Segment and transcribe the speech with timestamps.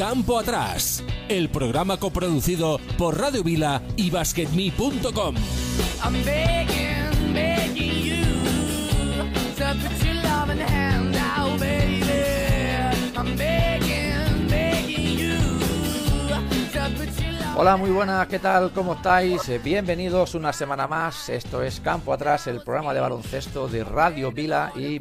[0.00, 5.34] Campo Atrás, el programa coproducido por Radio Vila y BasketMe.com.
[17.58, 18.72] Hola, muy buenas, ¿qué tal?
[18.72, 19.62] ¿Cómo estáis?
[19.62, 21.28] Bienvenidos una semana más.
[21.28, 24.98] Esto es Campo Atrás, el programa de baloncesto de Radio Vila y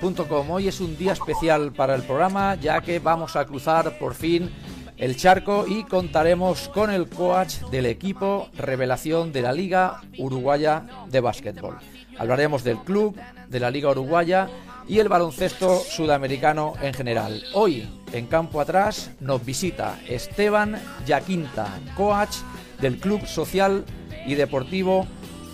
[0.00, 4.48] Hoy es un día especial para el programa, ya que vamos a cruzar por fin
[4.96, 11.18] el charco y contaremos con el coach del equipo revelación de la Liga Uruguaya de
[11.18, 11.78] Básquetbol.
[12.16, 13.16] Hablaremos del club,
[13.48, 14.48] de la Liga Uruguaya
[14.86, 17.42] y el baloncesto sudamericano en general.
[17.54, 22.36] Hoy, en campo atrás, nos visita Esteban Yaquinta, coach
[22.80, 23.84] del Club Social
[24.26, 25.08] y Deportivo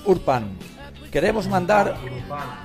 [0.05, 0.74] Urpan.
[1.15, 1.95] Queremos mandar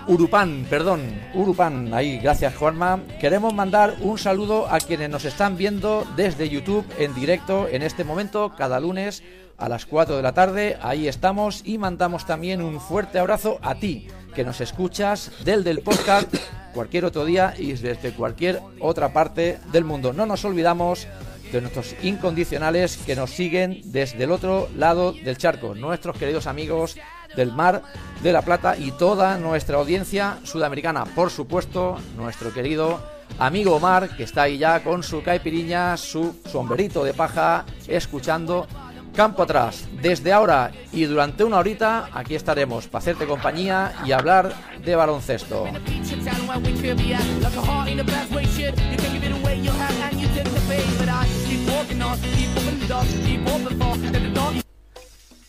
[0.08, 1.02] Urupan, perdón,
[1.36, 3.00] Urupan, ahí, gracias Juanma.
[3.22, 8.04] Queremos mandar un saludo a quienes nos están viendo desde YouTube en directo en este
[8.04, 9.22] momento, cada lunes
[9.60, 10.80] a las 4 de la tarde.
[10.82, 15.82] Ahí estamos y mandamos también un fuerte abrazo a ti que nos escuchas del del
[15.84, 16.34] podcast
[16.74, 20.12] cualquier otro día y desde cualquier otra parte del mundo.
[20.12, 21.08] No nos olvidamos
[21.52, 26.98] de nuestros incondicionales que nos siguen desde el otro lado del charco, nuestros queridos amigos
[27.36, 27.82] del Mar
[28.22, 33.00] de la Plata y toda nuestra audiencia sudamericana, por supuesto, nuestro querido
[33.38, 38.68] amigo Omar, que está ahí ya con su caipiriña, su sombrerito de paja, escuchando
[39.16, 39.88] campo atrás.
[40.02, 45.68] Desde ahora y durante una horita, aquí estaremos para hacerte compañía y hablar de baloncesto.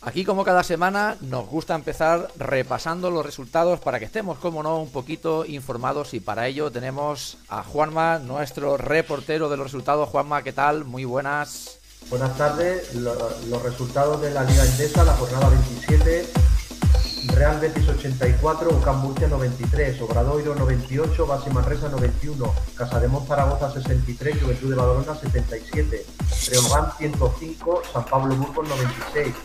[0.03, 4.79] Aquí como cada semana nos gusta empezar repasando los resultados para que estemos, como no,
[4.79, 10.09] un poquito informados y para ello tenemos a Juanma, nuestro reportero de los resultados.
[10.09, 10.85] Juanma, ¿qué tal?
[10.85, 11.77] Muy buenas.
[12.09, 12.95] Buenas tardes.
[12.95, 13.15] Lo-
[13.47, 16.27] los resultados de la Liga Endesa, la jornada 27.
[17.27, 24.69] Real Betis 84, Ucán Murcia 93, Obradoiro 98, Basi Manresa 91, Casademón Zaragoza 63, Juventud
[24.71, 26.05] de Badalona 77,
[26.49, 29.35] Breogán 105, San Pablo Burgos 96,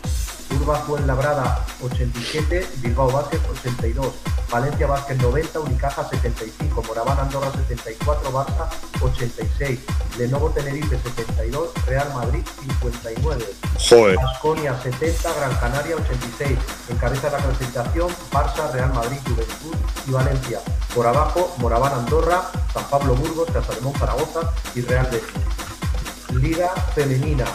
[0.51, 4.13] Urba Fuenlabrada 87, Bilbao Vázquez 82,
[4.49, 8.69] Valencia Vázquez 90, Unicaja 75, Moraván Andorra 74, Barça
[9.01, 9.79] 86,
[10.17, 13.45] Lenovo Tenerife 72, Real Madrid 59.
[13.89, 14.15] Joder.
[14.15, 16.57] Basconia 70, Gran Canaria 86.
[16.89, 19.75] Encabeza la clasificación Barça, Real Madrid, Juventud
[20.07, 20.59] y Valencia.
[20.95, 25.47] Por abajo, Moraván Andorra, San Pablo Burgos, Casademón Zaragoza y Real Betis.
[26.33, 27.45] Liga Femenina.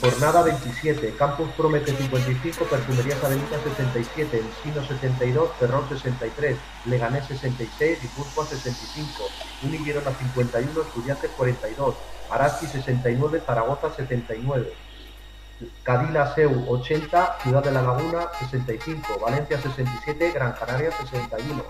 [0.00, 1.14] Jornada 27.
[1.16, 9.24] Campus Promete 55, Perfumerías Avenida 67, Ensino 72, Ferrol 63, Leganés 66 y Burgos 65.
[9.62, 11.94] Uni Girona 51, Estudiantes 42,
[12.30, 14.72] Araski 69, Zaragoza 79.
[15.82, 21.64] Cadila Seu 80, Ciudad de la Laguna 65, Valencia 67, Gran Canaria 61.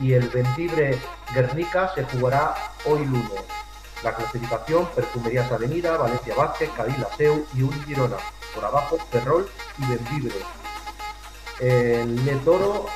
[0.00, 0.98] Y el Vendibre
[1.32, 2.54] Guernica se jugará
[2.86, 3.44] hoy lunes.
[4.02, 8.16] La clasificación, Perfumerías Avenida, Valencia Vázquez, Cadila Seu y Uni Girona.
[8.54, 9.48] Por abajo, Ferrol
[9.78, 10.34] y Vendibre.
[11.60, 12.86] El Netoro,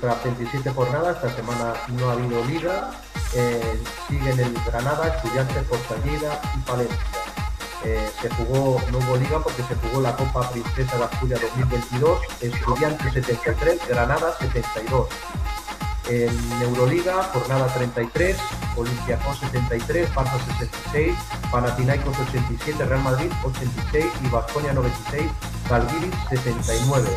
[0.00, 2.90] tras 27 jornadas, esta semana no ha habido liga.
[3.34, 6.98] Eh, siguen el Granada, Estudiantes, Portalleda y Palencia.
[7.84, 12.20] Eh, se jugó, no hubo liga porque se jugó la Copa Princesa de Asturias 2022,
[12.40, 15.08] Estudiantes 73, Granada 72.
[16.08, 18.34] En Euroliga, jornada 33,
[18.76, 21.14] Olympiacos 73, Barça 66,
[21.50, 25.30] Panathinaikos 87, Real Madrid 86 y Baskonia 96,
[25.68, 27.08] Zalgiris 69.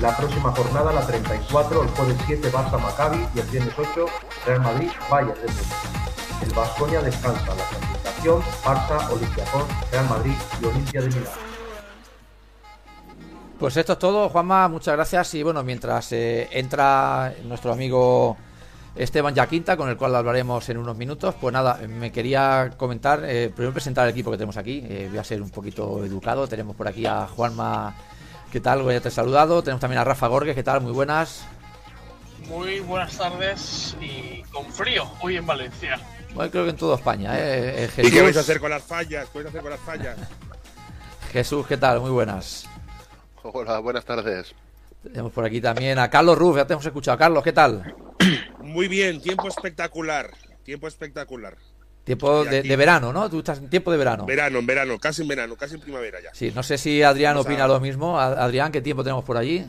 [0.00, 4.06] La próxima jornada, la 34, el jueves 7, Barça Maccabi y el viernes 8,
[4.46, 6.46] Real Madrid Bayern de.
[6.46, 11.49] El Baskonia descansa la clasificación Barça, Olympiacos, Real Madrid y Olimpia de Milán.
[13.60, 15.34] Pues esto es todo, Juanma, muchas gracias.
[15.34, 18.38] Y bueno, mientras eh, entra nuestro amigo
[18.96, 23.52] Esteban Yaquinta, con el cual hablaremos en unos minutos, pues nada, me quería comentar, eh,
[23.54, 24.82] primero presentar el equipo que tenemos aquí.
[24.88, 26.48] Eh, voy a ser un poquito educado.
[26.48, 27.94] Tenemos por aquí a Juanma,
[28.50, 28.80] ¿qué tal?
[28.80, 29.62] Voy a te he saludado.
[29.62, 30.80] Tenemos también a Rafa Gorges, ¿qué tal?
[30.80, 31.44] Muy buenas.
[32.48, 36.00] Muy buenas tardes y con frío hoy en Valencia.
[36.34, 37.84] Bueno, creo que en toda España, ¿eh?
[37.84, 39.28] Eh, ¿Y qué vais a Jesús, hacer con las fallas?
[39.28, 40.16] ¿Qué vais a hacer con las fallas?
[41.32, 42.00] Jesús, ¿qué tal?
[42.00, 42.66] Muy buenas.
[43.42, 44.54] Hola, buenas tardes.
[45.02, 47.16] Tenemos por aquí también a Carlos Ruf, ya te hemos escuchado.
[47.16, 47.94] Carlos, ¿qué tal?
[48.62, 50.30] Muy bien, tiempo espectacular.
[50.62, 51.56] Tiempo espectacular.
[52.04, 53.30] Tiempo de, de verano, ¿no?
[53.30, 54.26] Tú estás en tiempo de verano.
[54.26, 56.30] Verano, en verano, casi en verano, casi en primavera ya.
[56.34, 58.18] Sí, no sé si Adrián Vamos a- opina lo mismo.
[58.18, 59.64] A- Adrián, ¿qué tiempo tenemos por allí?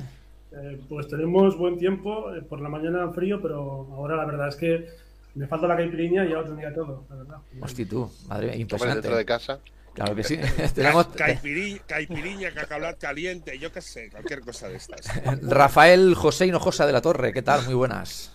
[0.53, 4.55] Eh, pues tenemos buen tiempo, eh, por la mañana frío, pero ahora la verdad es
[4.55, 5.01] que
[5.33, 7.37] Me falta la caipiriña y ya lo tendría todo, la verdad.
[7.61, 9.01] Hostia, tú, madre mía, impresionante.
[9.01, 9.59] dentro de casa.
[9.93, 10.37] Claro que sí.
[10.75, 15.01] Tenemos Caipiriña, caipiriña, cacaolat caliente, yo qué sé, cualquier cosa de estas.
[15.41, 17.65] Rafael José Hinojosa de la Torre, ¿qué tal?
[17.65, 18.31] Muy buenas.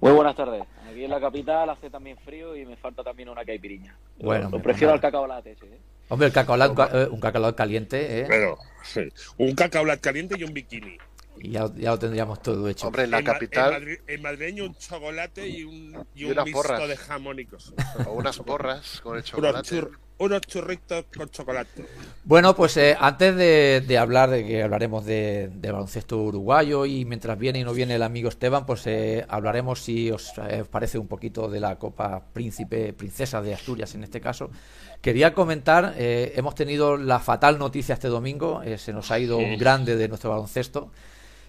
[0.00, 0.62] Muy buenas tardes.
[0.90, 3.96] Aquí en la capital hace también frío y me falta también una caipiriña.
[4.18, 5.78] Bueno, lo prefiero al cacao latte, ese, ¿eh?
[6.08, 8.26] Hombre, el cacaolat, eh, un cacaolat caliente, ¿eh?
[8.28, 9.00] Pero, sí,
[9.38, 10.98] un cacaolat caliente y un bikini.
[11.38, 12.86] Y ya, ya lo tendríamos todo hecho.
[12.88, 16.20] Hombre, en la En ma- capital, En, madri- en madrileño un chocolate y un, y
[16.22, 16.88] Y un mixto porras.
[16.88, 17.74] de jamón y cosas.
[18.06, 19.68] o unas porras con el chocolate.
[19.68, 21.84] chur- unos churritos con chocolate.
[22.24, 27.04] Bueno, pues eh, antes de, de hablar de que hablaremos de, de baloncesto uruguayo y
[27.04, 30.68] mientras viene y no viene el amigo Esteban, pues eh, hablaremos si os, eh, os
[30.68, 34.50] parece un poquito de la Copa Príncipe, Princesa de Asturias en este caso.
[35.00, 39.36] Quería comentar, eh, hemos tenido la fatal noticia este domingo, eh, se nos ha ido
[39.36, 40.90] un grande de nuestro baloncesto.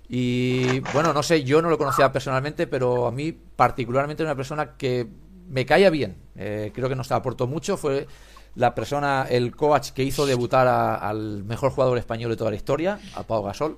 [0.10, 4.76] Y bueno, no sé, yo no lo conocía personalmente, pero a mí particularmente una persona
[4.78, 5.08] que
[5.50, 6.18] me caía bien.
[6.36, 7.76] Eh, creo que nos aportó mucho.
[7.78, 8.08] Fue
[8.56, 13.00] la persona, el coach que hizo debutar al mejor jugador español de toda la historia,
[13.14, 13.78] a Pau Gasol.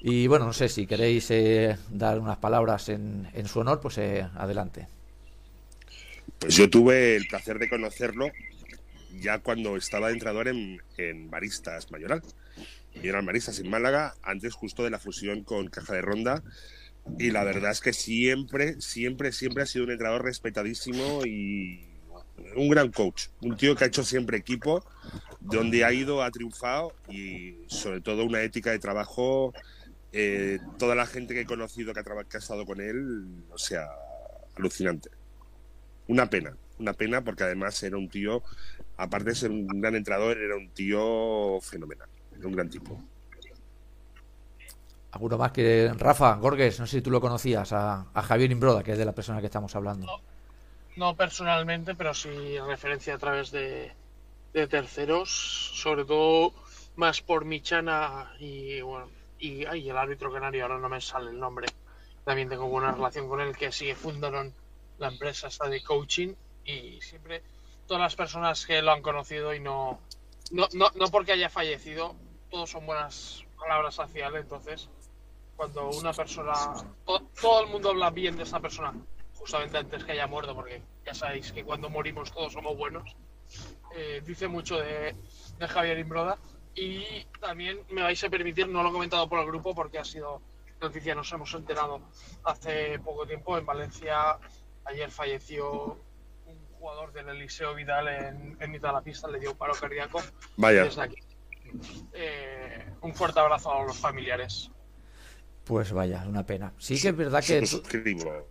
[0.00, 3.98] Y bueno, no sé si queréis eh, dar unas palabras en, en su honor, pues
[3.98, 4.88] eh, adelante.
[6.38, 8.30] Pues yo tuve el placer de conocerlo
[9.20, 12.22] ya cuando estaba de entrenador en, en Maristas Mayoral.
[13.02, 16.42] Eran Maristas en Málaga, antes justo de la fusión con Caja de Ronda.
[17.18, 21.91] Y la verdad es que siempre, siempre, siempre ha sido un entrenador respetadísimo y
[22.56, 23.28] un gran coach.
[23.42, 24.84] Un tío que ha hecho siempre equipo,
[25.40, 29.54] donde ha ido, ha triunfado y sobre todo una ética de trabajo.
[30.12, 33.58] eh, toda la gente que he conocido que ha, que ha estado con él, o
[33.58, 33.86] sea,
[34.56, 35.10] alucinante.
[36.06, 38.42] Una pena, una pena porque además era un tío,
[38.96, 43.02] aparte de ser un gran entrenador, era un tío fenomenal, era un gran tipo.
[45.12, 46.80] ¿Alguno más que Rafa Gorges?
[46.80, 49.40] No sé si tú lo conocías, a, a Javier Imbroda, que es de la persona
[49.40, 50.06] que estamos hablando.
[50.06, 50.22] No
[51.16, 53.96] personalmente, pero sí referencia a través de,
[54.52, 55.30] de terceros,
[55.74, 56.52] sobre todo
[56.96, 61.38] más por Michana y bueno y ay, el árbitro canario, ahora no me sale el
[61.40, 61.74] nombre.
[62.24, 64.54] También tengo buena relación con él, que sí fundaron
[64.98, 66.34] la empresa esta de coaching
[66.64, 67.42] y siempre
[67.86, 70.00] todas las personas que lo han conocido y no
[70.50, 72.16] no, no, no porque haya fallecido,
[72.50, 74.90] todos son buenas palabras hacia él, entonces
[75.56, 76.74] cuando una persona,
[77.04, 78.94] to- todo el mundo habla bien de esa persona,
[79.42, 83.16] justamente antes que haya muerto, porque ya sabéis que cuando morimos todos somos buenos,
[83.96, 85.16] eh, dice mucho de,
[85.58, 86.38] de Javier Imbroda.
[86.76, 90.04] Y también me vais a permitir, no lo he comentado por el grupo porque ha
[90.04, 90.40] sido
[90.80, 92.00] noticia, nos hemos enterado
[92.44, 93.58] hace poco tiempo.
[93.58, 94.38] En Valencia,
[94.84, 95.98] ayer falleció
[96.46, 99.74] un jugador del Eliseo Vidal en, en mitad de la pista, le dio un paro
[99.74, 100.22] cardíaco.
[100.56, 100.84] Vaya.
[100.84, 101.18] Desde aquí,
[102.12, 104.70] eh, un fuerte abrazo a los familiares.
[105.72, 106.74] Pues vaya, una pena.
[106.78, 107.60] Sí que es verdad que.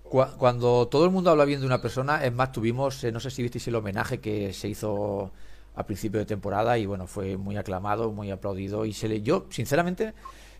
[0.03, 3.19] Cua- Cuando todo el mundo habla bien de una persona, es más, tuvimos, eh, no
[3.19, 5.31] sé si visteis el homenaje que se hizo
[5.75, 9.45] a principio de temporada y bueno, fue muy aclamado, muy aplaudido y se le, yo,
[9.49, 10.13] sinceramente,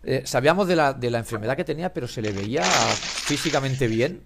[0.04, 2.80] eh, sabíamos de la, de la enfermedad que tenía, pero se le veía
[3.26, 4.22] físicamente bien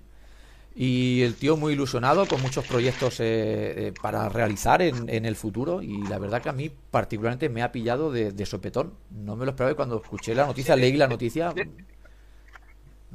[0.75, 5.35] y el tío muy ilusionado con muchos proyectos eh, eh, para realizar en, en el
[5.37, 8.93] futuro y la verdad que a mí particularmente me ha pillado de, de sopetón.
[9.09, 11.55] No me lo esperaba y cuando escuché la noticia, leí la noticia,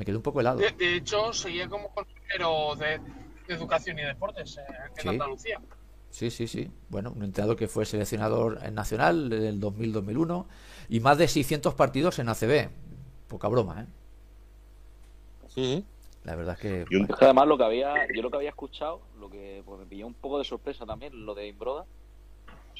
[0.00, 0.58] me quedé un poco helado.
[0.58, 2.99] De, de hecho, seguía como consejero de,
[3.47, 4.62] de Educación y Deportes eh,
[4.97, 5.08] en Sí.
[5.08, 5.61] Andalucía.
[6.08, 6.70] Sí, sí, sí.
[6.88, 10.47] Bueno, un entrenador que fue seleccionador en nacional en el 2000-2001
[10.88, 12.71] y más de 600 partidos en ACB.
[13.28, 13.87] Poca broma,
[15.57, 15.83] ¿eh?
[16.25, 16.85] La verdad es que...
[16.90, 19.62] Y un- Es que además lo que había, yo lo que había escuchado, lo que
[19.66, 21.85] pues, me pilló un poco de sorpresa también, lo de Imbroda.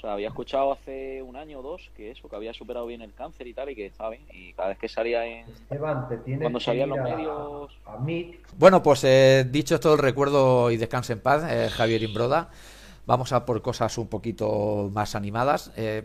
[0.00, 3.02] O sea, había escuchado hace un año o dos que eso, que había superado bien
[3.02, 4.23] el cáncer y tal, y que estaba bien.
[4.33, 5.47] Y cada vez que salía en.
[5.47, 7.71] Esteban, te tienes Cuando salían los medios.
[7.85, 7.99] a
[8.57, 12.49] Bueno, pues eh, dicho esto el recuerdo y descanse en paz, eh, Javier Imbroda.
[13.04, 15.71] Vamos a por cosas un poquito más animadas.
[15.76, 16.02] Eh,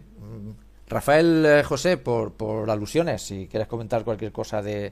[0.87, 4.91] Rafael eh, José, por, por alusiones, si quieres comentar cualquier cosa de,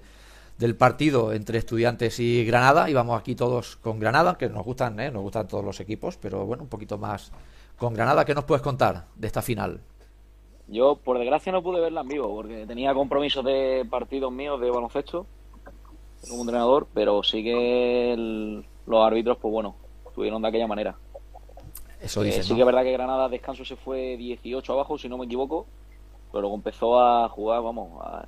[0.58, 5.00] del partido entre estudiantes y Granada, y vamos aquí todos con Granada, que nos gustan,
[5.00, 7.32] eh, nos gustan todos los equipos, pero bueno, un poquito más
[7.84, 8.24] con Granada.
[8.24, 9.82] ¿Qué nos puedes contar de esta final?
[10.68, 14.72] Yo, por desgracia, no pude verla en vivo, porque tenía compromisos de partidos míos de
[14.72, 15.26] baloncesto
[16.30, 19.76] como entrenador, pero sí que el- los árbitros, pues bueno,
[20.08, 20.96] estuvieron de aquella manera.
[22.02, 22.56] Eso Eh, dicen, sí ¿no?
[22.56, 25.66] que es verdad que Granada descanso se fue 18 abajo, si no me equivoco,
[26.32, 28.24] pero luego empezó a jugar, vamos, a-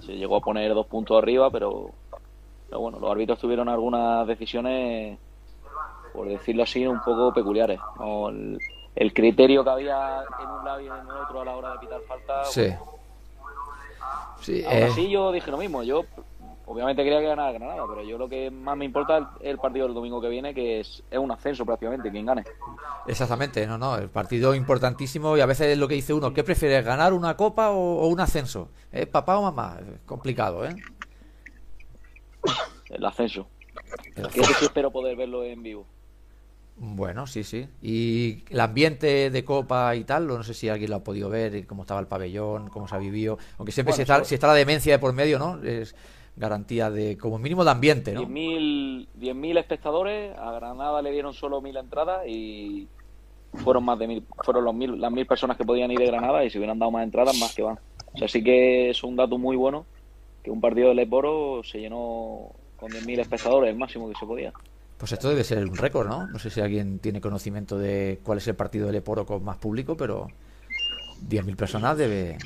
[0.00, 1.90] se llegó a poner dos puntos arriba, pero,
[2.68, 5.18] pero bueno, los árbitros tuvieron algunas decisiones,
[6.12, 7.78] por decirlo así, un poco peculiares.
[8.00, 8.28] ¿no?
[8.30, 8.58] El,
[8.96, 11.78] el criterio que había en un lado y en el otro a la hora de
[11.78, 12.44] pitar falta.
[12.44, 12.68] Sí.
[12.68, 13.00] bueno,
[14.40, 16.04] Sí, Aún eh, así yo dije lo mismo, yo
[16.64, 19.86] obviamente quería que ganara Granada, pero yo lo que más me importa es el, partido
[19.86, 22.44] del domingo que viene, que es, es un ascenso prácticamente, quien gane.
[23.06, 26.42] Exactamente, no, no, el partido importantísimo y a veces es lo que dice uno, ¿qué
[26.42, 28.70] prefieres, ganar una copa o, o un ascenso?
[28.92, 29.78] ¿Eh, ¿Papá o mamá?
[29.80, 30.74] Es complicado, ¿eh?
[32.88, 33.46] El ascenso.
[34.16, 35.86] El Que ese sí espero poder verlo en vivo.
[36.82, 37.68] Bueno, sí, sí.
[37.82, 41.54] Y el ambiente de Copa y tal, no sé si alguien lo ha podido ver,
[41.54, 43.38] y cómo estaba el pabellón, cómo se ha vivido.
[43.58, 45.62] Aunque siempre Bueno, si, está, si está la demencia de por medio, ¿no?
[45.62, 45.94] Es
[46.36, 48.22] garantía de, como mínimo de ambiente, ¿no?
[48.22, 52.88] 10.000 10.000 espectadores, a Granada le dieron solo 1.000 entradas y
[53.52, 56.44] fueron más de mil, fueron los mil, las 1.000 personas que podían ir de Granada
[56.44, 57.78] y si hubieran dado más entradas, más que van.
[58.14, 59.84] O sea, sí que es un dato muy bueno
[60.42, 64.52] que un partido de Leporo se llenó con 10.000 espectadores, el máximo que se podía.
[65.00, 66.26] Pues esto debe ser un récord, ¿no?
[66.26, 69.56] No sé si alguien tiene conocimiento de cuál es el partido del Eporo con más
[69.56, 70.28] público, pero
[71.26, 72.36] 10.000 personas debe...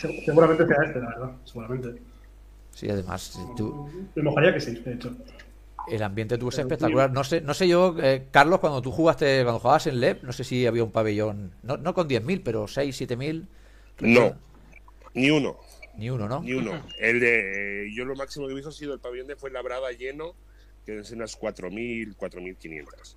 [0.00, 1.32] Se- Seguramente sea este, la verdad.
[1.44, 2.00] Seguramente.
[2.74, 5.14] Sí, además, tú- Me mojaría que sí, de hecho.
[5.88, 7.12] el ambiente tuvo espectacular.
[7.12, 10.32] No sé, no sé yo, eh, Carlos, cuando tú jugaste, cuando jugabas en LEP, no
[10.32, 13.46] sé si había un pabellón, no, no con 10.000, pero 6, 7.000.
[14.00, 14.34] No,
[15.12, 15.58] ni uno,
[15.98, 16.40] Ni uno, ¿no?
[16.40, 16.72] ni uno.
[16.98, 19.92] El de, eh, yo lo máximo que he visto ha sido el pabellón de Fuenlabrada
[19.92, 20.34] lleno,
[20.84, 23.16] que deben ser unas 4.000, 4.500.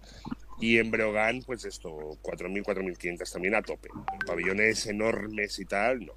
[0.60, 1.89] Y en Breogán, pues esto,
[2.22, 3.89] 4.000, 4.500 también a tope.
[4.25, 6.13] Pabellones enormes y tal, no.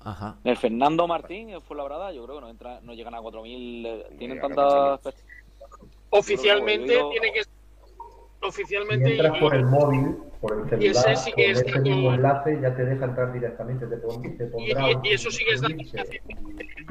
[0.00, 0.38] Ajá.
[0.44, 3.86] El Fernando Martín fue la verdad, yo creo que no, entra, no llegan a 4.000.
[3.86, 5.00] eh, Tienen tantas.
[5.02, 5.14] 4.000.
[6.10, 7.50] Oficialmente digo- tiene que Si
[8.42, 11.58] oficialmente entras y- por el móvil, por el Y ese celular, sí que con es
[11.60, 15.08] ese dato- mismo enlace ya te deja entrar directamente, te, pon- te y, pondrá y-
[15.08, 15.62] y eso sí que es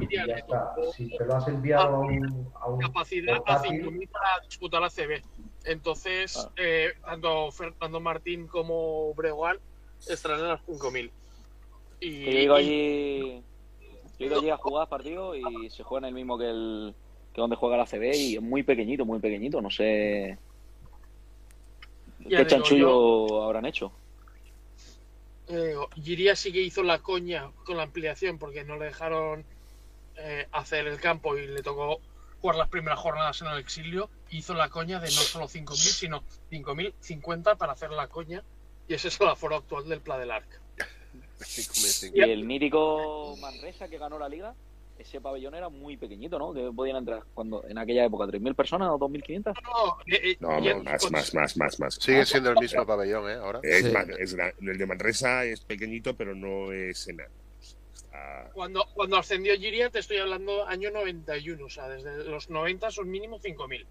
[0.00, 0.74] y ya está.
[0.94, 4.80] Si te lo has enviado a un, a un capacidad a portátil, 5.000 para disputar
[4.82, 5.22] la CB.
[5.64, 6.52] Entonces, Ah.
[6.56, 9.56] eh, tanto Fernando Martín como Breogán
[10.08, 11.10] estarán en las 5.000.
[12.00, 13.42] Y, yo he ido y- allí.
[14.18, 16.94] Yo ido allí a jugar partidos y se juega en el mismo que el
[17.32, 19.60] que donde juega la CB y es muy pequeñito, muy pequeñito.
[19.60, 20.38] No sé
[22.20, 23.92] Ya qué chanchullo habrán hecho.
[25.48, 29.44] eh, Giria sí que hizo la coña con la ampliación porque no le dejaron
[30.16, 32.00] eh, hacer el campo y le tocó
[32.40, 34.10] jugar las primeras jornadas en el exilio.
[34.30, 38.42] Hizo la coña de no solo 5.000, sino 5.050 para hacer la coña.
[38.88, 40.60] Y ese es el aforo actual del Pla del Arc.
[42.12, 44.54] Y el mítico Manresa que ganó la liga,
[44.98, 46.52] ese pabellón era muy pequeñito, ¿no?
[46.52, 49.54] Que podían entrar cuando en aquella época 3.000 personas o 2.500.
[49.62, 51.94] No, eh, eh, No, no, más, con- más, más, más, más.
[51.94, 53.34] Sigue siendo el mismo pabellón, ¿eh?
[53.34, 53.60] Ahora.
[53.62, 53.92] Es Sí.
[53.92, 57.30] más, es gra- el de Manresa es pequeñito, pero no es enano.
[57.94, 62.90] Está- Cuando, cuando ascendió Giria, te estoy hablando año 91, o sea, desde los 90
[62.90, 63.86] son mínimo 5.000.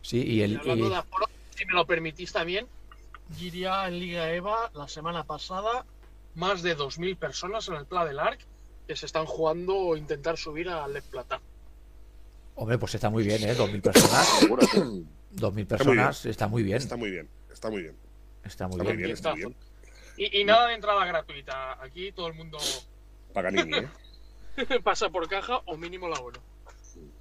[0.00, 0.52] Sí, y el...
[0.52, 2.66] Y hablando y- de aforo, si me lo permitís también,
[3.36, 5.84] Giria en Liga EVA la semana pasada,
[6.34, 8.40] más de 2.000 personas en el Pla del Arc
[8.86, 11.40] que se están jugando o intentar subir al Lep Plata.
[12.54, 13.56] Hombre, pues está muy bien, ¿eh?
[13.56, 14.28] 2.000 personas.
[14.40, 14.78] Seguro, sí.
[15.36, 16.76] 2.000 personas, está muy bien.
[16.76, 17.96] Está muy bien, está muy bien.
[18.44, 18.96] Está muy Está muy bien.
[18.98, 19.56] bien, está muy bien.
[20.16, 21.82] Y, y nada de entrada gratuita.
[21.82, 22.58] Aquí todo el mundo
[23.32, 23.88] Paganini, ¿eh?
[24.84, 26.38] pasa por caja o mínimo la uno.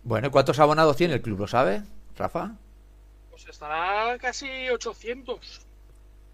[0.04, 1.40] Bueno, ¿y cuántos abonados tiene el club?
[1.40, 1.84] ¿Lo sabe,
[2.18, 2.52] Rafa?
[3.30, 5.62] Pues estará casi 800.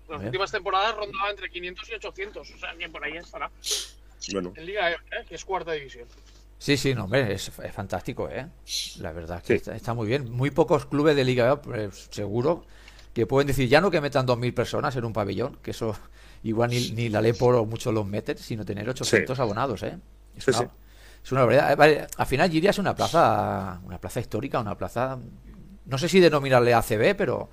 [0.09, 2.49] Las últimas temporadas rondaba entre 500 y 800.
[2.49, 3.51] O sea, que por ahí estará.
[4.33, 5.25] Bueno, En Liga EVA, ¿eh?
[5.27, 6.07] que es cuarta división.
[6.59, 8.47] Sí, sí, no, hombre, es, es fantástico, ¿eh?
[8.99, 9.53] La verdad que Sí.
[9.53, 10.31] está, está muy bien.
[10.31, 12.65] Muy pocos clubes de Liga eh, seguro
[13.13, 15.95] que pueden decir ya no que metan 2.000 personas en un pabellón, que eso
[16.43, 19.97] igual ni, ni la Lepor o muchos los meten, sino tener 800 abonados, ¿eh?
[20.35, 20.65] Es Sí, una, sí.
[21.23, 25.17] es una vale, al final Giria es una plaza, una plaza histórica, una plaza,
[25.85, 27.49] no sé si denominarle ACB, pero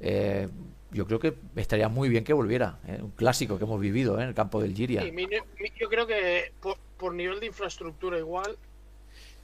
[0.00, 0.48] eh,
[0.92, 2.78] yo creo que estaría muy bien que volviera.
[2.86, 2.98] ¿eh?
[3.00, 4.22] Un clásico que hemos vivido ¿eh?
[4.22, 5.02] en el campo del Giria.
[5.02, 8.56] Sí, yo creo que por, por nivel de infraestructura igual,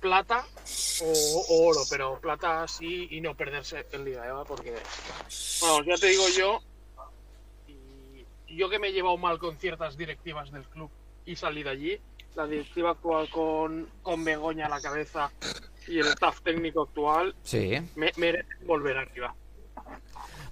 [0.01, 0.45] plata
[1.03, 4.75] o, o oro, pero plata sí y no perderse en Liga EVA porque,
[5.63, 6.61] vamos, ya te digo yo,
[8.47, 10.91] y yo que me he llevado mal con ciertas directivas del club
[11.25, 12.01] y salí de allí,
[12.35, 15.31] la directiva actual con, con Begoña a la cabeza
[15.89, 17.73] y el staff técnico actual Sí.
[17.95, 19.35] me, merece volver arriba.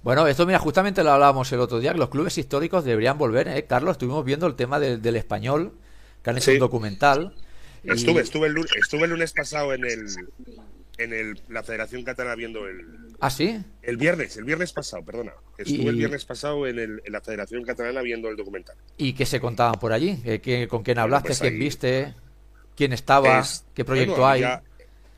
[0.04, 3.48] Bueno, esto mira, justamente lo hablábamos el otro día, que los clubes históricos deberían volver,
[3.48, 3.64] ¿eh?
[3.64, 5.72] Carlos, estuvimos viendo el tema del, del español,
[6.22, 6.52] que han hecho Sí.
[6.52, 7.34] un documental.
[7.82, 10.06] y- estuve, estuve, el lunes, estuve el lunes pasado en el
[10.96, 12.86] en el, la Federación Catalana viendo el,
[13.18, 13.60] Ah, sí.
[13.82, 15.32] el viernes, el viernes pasado, perdona.
[15.58, 18.76] Estuve Y- el viernes pasado en, el, en la Federación Catalana viendo el documental.
[18.96, 20.22] ¿Y qué se contaban por allí?
[20.24, 21.28] Eh, ¿qué- ¿Con quién hablaste?
[21.30, 22.14] pues ¿Quién ahí- viste?
[22.76, 23.40] ¿Quién estaba?
[23.40, 24.44] Es- ¿Qué proyecto bueno, hay?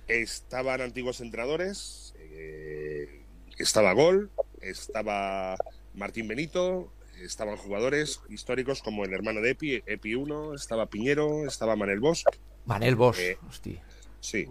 [0.08, 3.20] estaban antiguos entrenadores, eh,
[3.58, 4.30] estaba Gol,
[4.70, 5.56] estaba
[5.94, 6.92] Martín Benito,
[7.22, 12.24] estaban jugadores históricos como el hermano de Epi, Epi 1, estaba Piñero, estaba Manel Bosch
[12.66, 13.82] Manel Bosch, Eh, hostia.
[14.20, 14.46] Sí.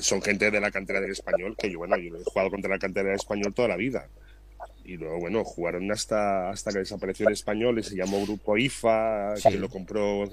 [0.00, 2.78] Son gente de la cantera del español que yo, bueno, yo he jugado contra la
[2.78, 4.08] cantera del español toda la vida.
[4.84, 9.36] Y luego, bueno, jugaron hasta, hasta que desapareció el español y se llamó Grupo IFA,
[9.36, 9.50] Sí.
[9.50, 10.24] que lo compró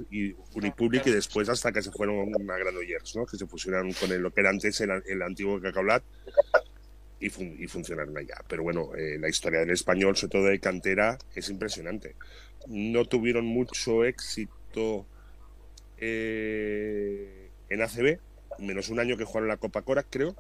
[0.56, 3.26] Unipublic y después hasta que se fueron a Granollers, ¿no?
[3.26, 6.04] Que se fusionaron con el- lo que era antes el, el antiguo Cacaulat
[7.20, 8.36] y, fun- y funcionaron allá.
[8.48, 12.16] Pero bueno, eh, la historia del español, sobre todo de cantera, es impresionante.
[12.68, 15.06] No tuvieron mucho éxito
[15.98, 18.20] eh, en ACB,
[18.60, 20.36] menos un año que jugaron la Copa Cora, creo,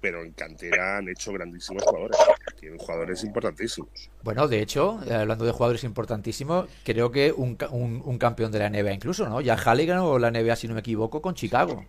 [0.00, 2.18] pero en cantera han hecho grandísimos jugadores.
[2.60, 3.90] Tienen jugadores importantísimos.
[4.22, 8.66] Bueno, de hecho, eh, hablando de jugadores importantísimos, creo que un, un- campeón de la
[8.70, 9.40] NBA incluso, ¿no?
[9.40, 11.84] Ya Halley ganó la NBA, si no me equivoco, con Chicago.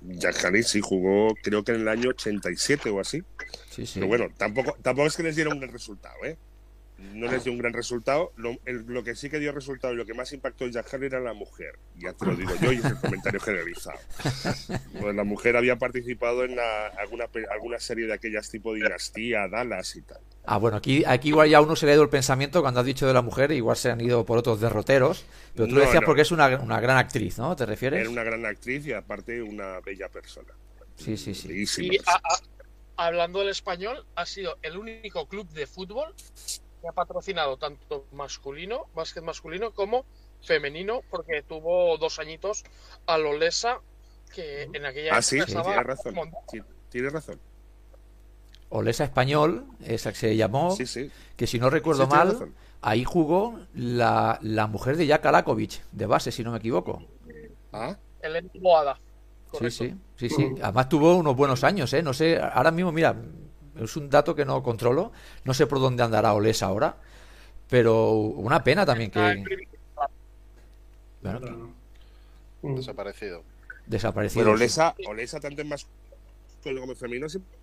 [0.00, 3.22] Jack sí jugó, creo que en el año 87 o así.
[3.70, 3.94] Sí, sí.
[3.94, 6.38] Pero bueno, tampoco, tampoco es que les diera un gran resultado, ¿eh?
[6.98, 8.32] No les dio un gran resultado.
[8.36, 10.92] Lo, el- lo que sí que dio resultado y lo que más impactó en Jack
[10.94, 11.78] era la mujer.
[11.96, 13.98] Ya te lo digo yo y es el comentario generalizado.
[15.00, 19.94] Pues la mujer había participado en la- alguna, alguna serie de aquellas tipo Dinastía, Dallas
[19.96, 20.18] y tal.
[20.44, 22.86] Ah, bueno, aquí, aquí igual ya uno se le ha ido el pensamiento cuando has
[22.86, 25.24] dicho de la mujer, igual se han ido por otros derroteros,
[25.54, 26.06] pero tú No, decías no.
[26.06, 27.54] porque es una, una gran actriz, ¿no?
[27.54, 28.00] ¿Te refieres?
[28.00, 30.52] Era una gran actriz y aparte una bella persona.
[30.96, 31.48] Sí, sí, sí.
[31.48, 32.20] Bellísima Y persona.
[32.24, 36.14] a- a- hablando del español, ha sido el único club de fútbol
[36.80, 40.04] que ha patrocinado tanto masculino, básquet masculino, como
[40.42, 42.64] femenino, porque tuvo dos añitos
[43.06, 43.80] a Lolesa,
[44.34, 46.14] que en aquella Ah, sí, época sí, estaba tienes razón.
[46.50, 47.40] Sí, Tienes razón.
[48.70, 51.10] Olesa Español, esa que se llamó, Sí, sí.
[51.36, 56.06] que si no recuerdo Sí, mal, ahí jugó la, la mujer de Jack Alakovic, de
[56.06, 57.02] base, si no me equivoco.
[57.72, 58.98] Ah, Elena Boada.
[59.58, 60.54] Sí, sí, sí, sí.
[60.62, 62.02] Además tuvo unos buenos años, ¿eh?
[62.02, 63.16] No sé, ahora mismo, mira,
[63.84, 65.12] es un dato que no controlo.
[65.44, 66.96] No sé por dónde andará Olesa ahora,
[67.68, 69.44] pero una pena también que
[71.22, 71.74] bueno, ¿no?
[72.62, 72.76] Mm.
[72.76, 73.42] Desaparecido.
[73.86, 74.44] desaparecido.
[74.44, 77.56] Pero Olesa, Olesa tanto en masculino como en femenino siempre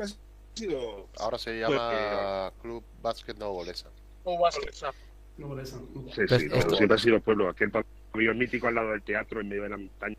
[0.00, 0.06] ha
[0.54, 3.88] sido Ahora se llama Club Básquet No Bolesa.
[4.24, 4.92] o básquet, o sea,
[5.38, 5.78] No por eso.
[6.14, 9.02] Sí, Pues sí, no, esto- siempre ha sido pueblo, aquel pabellón mítico al lado del
[9.02, 10.16] teatro en medio de la montaña.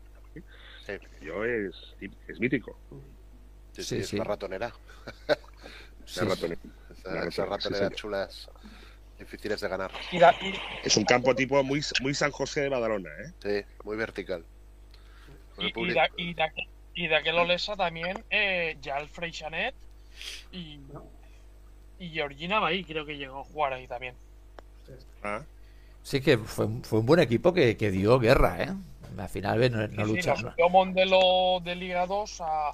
[0.86, 1.74] Sí, Yo es,
[2.28, 2.76] es mítico.
[3.82, 4.16] Sí, Sí, sí, es sí.
[4.16, 4.72] una ratonera.
[6.04, 6.28] Sí, La sí.
[6.30, 7.28] ratonera.
[7.28, 8.50] Esas ratonera, sí, chulas,
[9.18, 9.90] difíciles de ganar.
[10.82, 13.32] Es un campo tipo muy, muy San José de Badalona, ¿eh?
[13.42, 14.42] Sí, muy vertical.
[15.58, 19.74] Y- y da- y de aquel- y de aquel Olesa también, eh, ya el Freixanet
[20.50, 20.80] y,
[21.98, 24.14] y Georgina Bahí creo que llegó a jugar ahí también.
[25.22, 25.42] Ah,
[26.02, 28.72] Sí que fue, un- fue un buen equipo que, que dio guerra, ¿eh?
[29.18, 30.30] Al final no, no Sí, sí, lucha.
[30.42, 32.72] lo subió Mondelo de Liga 2 a,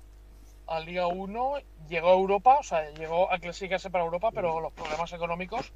[0.66, 1.54] a Liga 1,
[1.88, 5.74] llegó a Europa, o sea, llegó a clasificarse para Europa, pero los problemas económicos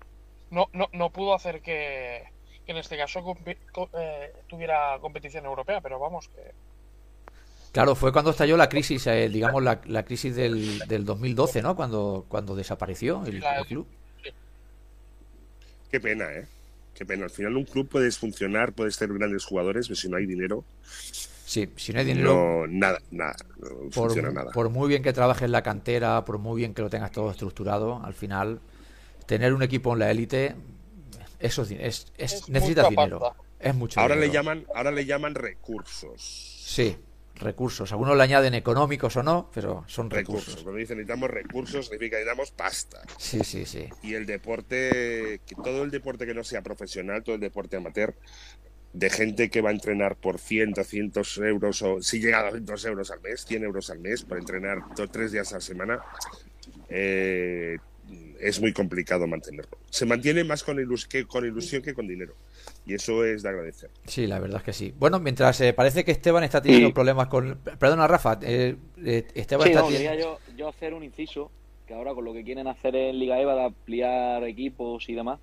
[0.50, 2.24] no, no, no pudo hacer que,
[2.64, 6.54] que en este caso compi- co- eh, tuviera competición europea, pero vamos, que
[7.72, 11.76] Claro, fue cuando estalló la crisis, eh, digamos, la, la crisis del, del 2012, ¿no?
[11.76, 13.86] Cuando, cuando desapareció el, La- el club.
[15.90, 16.46] qué pena, ¿eh?
[16.94, 17.24] Qué pena.
[17.24, 20.64] Al final un club puedes funcionar, puedes tener grandes jugadores, pero si no hay dinero,
[21.48, 24.50] Sí, si no hay dinero, no, nada, nada, no por, funciona nada.
[24.52, 27.30] por muy bien que trabajes en la cantera, por muy bien que lo tengas todo
[27.30, 28.60] estructurado, al final,
[29.24, 30.54] tener un equipo en la élite,
[31.38, 33.18] eso es, es, es- Es necesitas dinero.
[33.18, 33.42] pasta.
[33.60, 34.42] Es mucho Ahora le dinero.
[34.42, 36.20] llaman, ahora le llaman recursos.
[36.66, 36.96] Sí,
[37.36, 37.90] recursos.
[37.92, 40.44] Algunos le añaden económicos o no, pero son Recursos.
[40.44, 40.62] recursos.
[40.64, 43.00] Cuando dicen necesitamos recursos, significa necesitamos pasta.
[43.16, 43.88] Sí, sí, sí.
[44.02, 48.14] Y el deporte, que todo el deporte que no sea profesional, todo el deporte amateur,
[48.92, 52.84] de gente que va a entrenar por 100, 200 euros, o si llega a 200
[52.86, 56.00] euros al mes, 100 euros al mes, para entrenar dos, tres días a la semana,
[56.88, 57.78] eh,
[58.40, 59.76] es muy complicado mantenerlo.
[59.90, 62.34] Se mantiene más con, ilus que, con ilusión que con dinero.
[62.86, 63.90] Y eso es de agradecer.
[64.06, 64.94] Sí, la verdad es que sí.
[64.98, 66.94] Bueno, mientras eh, parece que Esteban está teniendo Sí.
[66.94, 67.58] problemas con...
[67.78, 68.38] Perdona, Rafa.
[68.42, 70.10] eh, eh, Esteban Sí, está no, teniendo...
[70.10, 71.50] quería yo, yo hacer un inciso,
[71.86, 75.40] que ahora con lo que quieren hacer en Liga EVA de ampliar equipos y demás,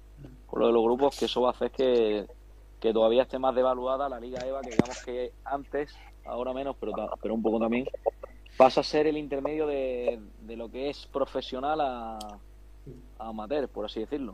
[0.48, 2.26] con lo de los grupos, que eso va a hacer que,
[2.80, 6.94] que todavía esté más devaluada la Liga EVA, que digamos que antes, ahora menos, pero,
[7.22, 7.88] pero un poco también,
[8.58, 13.86] pasa a ser el intermedio de, de lo que es profesional a, a amateur, por
[13.86, 14.34] así decirlo.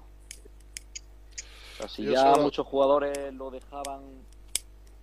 [1.73, 4.01] O sea, si Yo ya solo- muchos jugadores lo dejaban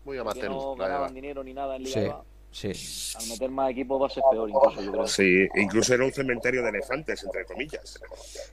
[0.04, 0.50] Muy amateur.
[0.50, 2.72] no ganaban dinero ni nada en Liga Sí, EVA, sí.
[3.18, 5.06] al meter más equipos va a ser peor incluso, yo creo.
[5.06, 8.00] Sí, incluso era un cementerio de elefantes, entre comillas.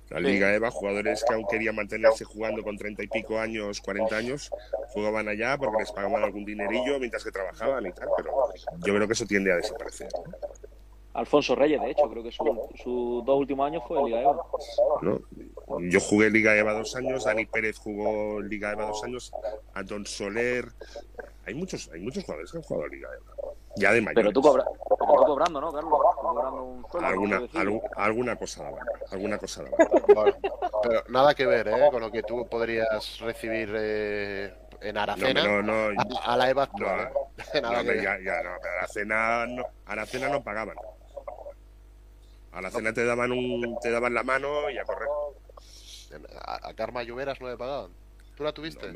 [0.09, 0.23] La Sí.
[0.25, 4.51] Liga EVA, jugadores que aún querían mantenerse jugando con 30 y pico años, 40 años,
[4.89, 8.31] jugaban allá porque les pagaban algún dinerillo mientras que trabajaban y tal, pero
[8.85, 10.09] yo creo que eso tiende a desaparecer.
[11.13, 14.43] Alfonso Reyes, de hecho, creo que su- sus dos últimos años fue en Liga EVA.
[15.01, 15.21] ¿no?
[15.89, 19.31] Yo jugué Liga EVA dos años, Dani Pérez jugó Liga EVA dos años,
[19.73, 20.65] Anton Soler,
[21.47, 23.55] Hay muchos, hay muchos jugadores que han jugado Liga Ebro.
[23.77, 24.15] Ya de mayores.
[24.15, 25.91] Pero tú, cobra, tú cobrando, ¿no, Carlos?
[25.91, 27.41] Tú cobrando un sueldo, alguna,
[27.97, 29.63] alguna cosa daban, alguna cosa.
[30.13, 30.35] Bueno,
[30.83, 31.87] pero nada que ver, ¿eh?
[31.91, 36.49] Con lo que tú podrías recibir eh, en No, Aracena no, no, a, a la
[36.49, 37.11] EVA no, actual.
[37.53, 40.77] no, Nada ya, ya, no, pero a la cena no, a la cena no pagaban.
[42.53, 45.09] A la cena te daban un, te daban la mano y a correr.
[46.45, 47.91] A, a Karma Lluveras no le pagaban.
[48.35, 48.93] ¿Tú la tuviste?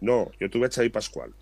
[0.00, 1.34] No, yo tuve a Xavi Pascual.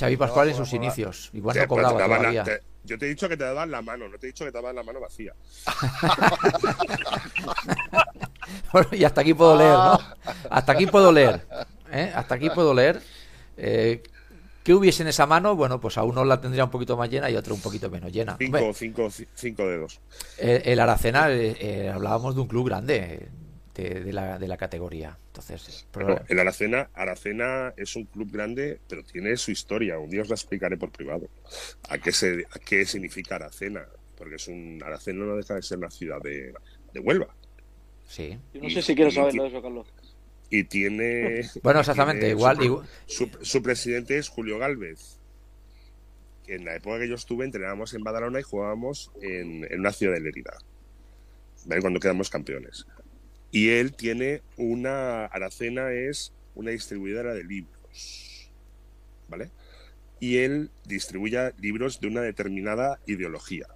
[0.00, 1.30] Xavi Pascual en sus inicios.
[1.32, 2.42] Igual no te cobraba daban todavía.
[2.44, 4.50] te- yo te he dicho que te daban la mano, no te he dicho que
[4.50, 5.34] te daban la mano vacía.
[8.72, 9.92] Bueno, y hasta aquí puedo leer, ¿no?
[9.92, 10.16] Ah.
[10.50, 11.46] Hasta aquí puedo leer.
[11.92, 12.12] ¿eh?
[12.14, 13.00] Hasta aquí puedo leer.
[13.56, 14.02] Eh,
[14.62, 15.54] ¿Qué hubiese en esa mano?
[15.56, 17.90] Bueno, pues a uno la tendría un poquito más llena y a otro un poquito
[17.90, 18.36] menos llena.
[18.38, 20.00] Cinco, Hombre, cinco, ci- cinco dedos.
[20.38, 23.28] el, el Aracena, eh, eh, hablábamos de un club grande
[23.74, 25.16] de, de la, de la categoría.
[25.48, 29.98] Entonces, pero- Pero el Aracena, Aracena es un club grande, pero tiene su historia.
[29.98, 31.28] Un día os la explicaré por privado.
[31.88, 33.86] ¿A qué, se, a qué significa Aracena?
[34.16, 36.52] Porque es un Aracena no deja de ser una ciudad de,
[36.92, 37.34] de Huelva.
[38.06, 38.38] sí.
[38.52, 39.86] Yo no Y- sé si quiero saberlo eso, Carlos.
[40.50, 41.42] Y tiene.
[41.62, 45.18] Bueno, exactamente, tiene igual, Su, igual- su- su presidente es Julio Galvez.
[46.44, 49.92] Que en la época que yo estuve entrenábamos en Badalona y jugábamos en, en una
[49.92, 50.58] ciudad de Lérida.
[51.66, 51.80] ¿Vale?
[51.82, 52.86] Cuando quedamos campeones.
[53.50, 55.26] Y él tiene una.
[55.26, 58.50] Aracena es una distribuidora de libros.
[59.28, 59.50] ¿Vale?
[60.18, 63.66] Y él distribuye libros de una determinada ideología.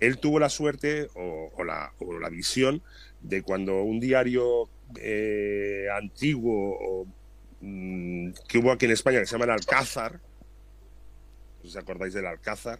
[0.00, 2.82] Él tuvo la suerte o, la, o la visión
[3.22, 7.06] de cuando un diario eh, antiguo
[7.60, 10.20] mm, que hubo aquí en España que se llama el Alcázar,
[11.64, 12.78] os acordáis del Alcázar,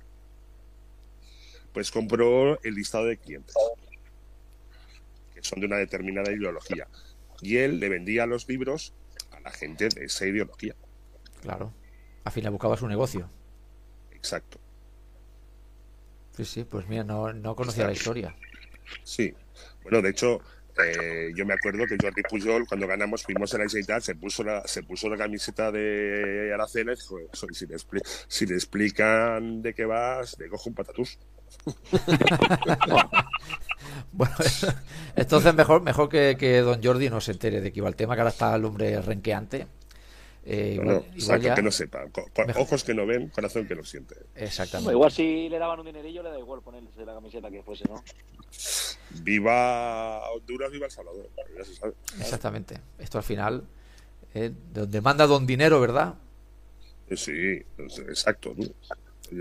[1.73, 3.55] pues compró el listado de clientes,
[5.47, 6.89] son de una determinada ideología.
[7.41, 8.95] Y él le vendía los libros
[9.33, 10.75] a la gente de esa ideología.
[11.43, 11.73] Claro.
[12.25, 13.31] Al final buscaba su negocio.
[14.11, 14.59] Exacto.
[16.37, 18.35] Sí, sí, pues mira, no, no conocía la historia.
[19.05, 19.33] Sí.
[19.83, 20.41] Bueno, de hecho,
[20.85, 24.45] eh, yo me acuerdo que Jordi Pujol, cuando ganamos, fuimos a la Generalitat, se puso
[24.45, 27.77] la, se puso la camiseta de Aracena y dijo, "Joder, si le,
[28.29, 31.19] si le explican de qué vas, le cojo un patatús.
[34.17, 34.35] Bueno,
[35.17, 38.15] entonces mejor, mejor que, que don Jordi no se entere de que iba el tema,
[38.15, 39.67] que ahora está el hombre renqueante.
[40.49, 42.05] Eh, No, igual, no, igual exacto, ya- que no sepa.
[42.57, 44.15] Ojos que no ven, corazón que no siente.
[44.37, 44.93] Exactamente.
[44.93, 48.03] Igual si le daban un dinerillo, le da igual ponerse la camiseta que fuese, ¿no?
[49.23, 51.29] Viva Honduras, viva El Salvador.
[51.57, 51.95] Ya se sabe.
[52.21, 52.79] Exactamente.
[52.99, 53.65] Esto al final,
[54.35, 56.15] eh, donde manda don dinero, ¿verdad?
[57.15, 57.63] Sí,
[58.09, 58.55] exacto.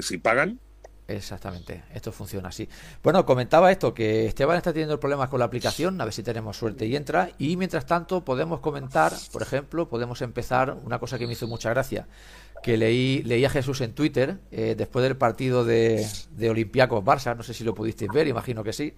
[0.01, 0.59] Si pagan,
[1.07, 2.67] Exactamente, esto funciona así.
[3.03, 6.57] Bueno, comentaba esto, que Esteban está teniendo problemas con la aplicación, a ver si tenemos
[6.57, 7.29] suerte y entra.
[7.37, 11.69] Y mientras tanto podemos comentar, por ejemplo, podemos empezar una cosa que me hizo mucha
[11.69, 12.07] gracia,
[12.63, 17.37] que leí, leí a Jesús en Twitter, eh, después del partido de, de Olympiacos Barça,
[17.37, 18.95] no sé si lo pudisteis ver, imagino que sí,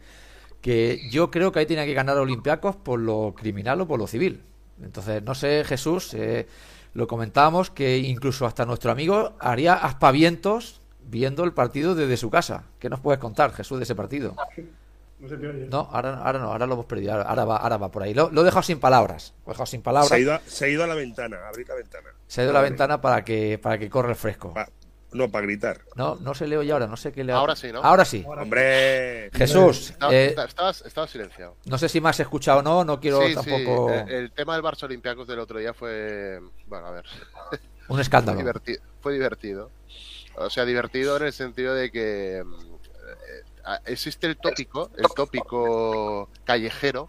[0.62, 4.08] que yo creo que ahí tenía que ganar Olympiacos por lo criminal o por lo
[4.08, 4.43] civil.
[4.82, 6.48] Entonces, no sé, Jesús, eh,
[6.93, 12.63] lo comentábamos que incluso hasta nuestro amigo haría aspavientos viendo el partido desde su casa.
[12.80, 14.36] ¿Qué nos puedes contar, Jesús, de ese partido?
[15.20, 15.65] No se oye.
[15.67, 17.12] No, ahora, ahora no, ahora lo hemos perdido.
[17.13, 18.13] Ahora, ahora va, ahora va por ahí.
[18.13, 19.34] Lo, lo he dejado sin palabras.
[19.48, 20.10] Lo he dejado sin palabras.
[20.10, 22.10] se ha, ido a, se ha ido a la ventana, abrir la ventana.
[22.28, 22.70] Se ha ido a la Abre.
[22.70, 24.54] ventana para que, para que corra el fresco.
[24.54, 24.70] Pa-
[25.13, 25.80] no, para gritar.
[25.96, 27.82] No, no se le oye ahora, no sé qué le ha- Ahora sí, ¿no?
[27.82, 28.24] Ahora sí.
[28.28, 29.32] ¡Hombre!
[29.34, 31.56] Jesús, Estaba, eh, estabas, estabas silenciado.
[31.65, 33.96] no sé si me has escuchado o no, no quiero sí, tampoco sí.
[33.96, 36.39] eh, El tema del Barça Olympiacos del otro día fue.
[36.67, 37.06] Bueno, a ver.
[37.52, 37.58] un
[37.96, 38.39] Fue, escándalo.
[39.02, 39.72] fue divertido.
[40.38, 46.30] O sea, divertido en el sentido de que mm, eh, existe el tópico, el tópico
[46.43, 47.08] callejero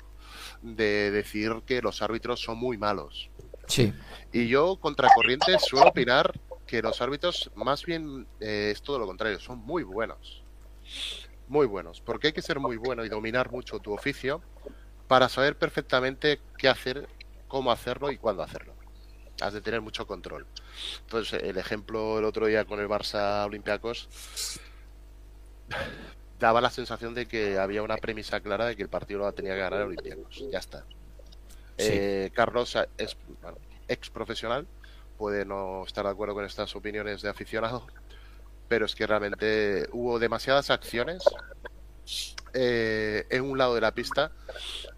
[0.62, 3.30] de decir que los árbitros son muy malos.
[3.66, 3.92] Sí,
[4.32, 6.32] Y yo, contracorriente, suelo opinar
[6.66, 10.42] que los árbitros, más bien, eh, es todo lo contrario, son muy buenos.
[11.48, 12.00] Muy buenos.
[12.00, 14.42] Porque hay que ser muy bueno y dominar mucho tu oficio
[15.06, 17.08] para saber perfectamente qué hacer,
[17.46, 18.77] cómo hacerlo y cuándo hacerlo.
[19.40, 20.46] Has de tener mucho control.
[21.00, 24.08] Entonces, el ejemplo el otro día con el Barça Olympiacos
[26.38, 29.54] daba la sensación de que había una premisa clara de que el partido lo tenía
[29.54, 30.44] que ganar Olympiacos.
[30.50, 30.84] Ya está.
[31.76, 31.90] Sí.
[31.90, 34.66] Eh, Carlos es bueno, ex profesional,
[35.16, 37.86] puede no estar de acuerdo con estas opiniones de aficionado,
[38.68, 41.22] pero es que realmente hubo demasiadas acciones
[42.54, 44.32] eh, en un lado de la pista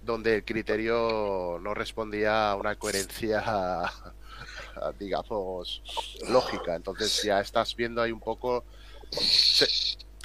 [0.02, 3.42] donde el criterio no respondía a una coherencia,
[4.98, 5.82] digamos,
[6.28, 6.74] lógica.
[6.74, 8.64] Entonces ya estás viendo ahí un poco...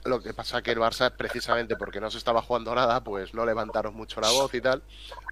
[0.06, 3.46] lo que pasa que el Barça, precisamente porque no se estaba jugando nada, pues no
[3.46, 4.84] levantaron mucho la voz y tal,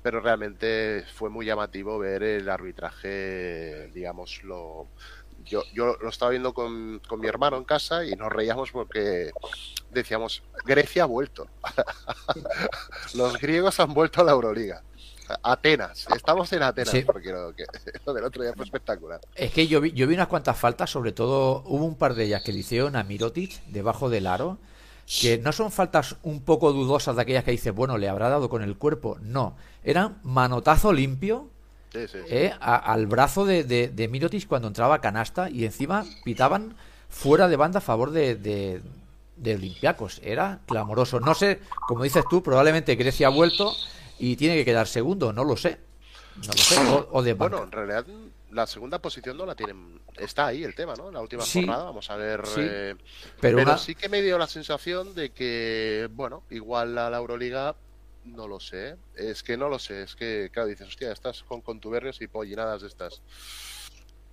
[0.01, 4.87] pero realmente fue muy llamativo ver el arbitraje, digámoslo,
[5.45, 9.31] yo, yo lo estaba viendo con, con mi hermano en casa y nos reíamos porque
[9.91, 11.47] decíamos, Grecia ha vuelto.
[13.13, 14.83] Los griegos han vuelto a la Euroliga.
[15.41, 17.01] Atenas, estamos en Atenas, Sí.
[17.05, 17.65] porque lo, que,
[18.05, 19.19] lo del otro día fue espectacular.
[19.35, 22.25] Es que yo vi, yo vi unas cuantas faltas, sobre todo hubo un par de
[22.25, 24.57] ellas que le hicieron a Mirotic debajo del aro,
[25.21, 28.49] que no son faltas un poco dudosas de aquellas que dices, bueno, le habrá dado
[28.49, 29.17] con el cuerpo.
[29.21, 31.49] No, eran manotazo limpio
[31.91, 35.63] Sí, sí, eh, a- al brazo de, de, de Mirotic cuando entraba a canasta y
[35.65, 36.75] encima pitaban
[37.09, 38.81] fuera de banda a favor de, de,
[39.37, 40.19] de Olympiacos.
[40.23, 41.19] Era clamoroso.
[41.19, 43.75] No sé, como dices tú, probablemente Grecia ha vuelto
[44.19, 45.79] y tiene que quedar segundo, no lo sé.
[46.37, 46.77] No lo sé.
[46.89, 47.57] O, o de banca.
[47.57, 48.05] Bueno, en realidad
[48.51, 49.99] la segunda posición no la tienen.
[50.17, 51.07] Está ahí el tema, ¿no?
[51.07, 51.59] En la última Sí.
[51.61, 52.45] jornada, vamos a ver.
[52.45, 52.61] Sí.
[52.63, 52.95] eh,
[53.41, 57.17] pero pero una- sí que me dio la sensación de que, bueno, igual a la
[57.17, 57.75] Euroliga,
[58.25, 58.95] no lo sé.
[59.15, 60.03] Es que no lo sé.
[60.03, 63.21] Es que, claro, dices, hostia, estás con contubernios y pollinadas de estas.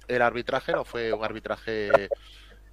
[0.06, 2.08] El arbitraje no fue un arbitraje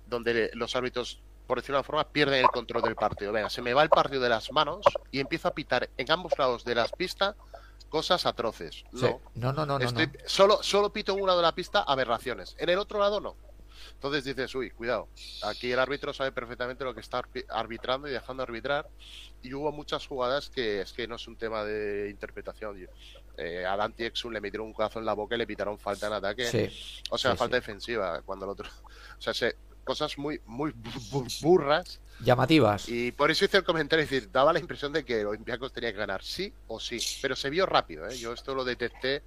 [0.08, 3.32] donde los árbitros, por decirlo de una forma, pierden el control del partido.
[3.32, 6.38] Venga, se me va el partido de las manos y empiezo a pitar en ambos
[6.38, 7.36] lados de las pistas
[7.90, 8.84] cosas atroces.
[8.92, 10.14] No, No, no, no, no, Estoy- no.
[10.26, 12.56] Solo, solo pito en un lado de la pista aberraciones.
[12.60, 13.36] En el otro lado no.
[13.94, 15.08] Entonces dices, uy, cuidado.
[15.44, 18.88] Aquí el árbitro sabe perfectamente lo que está arbi- arbitrando y dejando arbitrar.
[19.42, 22.88] Y hubo muchas jugadas que es que no es un tema de interpretación.
[23.38, 26.08] Eh, a Dante Exum le metieron un codazo en la boca y le pitaron falta
[26.08, 26.46] en ataque.
[26.48, 27.02] Sí.
[27.12, 28.22] O sea, sí, falta defensiva.
[28.24, 28.68] Cuando el otro.
[29.18, 29.56] O sea, se-
[29.88, 32.00] cosas muy, muy bu- bu- burras.
[32.20, 32.90] Llamativas.
[32.90, 35.92] Y por eso hice el comentario, es decir, daba la impresión de que Olympiacos tenía
[35.92, 38.18] que ganar, sí o sí, pero se vio rápido, ¿eh?
[38.18, 39.24] yo esto lo detecté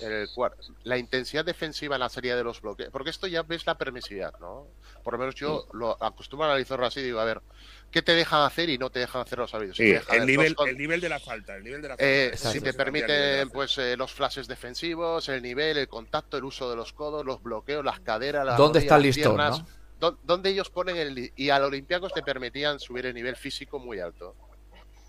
[0.00, 0.62] en el cuarto.
[0.84, 4.32] La intensidad defensiva en la serie de los bloques, porque esto ya ves la permisividad,
[4.40, 4.66] ¿no?
[5.04, 7.42] Por lo menos yo lo acostumbro a analizarlo así, digo, a ver,
[7.90, 9.76] ¿qué te dejan hacer y no te dejan hacer los árbitros?
[9.76, 12.04] Sí, el, nivel, con- el nivel de la falta, el nivel de la falta.
[12.04, 12.52] eh, Exacto.
[12.52, 13.52] si te el permiten falta.
[13.52, 17.42] pues eh, los flashes defensivos, el nivel, el contacto, el uso de los codos, los
[17.42, 19.81] bloqueos, las caderas, las ¿Dónde rodillas, está el las listón, piernas, no?
[20.24, 24.34] Donde ellos ponen el y al Olympiacos te permitían subir el nivel físico muy alto.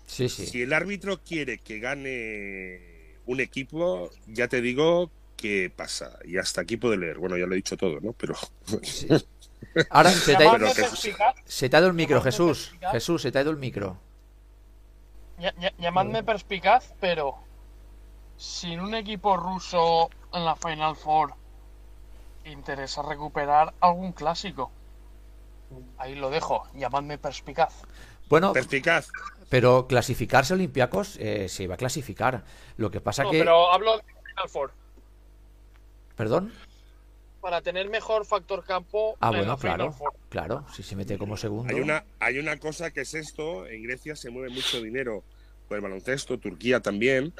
[0.06, 0.46] Sí, sí.
[0.46, 6.18] Si el árbitro quiere que gane un equipo, ya te digo que pasa.
[6.24, 7.18] Y hasta aquí puede leer.
[7.18, 8.12] Bueno, ya lo he dicho todo, ¿no?
[8.12, 8.34] Pero
[8.82, 9.08] Sí.
[9.90, 10.84] Ahora se te, ha, Pero que-
[11.46, 12.66] se te ha ido el micro, Jesús.
[12.66, 12.92] perspicaz.
[12.92, 13.98] Jesús, se te ha ido el micro.
[15.38, 17.34] ll- ll- llamadme perspicaz, pero
[18.36, 21.34] sin un equipo ruso en la Final Four
[22.44, 24.70] interesa recuperar algún clásico.
[25.98, 27.82] Ahí lo dejo, llamadme perspicaz.
[28.28, 29.08] Bueno, perspicaz.
[29.50, 32.44] pero clasificarse Olympiacos eh, se iba a clasificar.
[32.76, 33.38] Lo que pasa No, que.
[33.38, 34.72] pero hablo de Final Four.
[36.16, 36.52] Perdón.
[37.40, 39.92] Para tener mejor factor campo Ah, en bueno, Final claro.
[39.92, 40.12] Four.
[40.30, 41.74] Claro, si se mete como segundo.
[41.74, 43.66] Hay una, hay una cosa que es esto.
[43.66, 45.22] En Grecia se mueve mucho dinero
[45.68, 47.34] por el baloncesto, Turquía también.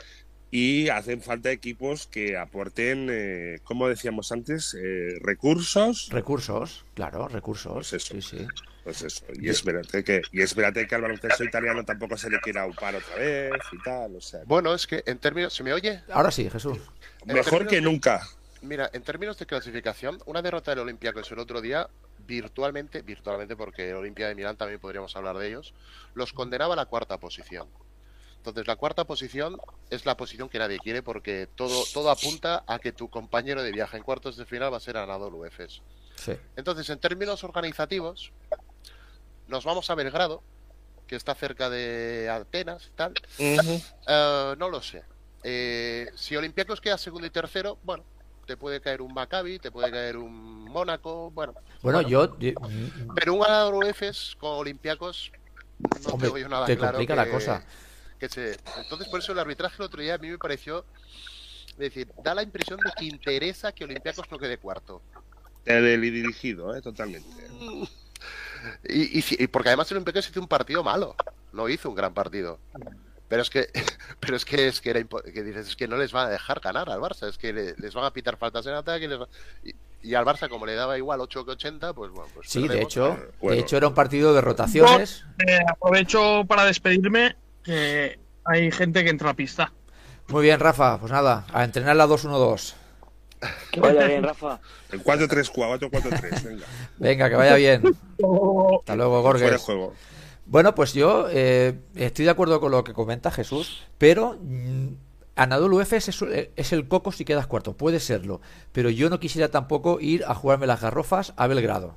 [0.51, 6.09] Y hacen falta equipos que aporten, eh, como decíamos antes, eh, recursos.
[6.11, 7.73] Recursos, claro, recursos.
[7.91, 8.15] Pues eso.
[8.15, 8.47] Sí, sí.
[8.85, 9.25] Pues eso.
[9.35, 13.17] Y espérate que, y espérate que al baloncesto italiano tampoco se le quiera upar otra
[13.17, 14.15] vez y tal.
[14.15, 16.03] O sea, Bueno, es que en términos, ¿se me oye?
[16.13, 16.79] Ahora sí, Jesús.
[17.25, 18.21] Mejor que de- nunca.
[18.63, 21.89] Mira, en términos de clasificación, una derrota del Olympiacos el otro día,
[22.27, 25.75] virtualmente, virtualmente porque el Olimpia de Milán también podríamos hablar de ellos,
[26.15, 27.69] los condenaba a la cuarta posición.
[28.45, 29.57] Entonces, la cuarta posición
[29.89, 33.73] es la posición que nadie quiere porque todo, todo apunta a que tu compañero de
[33.73, 35.81] viaje en cuartos de final va a ser Anadolu Efes.
[36.17, 36.33] Sí.
[36.55, 38.33] Entonces, en términos organizativos,
[39.49, 40.43] nos vamos a Belgrado,
[41.07, 43.15] que está cerca de Atenas y tal.
[43.39, 45.05] Eh, no lo sé.
[45.43, 48.05] Eh, si Olympiacos queda segundo y tercero, bueno,
[48.45, 51.55] te puede caer un Maccabi, te puede caer un Mónaco, bueno.
[51.81, 52.09] Bueno, Bueno.
[52.11, 52.37] yo.
[53.15, 55.33] Pero un ganador Efes con Olympiacos
[55.79, 57.65] no Hombre, yo nada te claro complica que- la cosa.
[58.19, 60.85] Que se- Entonces, por eso el arbitraje el otro día a mí me pareció.
[61.71, 65.03] Es decir, da la impresión de que interesa que Olympiacos no quede cuarto.
[65.65, 66.81] Teledirigido, ¿eh?
[66.83, 67.29] totalmente.
[68.89, 71.15] Y, y porque además el Olympiacos hizo un partido malo,
[71.53, 72.59] no hizo un gran partido.
[73.29, 73.69] Pero es que,
[74.21, 76.61] pero es que es que era que dices, es que no les van a dejar
[76.61, 79.29] ganar al Barça, es que le- les van a pitar faltas en ataque les va-
[79.65, 79.75] y,
[80.11, 82.81] y al Barça como le daba igual 8 que 80, pues bueno, pues Sí, de
[82.83, 83.57] hecho, Bueno.
[83.57, 85.25] de hecho era un partido de rotaciones.
[85.47, 89.73] Eh, aprovecho para despedirme, que hay gente que entra a pista.
[90.29, 90.99] Muy bien, Rafa.
[91.01, 92.75] Pues nada, a entrenar la 2-1-2.
[93.73, 94.61] Que vaya bien, Rafa.
[94.91, 96.67] El 4-3-4, 4-4-3, venga.
[96.99, 97.83] Venga, que vaya bien.
[98.79, 99.61] Hasta luego, Gorges.
[99.63, 99.93] juego.
[100.47, 104.89] Bueno, pues yo eh, estoy de acuerdo con lo que comenta Jesús, pero mm,
[105.37, 106.23] Anadolu Efes es,
[106.55, 108.41] es el coco si quedas cuarto, puede serlo,
[108.73, 111.97] pero yo no quisiera tampoco ir a jugarme las garrofas a Belgrado.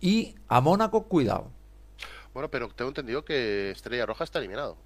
[0.00, 1.50] Y a Mónaco, cuidado.
[2.32, 4.76] Bueno, pero tengo entendido que Estrella Roja está eliminado.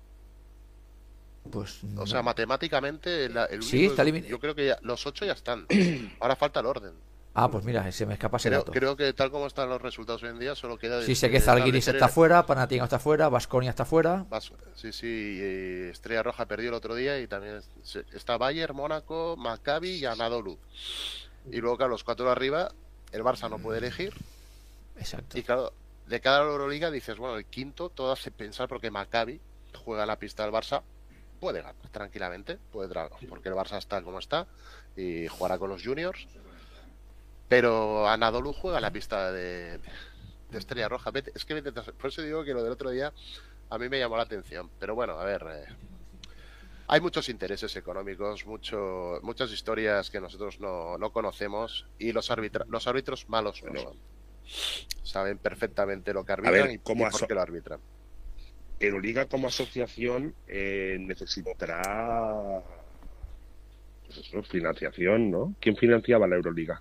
[1.51, 5.33] Pues O sea, matemáticamente la- el Sí, está yo creo que ya- los 8 ya
[5.33, 5.67] están.
[6.21, 6.93] Ahora falta el orden.
[7.35, 8.73] Ah, pues mira, se me escapa ese Creo, dato.
[8.73, 11.03] creo que tal como están los resultados hoy en día, solo queda.
[11.03, 14.27] Sí, sé que eh, Zalgiris está el- fuera, Panathinaikos está fuera, Vasconia está fuera.
[14.29, 17.61] Vas- Sí, sí, y Estrella Roja perdió el otro día y también
[18.13, 20.59] está Bayern, Mónaco, Maccabi y Anadolu.
[21.51, 22.73] Y luego, claro, los cuatro de arriba,
[23.13, 24.15] el Barça no puede elegir.
[24.99, 25.39] Exacto.
[25.39, 25.73] Y claro,
[26.09, 29.41] de cada Euroliga dices, bueno, el quinto todo hace pensar porque Maccabi
[29.85, 30.83] juega en la pista del Barça,
[31.39, 34.47] puede ganar tranquilamente, puede tra- porque el Barça está como está
[34.97, 36.27] y jugará con los juniors.
[37.49, 39.79] Pero Anadolu juega en la pista de,
[40.51, 41.11] de Estrella Roja.
[41.11, 43.13] Vete- es que vete tras- por eso digo que lo del otro día
[43.71, 44.71] a mí me llamó la atención.
[44.79, 45.65] Pero bueno, a ver, eh,
[46.89, 52.67] hay muchos intereses económicos, mucho, muchas historias que nosotros no, no conocemos y los, arbitra-
[52.69, 53.97] los árbitros malos no son.
[55.03, 57.81] Saben perfectamente lo que arbitran ver, y, ¿cómo y por qué lo arbitran.
[58.81, 62.63] Euroliga como asociación eh, necesitará
[64.07, 65.55] pues eso, financiación, ¿no?
[65.61, 66.81] ¿Quién financiaba la Euroliga?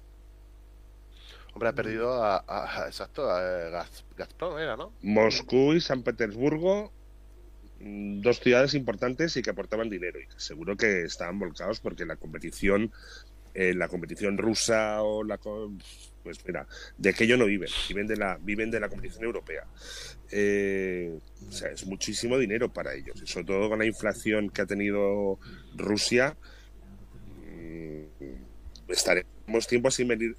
[1.53, 4.93] Hombre, ha perdido a, a- a- exacto, a Gaz- Gazprom, era, ¿no?
[5.01, 6.91] Moscú y San Petersburgo,
[7.79, 12.15] mm, dos ciudades importantes y que aportaban dinero y seguro que estaban volcados porque la
[12.15, 12.91] competición,
[13.55, 15.39] eh, la competición rusa o la
[16.35, 19.63] pues mira, de aquello no viven, viven de la, viven de la competición europea.
[20.31, 24.61] Eh, o sea, es muchísimo dinero para ellos, y sobre todo con la inflación que
[24.61, 25.39] ha tenido
[25.75, 26.35] Rusia.
[27.45, 30.35] mm, Estaremos tiempo sin venir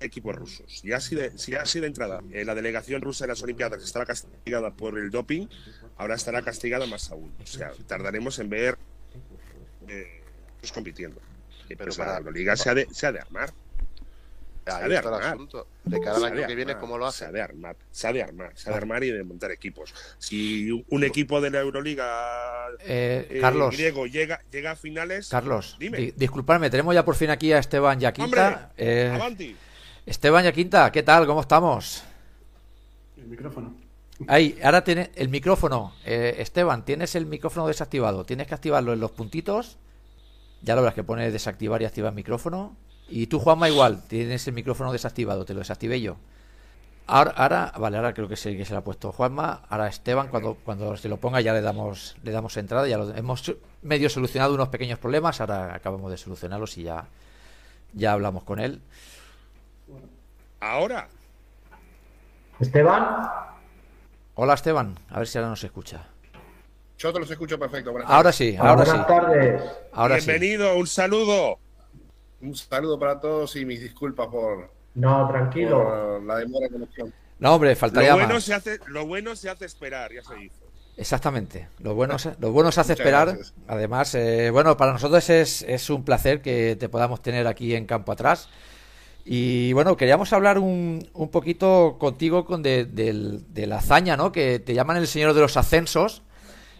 [0.00, 0.84] equipos rusos.
[0.84, 4.04] Y así de, si así de entrada, eh, la delegación rusa de las Olimpiadas estaba
[4.04, 5.46] castigada por el doping,
[5.96, 7.32] ahora estará castigada más aún.
[7.42, 8.76] O sea, tardaremos en ver
[9.88, 10.20] eh,
[10.60, 11.20] pues compitiendo.
[11.68, 13.52] Pero pues para- la Euroliga se ha de, se ha de armar.
[14.66, 15.32] Se ha Ahí de está el armar.
[15.34, 15.68] asunto.
[15.84, 17.30] De cara al Se ha año de que viene, armar, ¿cómo lo Se hace?
[17.30, 19.94] ha de armar, se ha de armar, se ha de armar y de montar equipos.
[20.18, 25.76] Si un- equipo de la Euroliga Eh, eh, Carlos, griego llega, llega a finales, Carlos,
[25.78, 25.98] dime.
[25.98, 28.46] di- disculpadme, tenemos ya por fin aquí a Esteban Yaquinta.
[28.48, 28.66] ¡Hombre!
[28.76, 29.56] Eh, avanti.
[30.04, 31.26] Esteban Yaquinta, ¿qué tal?
[31.26, 32.02] ¿Cómo estamos?
[33.16, 33.72] El micrófono.
[34.26, 35.94] Ahí, ahora tiene el micrófono.
[36.04, 38.24] Eh, Esteban, tienes el micrófono desactivado.
[38.24, 39.76] Tienes que activarlo en los puntitos.
[40.62, 42.76] Ya lo verás que pone desactivar y activar micrófono.
[43.08, 44.02] Y tú, Juanma, igual.
[44.08, 45.44] Tienes el micrófono desactivado.
[45.44, 46.16] Te lo desactivé yo.
[47.08, 49.62] Ahora, ahora vale, ahora creo que sí que se lo ha puesto Juanma.
[49.68, 52.88] Ahora Esteban, cuando, cuando se lo ponga ya le damos, le damos entrada.
[52.88, 55.40] Ya lo, hemos medio solucionado unos pequeños problemas.
[55.40, 57.06] Ahora acabamos de solucionarlos y ya,
[57.92, 58.80] ya hablamos con él.
[60.58, 61.08] Ahora,
[62.58, 63.28] Esteban,
[64.38, 66.04] Hola Esteban, a ver si ahora nos escucha.
[66.98, 67.90] Yo te los escucho perfecto.
[67.90, 68.90] Buenas Ahora sí, ahora sí.
[68.90, 69.62] buenas tardes.
[69.92, 70.26] Ahora sí.
[70.26, 71.58] bienvenido, un saludo.
[72.40, 75.82] Un saludo para todos y mis disculpas por, No, tranquilo.
[75.84, 77.12] por la demora de conexión.
[77.38, 78.44] No, hombre, Lo faltaría bueno, más.
[78.44, 80.54] se hace, lo bueno se hace esperar, ya se hizo.
[80.96, 81.68] Exactamente.
[81.80, 83.26] Lo bueno, se- lo bueno se hace Muchas esperar.
[83.28, 83.54] gracias.
[83.68, 87.84] Además, eh, bueno, para nosotros es, es un placer que te podamos tener aquí en
[87.86, 88.48] Campo Atrás.
[89.24, 94.32] Y bueno, queríamos hablar un, un poquito contigo con de la hazaña, ¿no?
[94.32, 96.22] Que te llaman el señor de los ascensos.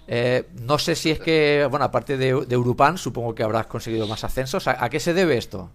[0.08, 4.06] Eh, no sé si es que, bueno, aparte de, de Europan, supongo que habrás conseguido
[4.06, 4.66] más ascensos.
[4.68, 5.70] ¿A, a qué se debe esto?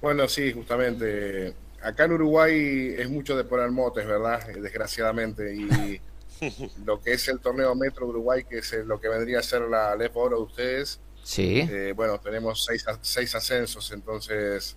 [0.00, 1.54] Bueno, sí, justamente.
[1.82, 4.48] Acá en Uruguay es mucho de poner motes, ¿verdad?
[4.50, 5.54] Eh, Desgraciadamente.
[5.54, 6.00] Y
[6.84, 9.62] lo que es el torneo Metro Uruguay, que es eh, lo que vendría a ser
[9.62, 11.60] la LEP Oro de ustedes, Sí.
[11.68, 14.76] eh, bueno, tenemos seis, seis ascensos, entonces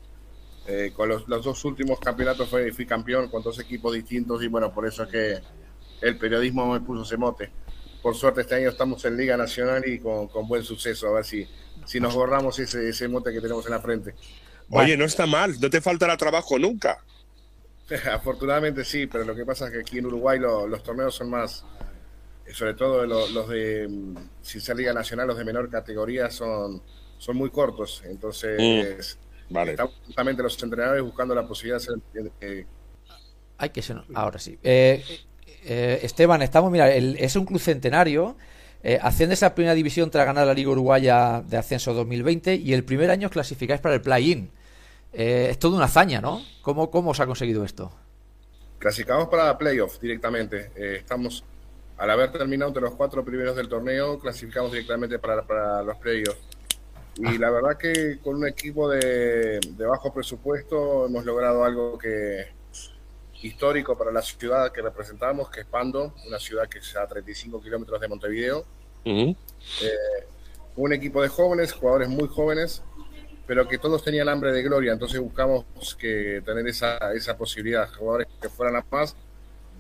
[0.66, 4.48] eh, con los, los dos últimos campeonatos fui, fui campeón con dos equipos distintos y
[4.48, 5.40] bueno, por eso es que
[6.02, 7.52] el periodismo me puso ese mote.
[8.02, 11.26] Por suerte este año estamos en Liga Nacional y con, con buen suceso, a ver
[11.26, 11.48] si,
[11.86, 14.16] si nos borramos ese, ese mote que tenemos en la frente.
[14.70, 17.04] Oye, no está mal, no te faltará trabajo nunca.
[18.12, 21.30] Afortunadamente sí, pero lo que pasa es que aquí en Uruguay lo- los torneos son
[21.30, 21.66] más,
[22.46, 26.30] eh, sobre todo lo- los de, mm, sin ser Liga Nacional, los de menor categoría
[26.30, 26.82] son,
[27.18, 28.02] son muy cortos.
[28.06, 29.18] Entonces,
[29.50, 29.72] Vale.
[29.72, 32.32] están justamente los entrenadores buscando la posibilidad de hacer...
[32.42, 32.66] eh,
[33.58, 34.58] Ay, que se nos- Ahora sí.
[34.64, 35.04] Eh,
[35.66, 38.36] eh, Esteban, estamos, mira, el- es un club centenario.
[38.84, 42.86] Eh, asciendes a primera división tras ganar la Liga Uruguaya de Ascenso 2020 y el
[42.86, 44.50] primer año os clasificáis para el play-in.
[45.12, 46.42] Eh, es toda una hazaña, ¿no?
[46.62, 47.92] ¿Cómo, ¿Cómo os ha conseguido esto?
[48.78, 50.72] clasificamos para playoff directamente.
[50.76, 51.44] Eh, estamos,
[51.98, 56.40] al haber terminado entre los cuatro primeros del torneo, clasificamos directamente para, para los playoffs.
[57.18, 62.46] Y la verdad que con un equipo de, de bajo presupuesto hemos logrado algo que
[63.42, 67.62] histórico para la ciudad que representamos, que es Pando, una ciudad que está a 35
[67.62, 68.66] kilómetros de Montevideo.
[69.06, 69.36] Ujú.
[69.84, 70.28] Eh,
[70.76, 72.82] un equipo de jóvenes, jugadores muy jóvenes,
[73.48, 75.66] pero que todos tenían hambre de gloria, entonces buscamos
[76.00, 79.16] que tener esa, esa posibilidad, jugadores que fueran a más.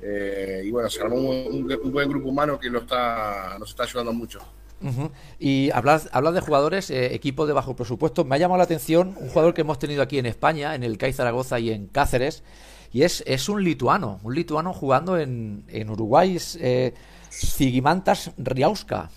[0.01, 1.25] eh, y bueno, se armó un,
[1.65, 4.39] un- un buen grupo humano que lo está, nos está ayudando mucho.
[4.81, 5.11] Ujú.
[5.39, 8.23] Y hablas, hablas de jugadores, eh, equipo de bajo presupuesto.
[8.23, 10.97] Me ha llamado la atención un jugador que hemos tenido aquí en España, en el
[10.97, 12.43] CAI Zaragoza y en Cáceres,
[12.91, 16.93] y es, es un lituano, un lituano jugando en, en Uruguay, es, eh,
[17.31, 19.09] Zigimantas Riauska.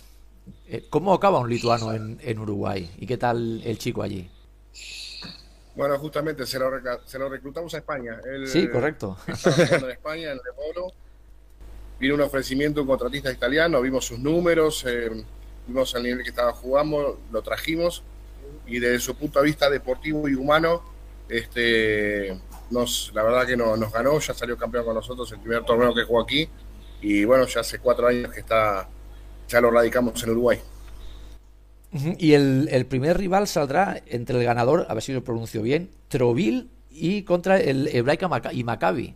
[0.69, 2.91] Eh, ¿Cómo acaba un lituano en, en Uruguay?
[2.99, 4.29] ¿Y qué tal el chico allí?
[5.75, 6.71] Bueno, justamente se lo,
[7.05, 8.21] se lo reclutamos a España.
[8.25, 9.17] Él, Sí, correcto.
[9.43, 10.93] Jugando en España, en Leporo.
[11.99, 15.09] Vino un ofrecimiento de un contratista italiano, vimos sus números, eh,
[15.67, 18.03] vimos el nivel que estaba jugando, lo trajimos
[18.67, 20.83] y desde su punto de vista deportivo y humano,
[21.29, 22.39] este,
[22.73, 25.95] nos, la verdad que no- nos ganó, ya salió campeón con nosotros el primer torneo
[25.95, 26.49] que jugó aquí
[27.01, 28.89] y bueno, ya hace cuatro años que está,
[29.49, 30.61] ya lo radicamos en Uruguay.
[32.19, 35.91] Y el, el primer rival saldrá entre el ganador, a ver si lo pronuncio bien,
[36.09, 39.15] Trovil y contra el Hebraica y Maccabi.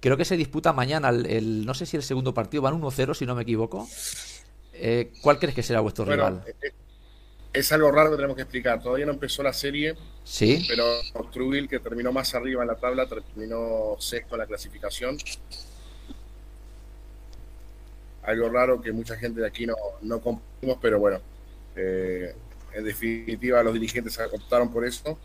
[0.00, 3.14] Creo que se disputa mañana el, el- no sé si el segundo partido, van 1-0
[3.14, 3.88] si no me equivoco.
[4.72, 6.44] Eh, ¿Cuál crees que será vuestro Bueno, rival?
[6.46, 6.72] eh, eh,
[7.54, 8.82] es algo raro que tenemos que explicar.
[8.82, 9.94] Todavía no empezó la serie,
[10.24, 10.64] Sí.
[10.68, 10.84] pero
[11.32, 15.16] Truville, que terminó más arriba en la tabla, terminó sexto en la clasificación.
[18.22, 21.20] Algo raro que mucha gente de aquí no, no compartimos, pero bueno,
[21.76, 22.34] eh,
[22.72, 25.18] en definitiva los dirigentes optaron por eso.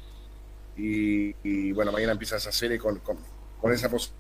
[0.78, 3.18] Y, y, bueno, mañana empieza esa serie con, con,
[3.60, 4.18] con esa posibilidad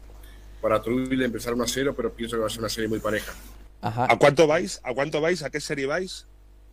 [0.62, 3.00] para Truville empezar 1 a 0, pero pienso que va a ser una serie muy
[3.00, 3.34] pareja.
[3.82, 4.08] Ajá.
[4.10, 4.82] ¿A cuánto vais?
[4.84, 5.42] ¿A cuánto vais?
[5.44, 6.26] ¿A qué serie vais?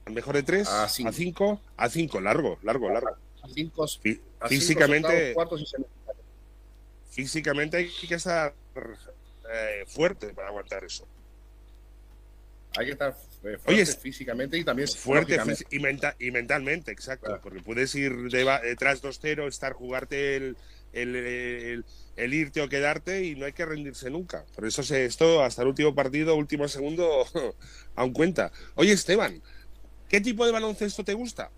[0.07, 0.69] ¿Al mejor de tres?
[0.69, 1.61] A ¿A cinco.
[1.77, 3.09] A cinco, largo, largo, largo.
[3.43, 6.23] A cinco, a cinco, Físicamente, cuartos y semifinales.
[7.11, 8.55] físicamente hay que estar
[9.53, 11.07] eh, fuerte para aguantar eso.
[12.79, 15.39] Hay que estar eh, fuerte Oye, es- físicamente y también Fuerte
[15.71, 17.27] y, menta- y mentalmente, exacto.
[17.27, 17.41] Claro.
[17.43, 20.57] Porque puedes ir detrás 2-0, estar, jugarte el,
[20.93, 21.85] el, el-
[22.17, 24.45] el irte o quedarte y no hay que rendirse nunca.
[24.55, 27.25] Por eso se, esto, hasta el último partido, último segundo,
[27.97, 28.53] aún cuenta.
[28.75, 29.43] Oye, Esteban,
[30.09, 31.51] ¿qué tipo de baloncesto te gusta?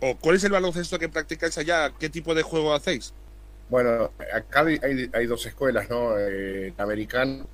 [0.00, 1.92] ¿O cuál es el baloncesto que practicáis allá?
[1.98, 3.12] ¿Qué tipo de juego hacéis?
[3.68, 4.64] Bueno, acá
[5.12, 6.18] hay, dos escuelas, ¿no?
[6.18, 7.44] Eh, la americana,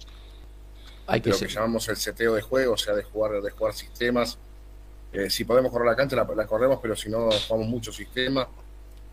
[1.06, 3.74] Hay que lo que llamamos el seteo de juego, o sea, de jugar, de jugar
[3.74, 4.38] sistemas.
[5.12, 8.48] Eh, si podemos correr la cancha, la, la corremos, pero si no, jugamos mucho sistema.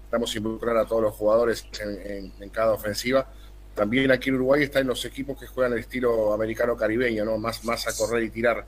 [0.06, 3.28] Estamos involucrar a todos los jugadores en, en- en cada ofensiva.
[3.76, 7.38] También aquí en Uruguay están los equipos que juegan el estilo americano-caribeño, ¿no?
[7.40, 8.66] Más, más a correr y tirar.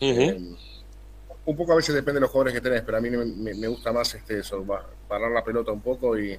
[0.00, 0.56] Eh,
[1.46, 3.54] un poco a veces depende de los jugadores que tenés, pero a mí me, me-
[3.54, 4.64] me gusta más este eso,
[5.08, 6.38] parar la pelota un poco y,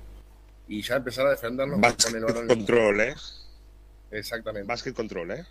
[0.67, 3.15] y ya empezar a defendernos con el Basket balón en- control, ¿eh?
[4.11, 4.67] Exactamente.
[4.67, 5.45] Basket control, ¿eh?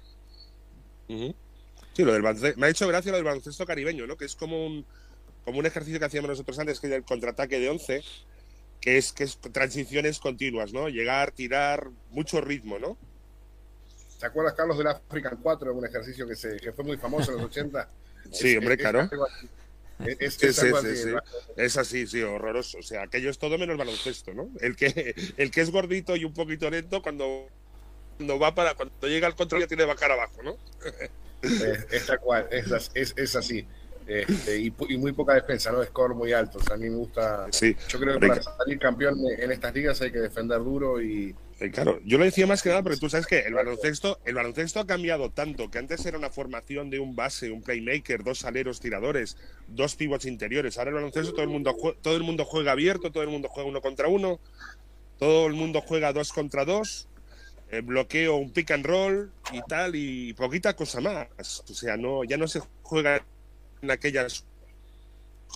[1.08, 2.60] Sí, lo del baloncesto.
[2.60, 4.16] Me ha hecho gracia lo del baloncesto caribeño, ¿no?
[4.16, 4.84] Que es como un,
[5.44, 8.02] como un ejercicio que hacíamos nosotros antes, que es el contraataque de 11,
[8.80, 10.88] que es, que es transiciones continuas, ¿no?
[10.88, 12.96] Llegar, tirar, mucho ritmo, ¿no?
[14.20, 15.74] ¿Te acuerdas, Carlos, del African 4?
[15.74, 17.88] Un ejercicio que, se, que fue muy famoso en los 80.
[18.32, 19.08] Sí, Es- hombre, claro.
[20.04, 22.00] Es, así.
[22.02, 22.78] Es- Sí, horroroso.
[22.78, 24.50] O sea, aquello es todo menos baloncesto, ¿no?
[24.60, 27.48] El que, el que es gordito y un poquito lento, cuando,
[28.16, 30.56] cuando va para, cuando llega al control ya tiene cara abajo, ¿no?
[31.42, 33.66] Es, es tal cual, es así.
[34.06, 35.82] Este, y, y muy poca defensa, ¿no?
[35.82, 36.58] Score muy alto.
[36.58, 37.46] O sea, a mí me gusta.
[37.50, 37.74] Sí.
[37.88, 41.34] Yo creo que para salir campeón en estas ligas hay que defender duro y.
[41.58, 44.34] Eh, Claro, yo lo decía más que nada porque tú sabes que el baloncesto, el
[44.34, 48.44] baloncesto ha cambiado tanto que antes era una formación de un base, un playmaker, dos
[48.44, 50.76] aleros tiradores, dos pivots interiores.
[50.78, 53.68] Ahora el baloncesto todo el mundo todo el mundo juega abierto, todo el mundo juega
[53.68, 54.38] uno contra uno,
[55.18, 57.08] todo el mundo juega dos contra dos,
[57.70, 61.64] eh, bloqueo, un pick and roll y tal y poquita cosa más.
[61.68, 63.24] O sea, no ya no se juega
[63.82, 64.44] en aquellas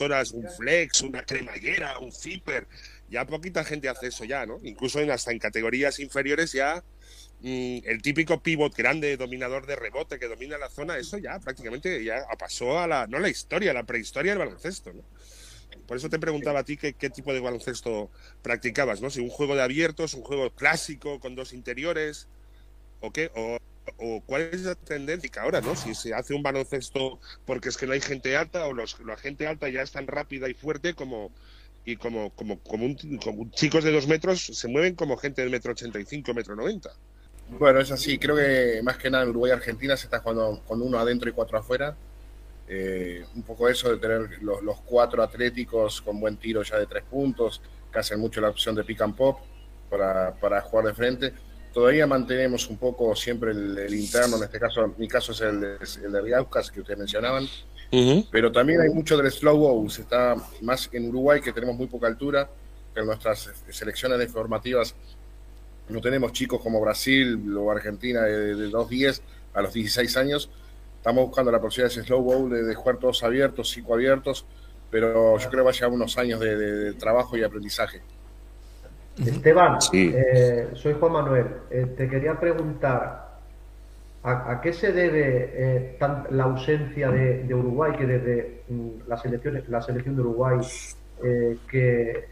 [0.00, 2.66] horas un flex, una cremallera, un zipper.
[3.08, 4.58] Ya poquita gente hace eso ya, ¿no?
[4.62, 6.82] Incluso en, hasta en categorías inferiores ya
[7.40, 12.02] mm, el típico pivot grande, dominador de rebote que domina la zona, eso ya prácticamente
[12.04, 15.02] ya pasó a la, no la historia, la prehistoria del baloncesto, ¿no?
[15.86, 18.10] Por eso te preguntaba a ti qué, qué tipo de baloncesto
[18.42, 19.10] practicabas, ¿no?
[19.10, 22.28] Si un juego de abiertos, un juego clásico con dos interiores,
[23.00, 23.30] o qué,
[23.98, 25.74] o cuál es la tendencia ahora, ¿no?
[25.76, 29.16] Si se hace un baloncesto porque es que no hay gente alta o los, la
[29.16, 31.32] gente alta ya es tan rápida y fuerte como
[31.84, 35.72] y como como como, un, chicos de dos metros se mueven como gente de metro
[35.72, 36.90] ochenta y cinco, metro noventa.
[37.58, 38.18] Bueno, es así.
[38.18, 41.28] Creo que más que nada en Uruguay y Argentina se está jugando con uno adentro
[41.28, 41.96] y cuatro afuera.
[42.68, 46.86] Eh, un poco eso de tener los, los cuatro atléticos con buen tiro ya de
[46.86, 47.60] tres puntos,
[47.92, 49.40] que hacen mucho la opción de pick and pop
[49.90, 51.32] para, para jugar de frente.
[51.72, 55.40] Todavía mantenemos un poco siempre el, el interno, en este caso, en mi caso es
[55.40, 57.46] el, el de Riaucas que ustedes mencionaban,
[58.30, 62.06] pero también hay mucho del slow bows, está más en Uruguay que tenemos muy poca
[62.08, 62.48] altura,
[62.92, 64.94] pero nuestras selecciones formativas
[65.88, 69.20] no tenemos chicos como Brasil o Argentina de, de 2-10
[69.54, 70.50] a los 16 años,
[70.96, 74.44] estamos buscando la posibilidad de ese slow bowl, de, de jugar todos abiertos, cinco abiertos,
[74.90, 78.02] pero yo creo que va a llevar unos años de- de trabajo y aprendizaje.
[79.18, 80.12] Esteban, Sí.
[80.14, 81.46] eh, soy Juan Manuel.
[81.70, 83.38] Eh, te quería preguntar,
[84.22, 88.88] ¿a, a qué se debe eh, tan- la ausencia de, de Uruguay, que desde mm,
[89.08, 90.58] la, selección, la selección de Uruguay,
[91.22, 92.28] eh, que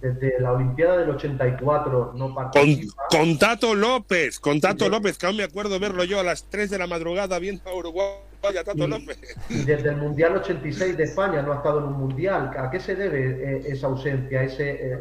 [0.00, 3.04] desde la Olimpiada del 84 no participa?
[3.10, 6.68] con Tato López, con Tato López, que aún me acuerdo verlo yo a las 3
[6.70, 8.06] de la madrugada viendo a Uruguay
[8.42, 9.18] a Tato Y- López.
[9.48, 12.50] Y desde el Mundial 86 de España no ha estado en un Mundial.
[12.58, 14.42] ¿A qué se debe eh, esa ausencia?
[14.42, 14.98] Ese, eh,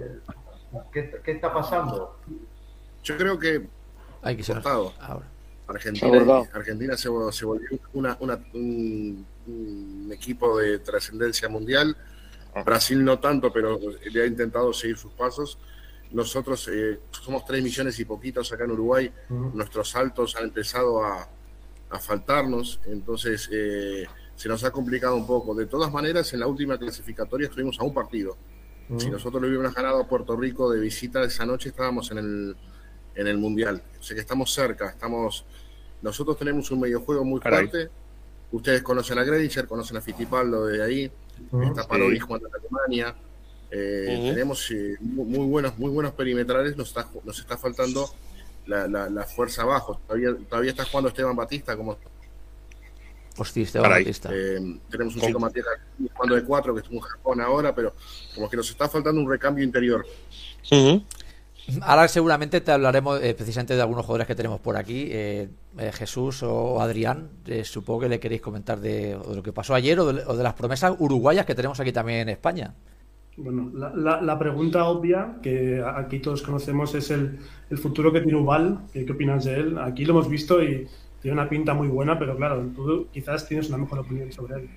[0.91, 2.17] ¿qué, qué está pasando?
[3.03, 3.67] Yo creo que
[4.21, 4.93] Ay, que se nos- Cortado.
[4.99, 5.27] ahora.
[5.67, 6.43] Argentina.
[6.53, 11.95] Argentina se, vol- se volvió una, una- un, un equipo de trascendencia mundial.
[12.65, 13.79] Brasil no tanto, pero
[14.11, 15.57] le ha intentado seguir sus pasos.
[16.11, 19.11] Nosotros eh, somos 3 millones y poquitos acá en Uruguay.
[19.29, 21.27] Nuestros saltos han empezado a,
[21.89, 24.05] a faltarnos, entonces eh,
[24.35, 25.55] se nos ha complicado un poco.
[25.55, 28.37] De todas maneras, en la última clasificatoria estuvimos a un partido.
[28.97, 32.55] Si nosotros le hubiéramos ganado a Puerto Rico de visita esa noche, estábamos en el,
[33.15, 33.81] en el Mundial.
[33.99, 35.45] O sea que estamos cerca, estamos...
[36.01, 37.67] Nosotros tenemos un mediojuego muy Caray.
[37.69, 37.91] fuerte.
[38.51, 41.11] Ustedes conocen a Greicher, conocen a Fittipaldo de ahí,
[41.51, 41.63] Ujú.
[41.63, 43.15] está Parodi jugando en Alemania.
[43.71, 44.31] Eh.
[44.33, 48.07] Tenemos eh, muy, muy buenos, muy buenos perimetrales, nos está, nos está faltando
[48.67, 49.99] la, la- la fuerza abajo.
[50.05, 51.97] Todavía, todavía está jugando Esteban Batista como
[53.37, 54.03] Hostia, Esteban Caray.
[54.03, 54.29] Batista.
[54.31, 54.59] eh,
[54.89, 55.65] tenemos un chico Matías
[56.13, 57.93] jugando de cuatro que está en Japón ahora, pero
[58.35, 60.05] como que nos está faltando un recambio interior.
[61.81, 65.91] Ahora seguramente te hablaremos eh, precisamente de algunos jugadores que tenemos por aquí, eh, eh,
[65.93, 67.29] Jesús o Adrián.
[67.45, 70.35] Eh, supongo que le queréis comentar de, de lo que pasó ayer o de, o
[70.35, 72.73] de las promesas uruguayas que tenemos aquí también en España.
[73.37, 78.19] Bueno, la, la- la pregunta obvia que aquí todos conocemos es el, el futuro que
[78.21, 78.81] tiene Ubal.
[78.91, 79.77] ¿Qué, qué opinas de él?
[79.79, 80.87] Aquí lo hemos visto y
[81.23, 84.69] tiene una pinta muy buena, pero claro, tú quizás tienes una mejor opinión sobre él.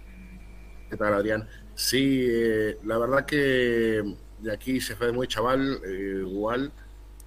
[0.88, 1.48] ¿Qué tal, Adrián?
[1.74, 6.70] Sí, eh, la verdad que de aquí se fue muy chaval, eh, igual.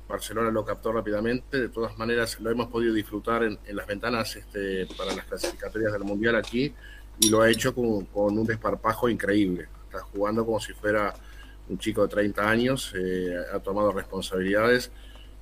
[0.08, 1.60] Barcelona lo captó rápidamente.
[1.60, 5.92] De todas maneras, lo hemos podido disfrutar en, en las ventanas este, para las clasificatorias
[5.92, 6.74] del Mundial aquí
[7.20, 9.68] y lo ha hecho con, con un desparpajo increíble.
[9.84, 11.14] Está jugando como si fuera
[11.68, 14.94] un chico de 30 años, eh, ha tomado responsabilidades,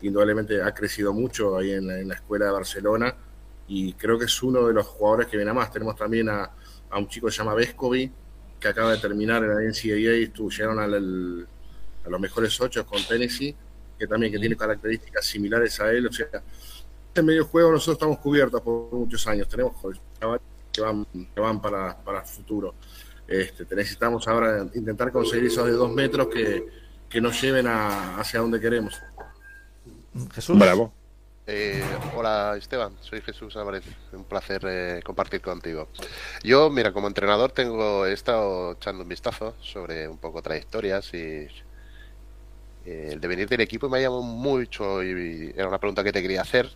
[0.02, 3.16] indudablemente ha crecido mucho ahí en en la escuela de Barcelona
[3.68, 5.72] y creo que es uno de los jugadores que viene a más.
[5.72, 6.50] Tenemos también a,
[6.90, 8.12] a un chico que se llama Vescovi,
[8.60, 11.48] que acaba de terminar en la NCAA, estuvo, llegaron al- al-
[12.06, 13.56] a los mejores ocho con Tennessee,
[14.00, 16.08] que también que tiene características similares a él.
[16.08, 16.28] O sea,
[17.14, 19.74] en medio juego nosotros estamos cubiertos por muchos años, tenemos
[20.72, 22.76] que van, que van para, para el futuro.
[23.28, 26.66] Este, necesitamos ahora intentar conseguir esos de dos metros que,
[27.10, 28.96] que nos lleven a- hacia donde queremos.
[30.34, 30.58] Jesús.
[30.58, 30.94] Bravo.
[31.50, 31.82] Eh,
[32.14, 35.88] hola Esteban, soy Jesús Álvarez, un placer eh, compartir contigo.
[36.44, 41.48] Yo, mira, como entrenador tengo, estado echando un vistazo sobre un poco trayectorias y
[42.86, 46.12] eh, el devenir del equipo y me ha llamado mucho y, era una pregunta que
[46.12, 46.70] te quería hacer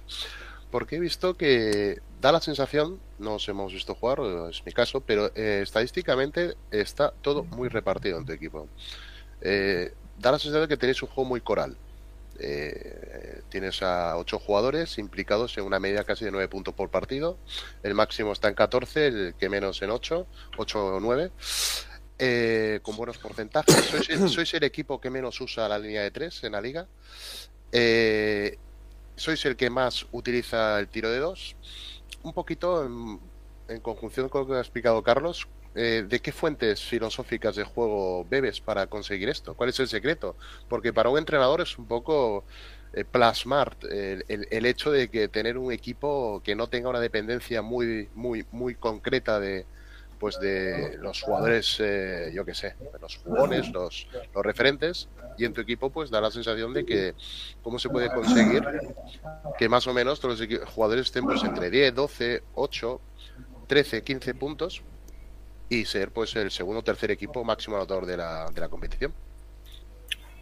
[0.71, 4.19] porque he visto que da la sensación, no os hemos visto jugar,
[4.49, 8.69] es mi caso, pero eh, estadísticamente está todo muy repartido en tu equipo.
[9.41, 11.75] Eh, da la sensación de que tenéis un juego muy coral.
[12.43, 17.37] Eh, tienes a 8 jugadores implicados en una media casi de 9 puntos por partido.
[17.83, 20.25] El máximo está en 14, el que menos en 8,
[20.57, 21.31] 8 o 9.
[22.17, 23.75] Eh, con buenos porcentajes.
[23.85, 26.87] Sois, el- sois el equipo que menos usa la línea de 3 en la liga.
[27.71, 28.57] Eh,
[29.15, 31.55] sois el que más utiliza el tiro de 2.
[32.23, 33.19] Un poquito en,
[33.67, 38.25] en conjunción con lo que ha explicado Carlos, eh, ¿de qué fuentes filosóficas de juego
[38.25, 39.53] bebes para conseguir esto?
[39.53, 40.35] ¿Cuál es el secreto?
[40.67, 42.43] Porque para un entrenador es un poco
[42.93, 46.99] eh, plasmar el, el- el hecho de que tener un equipo que no tenga una
[46.99, 49.65] dependencia muy, muy, muy concreta de
[50.19, 55.53] pues de los jugadores, eh, yo qué sé, los jugones, los, los referentes, y en
[55.53, 57.15] tu equipo pues da la sensación de que
[57.63, 58.63] cómo se puede conseguir
[59.57, 63.01] que más o menos todos los jugadores estén pues entre 10, 12, 8,
[63.65, 64.83] 13, 15 puntos
[65.71, 69.13] y ser pues el segundo o tercer equipo máximo anotador de la, de la competición.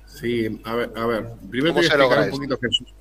[0.08, 1.30] Sí, a ver, a ver.
[1.52, 2.94] Primero ¿Cómo te voy a explicar un poquito, Jesús.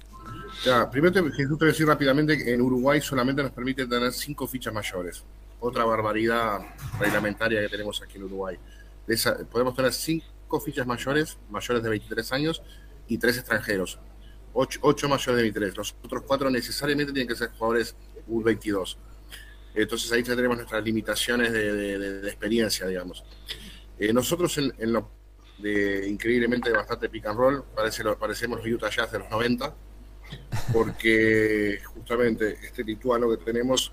[0.62, 3.86] Ya, primero te, Jesús te voy a decir rápidamente que en Uruguay solamente nos permite
[3.86, 5.24] tener cinco fichas mayores.
[5.58, 6.60] Otra barbaridad
[7.00, 8.58] reglamentaria que tenemos aquí en Uruguay.
[9.06, 12.62] De esa- podemos tener cinco fichas mayores, mayores de 23 años,
[13.08, 13.98] y tres extranjeros.
[14.52, 15.76] Ocho, ocho mayores de 23.
[15.78, 17.96] Los otros cuatro necesariamente tienen que ser jugadores
[18.28, 18.98] U22.
[19.74, 23.24] Entonces ahí ya tenemos nuestras limitaciones de, de- de- experiencia, digamos.
[23.98, 25.10] Eh, nosotros en, en lo
[25.58, 29.74] de increíblemente bastante pick and roll, parece parecemos los Utah Jazz de los 90,
[30.72, 33.92] porque justamente este lituano que tenemos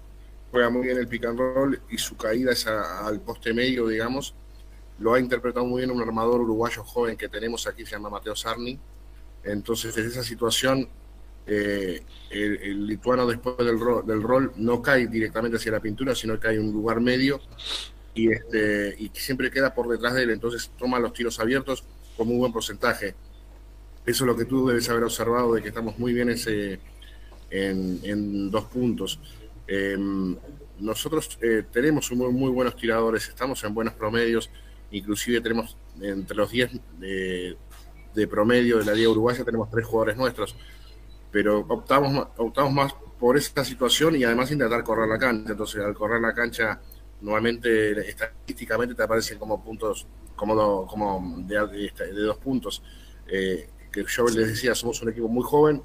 [0.52, 4.36] juega muy bien el pick and roll y su caída es al poste medio, digamos.
[5.00, 8.36] Lo ha interpretado muy bien un armador uruguayo joven que tenemos aquí, se llama Mateo
[8.36, 8.80] Sarni.
[9.44, 10.88] Entonces, desde esa situación,
[11.48, 16.39] eh, el, lituano después del rol, del rol no cae directamente hacia la pintura, sino
[16.39, 17.39] que hay un lugar medio
[18.14, 20.32] y, este, y siempre queda por detrás de él.
[20.32, 21.84] Entonces, toma los tiros abiertos
[22.18, 23.16] con muy buen porcentaje.
[24.06, 26.80] Eso es lo que tú debes haber observado, de que estamos muy bien ese,
[27.50, 29.20] en, dos puntos.
[29.68, 30.36] Em,
[30.80, 34.50] nosotros eh, tenemos muy, buenos tiradores, estamos en buenos promedios,
[34.91, 40.56] inclusive tenemos entre los 10 de, promedio de la Liga Uruguaya, tenemos tres jugadores nuestros,
[41.36, 45.52] pero optamos, optamos más por esta situación y además intentar correr la cancha.
[45.52, 46.80] Entonces, al correr la cancha,
[47.20, 52.82] nuevamente estadísticamente te aparecen como puntos como, como de, dos puntos.
[53.28, 55.84] Eh, que yo les decía, somos un equipo muy joven,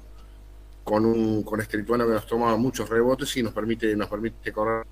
[0.85, 4.53] con, un, con este lituano que nos toma muchos rebotes y nos permite, nos permite
[4.53, 4.85] correr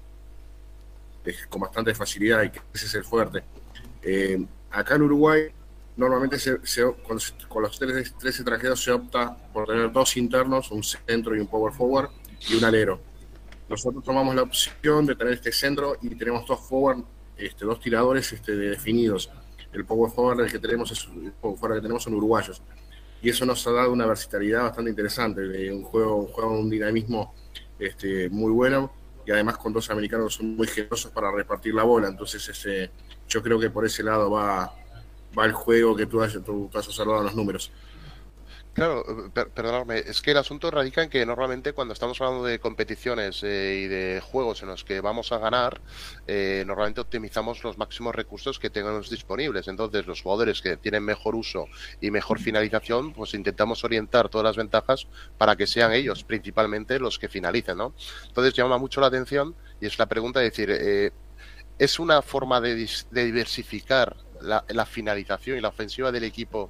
[1.47, 3.45] con bastante facilidad y que ese es el fuerte.
[4.01, 5.53] Eh, acá en Uruguay,
[5.99, 6.37] normalmente
[7.47, 11.47] con, los tres, tres extranjeros se opta por tener dos internos, un centro y un
[11.47, 12.09] power forward
[12.49, 13.01] y un alero.
[13.67, 17.03] Nosotros tomamos la opción de tener este centro y tenemos dos forward,
[17.37, 19.29] este, dos tiradores este, definidos.
[19.71, 22.61] El power forward que tenemos es el power forward que tenemos son uruguayos
[23.21, 27.33] y eso nos ha dado una versatilidad bastante interesante, un juego, un juego, un dinamismo
[27.77, 28.91] este, muy bueno
[29.25, 32.89] y además con dos americanos son muy generosos para repartir la bola, entonces ese,
[33.27, 34.73] yo creo que por ese lado va,
[35.37, 37.71] va el juego que tú has, tú, has observado los números.
[38.73, 39.03] Claro,
[39.33, 43.81] perdóname, es que el asunto radica en que normalmente cuando estamos hablando de competiciones eh,
[43.83, 45.81] y de juegos en los que vamos a ganar,
[46.27, 49.67] eh, normalmente optimizamos los máximos recursos que tengamos disponibles.
[49.67, 51.65] Entonces, los jugadores que tienen mejor uso
[51.99, 55.07] y mejor finalización, pues intentamos orientar todas las ventajas
[55.37, 57.93] para que sean ellos principalmente los que finalicen, ¿no?
[58.27, 61.11] Entonces, llama mucho la atención y es la pregunta de decir, eh,
[61.79, 66.69] ¿es una forma de, diversificar la finalización y la ofensiva del equipo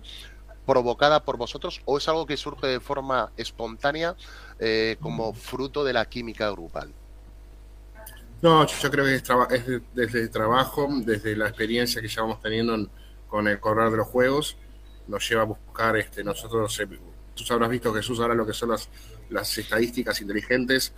[0.69, 4.15] provocada por vosotros o es algo que surge de forma espontánea
[4.59, 6.93] eh, como fruto de la química grupal?
[8.43, 9.23] No, yo creo que es,
[9.95, 12.87] desde el trabajo, desde la experiencia que llevamos teniendo
[13.27, 14.57] con el correr de los juegos,
[15.07, 16.87] nos lleva a buscar, este, nosotros, eh,
[17.33, 18.89] tú habrás visto Jesús ahora lo que son las,
[19.31, 20.93] las estadísticas inteligentes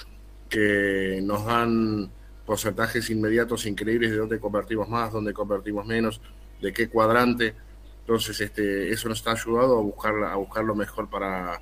[0.50, 2.12] que nos dan
[2.46, 6.20] porcentajes inmediatos increíbles de dónde convertimos más, dónde convertimos menos,
[6.62, 7.56] de qué cuadrante.
[8.02, 11.62] Entonces, este, eso nos está ayudando a buscar, a buscar lo mejor para,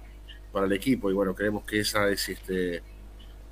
[0.51, 1.09] para el equipo.
[1.09, 2.81] Y bueno, creemos que esa es, este,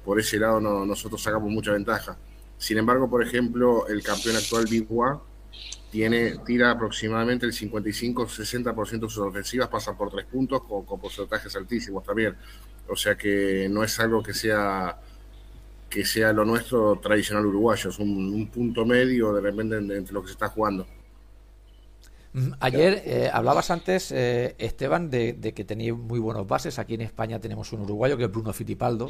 [0.03, 2.17] por ese lado no, nosotros sacamos mucha ventaja.
[2.57, 5.19] Sin embargo, por ejemplo, el campeón actual Big One
[5.91, 12.03] tiene, tira aproximadamente el 55-60% de sus ofensivas, pasan por tres puntos con, porcentajes altísimos
[12.03, 12.35] también.
[12.87, 14.99] O sea que no es algo que sea
[15.89, 20.27] que sea lo nuestro tradicional uruguayo, es un, punto medio de repente entre lo que
[20.27, 20.85] se está jugando.
[22.59, 26.77] Ayer eh, hablabas antes, eh, Esteban, de, que tenía muy buenos bases.
[26.77, 29.09] Aquí en España tenemos un uruguayo que es Bruno Fitipaldo.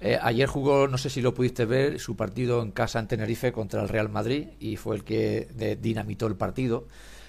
[0.00, 3.52] Eh, ayer jugó, no sé si lo pudiste ver, su partido en casa en Tenerife
[3.52, 6.86] contra el Real Madrid y fue el que dinamitó el partido.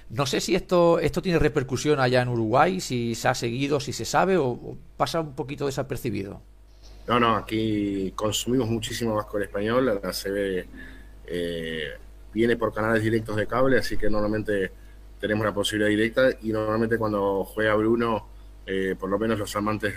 [0.10, 3.94] No sé si esto, esto tiene repercusión allá en Uruguay, si se ha seguido, si
[3.94, 6.42] se sabe o, pasa un poquito desapercibido.
[7.08, 9.86] No, no, aquí consumimos muchísimo vasco español.
[9.86, 10.66] La CB
[12.34, 14.72] viene por canales directos de cable, así que normalmente
[15.20, 18.28] tenemos la posibilidad directa y normalmente cuando juega Bruno,
[18.66, 19.96] eh, por lo menos los amantes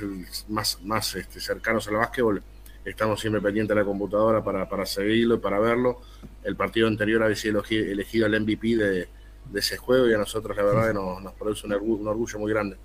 [0.49, 2.43] más, más este, cercanos al básquetbol,
[2.85, 6.01] estamos siempre pendientes de la computadora para, para seguirlo y para verlo.
[6.43, 9.09] El partido anterior había sido elegido el MVP de,
[9.55, 12.53] ese juego y a nosotros la verdad nos, nos produce un orgullo, un orgullo muy
[12.53, 12.77] grande.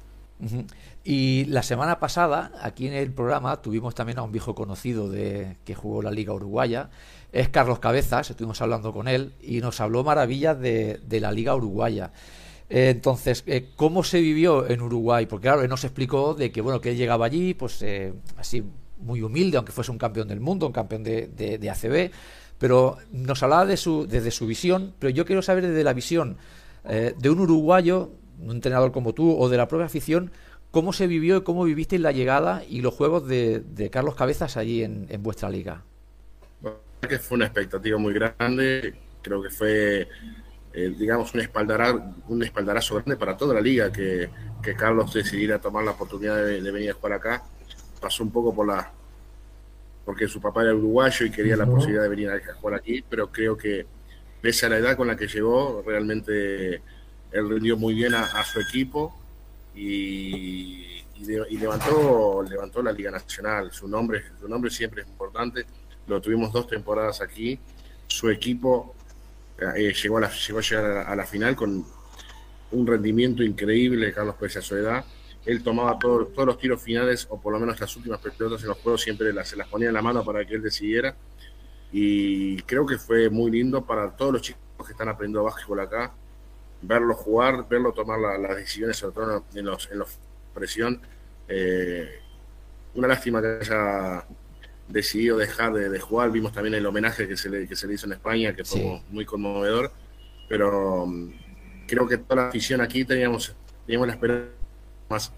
[1.03, 5.57] Y la semana pasada, aquí en el programa, tuvimos también a un viejo conocido de
[5.63, 6.89] que jugó la Liga Uruguaya,
[7.31, 12.11] es Carlos Cabezas, estuvimos hablando con él y nos habló maravillas de, la Liga Uruguaya.
[12.69, 15.25] Eh, entonces, eh, ¿cómo se vivió en Uruguay?
[15.25, 18.63] Porque claro, él nos explicó de que bueno, que él llegaba allí, pues eh, así
[18.99, 22.11] muy humilde, aunque fuese un campeón del mundo, un campeón de, de, ACB,
[22.57, 26.37] pero nos hablaba de su, desde su visión, pero yo quiero saber desde la visión
[26.85, 30.31] de un uruguayo, un entrenador como tú, o de la propia afición,
[30.71, 34.83] cómo se vivió y cómo vivisteis la llegada y los juegos de, Carlos Cabezas allí
[34.83, 35.83] en vuestra liga
[37.01, 40.07] que fue una expectativa muy grande, creo que fue,
[40.73, 44.29] eh, digamos, un espaldarazo, un espaldarazo grande para toda la liga que,
[44.61, 47.43] que Carlos decidiera tomar la oportunidad de, venir a jugar acá.
[47.99, 48.91] Pasó un poco por la
[50.05, 53.31] porque su papá era uruguayo y quería la posibilidad de venir a jugar aquí, pero
[53.31, 53.87] creo que
[54.39, 56.75] pese a la edad con la que llegó, realmente
[57.31, 59.19] él rindió muy bien a, su equipo
[59.73, 63.71] y, y, levantó, levantó la Liga Nacional.
[63.71, 65.65] Su nombre, su nombre siempre es importante
[66.07, 67.59] lo tuvimos dos temporadas aquí.
[68.07, 68.95] Su equipo
[69.57, 71.85] eh, llegó, a llegó a llegar a la, final con
[72.71, 75.05] un rendimiento increíble Carlos pese a su edad.
[75.45, 78.77] Él tomaba todos los tiros finales, o por lo menos las últimas pelotas en los
[78.79, 81.15] juegos, siempre se las ponía en la mano para que él decidiera.
[81.91, 86.13] Y creo que fue muy lindo para todos los chicos que están aprendiendo básquetbol acá,
[86.81, 90.17] verlo jugar, verlo tomar las decisiones, sobre todo en los, en los
[90.55, 90.99] presión.
[91.47, 92.19] Eh,
[92.95, 94.25] una lástima que haya
[94.87, 96.31] decidido dejar de, jugar.
[96.31, 99.01] Vimos también el homenaje que se le, que se le hizo en España, que fue
[99.09, 99.91] muy conmovedor.
[100.47, 101.31] Pero um,
[101.87, 103.55] creo que toda la afición aquí teníamos,
[103.85, 104.49] teníamos la esperanza
[105.09, 105.31] más.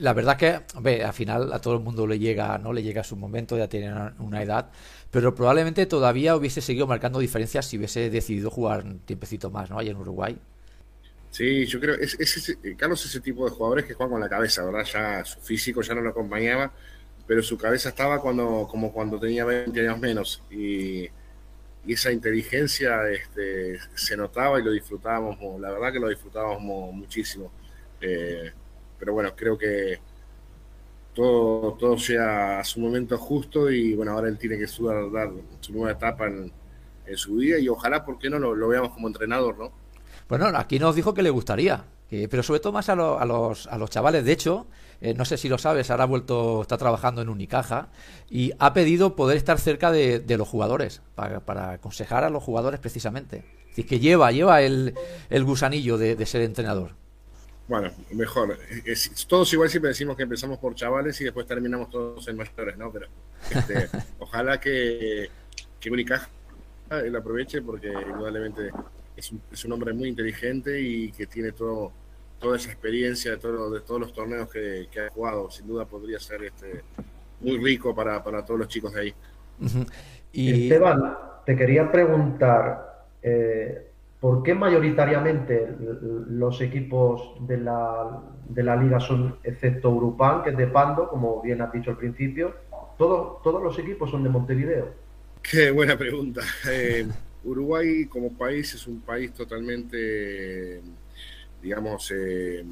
[0.00, 3.04] La verdad que, ve, al final a todo el mundo le llega, no le llega
[3.04, 4.72] su momento, ya tiene una, edad,
[5.12, 9.78] pero probablemente todavía hubiese seguido marcando diferencias si hubiese decidido jugar un tiempecito más, ¿no?
[9.78, 10.36] Allá en Uruguay.
[11.30, 14.28] Sí, yo creo, es, es, Carlos es ese tipo de jugadores que juegan con la
[14.28, 14.84] cabeza, ¿verdad?
[14.92, 16.72] Ya su físico ya no lo acompañaba,
[17.30, 20.42] pero su cabeza estaba cuando, como cuando tenía 20 años menos.
[20.50, 21.08] Y,
[21.86, 27.52] esa inteligencia este, se notaba y lo disfrutábamos, la verdad que lo disfrutábamos muchísimo.
[28.00, 28.50] Eh,
[28.98, 30.00] pero bueno, creo que
[31.14, 35.30] todo, todo sea a su momento justo y bueno, ahora él tiene que sudar, dar
[35.60, 36.52] su nueva etapa en,
[37.14, 39.70] su vida y ojalá, ¿por qué no lo, lo veamos como entrenador, no?
[40.28, 43.90] Bueno, aquí nos dijo que le gustaría, pero sobre todo más a, los, a los
[43.90, 44.24] chavales.
[44.24, 44.66] De hecho,
[45.00, 47.88] eh, no sé si lo sabes, ahora ha vuelto, está trabajando en Unicaja
[48.28, 53.38] y ha pedido poder estar cerca de, los jugadores, para, aconsejar a los jugadores precisamente.
[53.38, 54.94] Es decir, que lleva, lleva el,
[55.30, 56.92] gusanillo de, ser entrenador.
[57.68, 58.58] Bueno, mejor.
[59.28, 62.90] todos igual siempre decimos que empezamos por chavales y después terminamos todos en mayores, ¿no?
[62.90, 63.06] Pero
[63.48, 63.88] este,
[64.18, 65.30] ojalá que,
[65.78, 66.28] que Unicaja
[66.98, 68.70] él aproveche porque indudablemente
[69.16, 71.92] es un, hombre muy inteligente y que tiene todo,
[72.40, 75.50] toda esa experiencia de, todo, de todos los torneos que, ha jugado.
[75.50, 76.82] Sin duda podría ser este,
[77.40, 79.14] muy rico para, todos los chicos de ahí.
[80.32, 80.64] y...
[80.64, 81.14] Esteban,
[81.44, 83.86] te quería preguntar, eh,
[84.18, 85.68] ¿por qué mayoritariamente
[86.28, 91.40] los equipos de la, de la liga son, excepto Urupan, que es de Pando, como
[91.42, 92.54] bien has dicho al principio,
[92.98, 94.88] todos, todos los equipos son de Montevideo?
[95.42, 96.42] Qué buena pregunta.
[96.70, 97.06] Eh,
[97.42, 100.82] Uruguay como país es un país totalmente,
[101.62, 102.64] digamos, eh,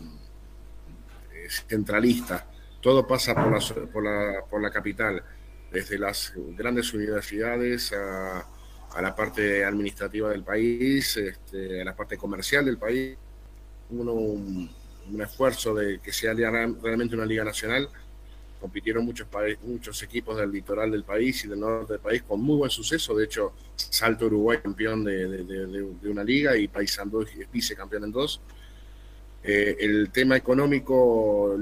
[1.66, 2.46] centralista.
[2.80, 5.22] Todo pasa por la, por, la, por la capital,
[5.70, 8.46] desde las grandes universidades a,
[9.00, 13.16] la parte administrativa del país, este, a la parte comercial del país.
[13.90, 14.70] Uno, un,
[15.10, 17.88] un esfuerzo de que sea realmente una liga nacional
[18.60, 19.28] compitieron muchos,
[19.62, 23.14] muchos equipos del litoral del país y del norte del país con muy buen suceso.
[23.14, 28.40] De hecho, Salto Uruguay campeón de, una liga y Paysandú es vicecampeón en dos.
[29.50, 31.54] Eh, el tema económico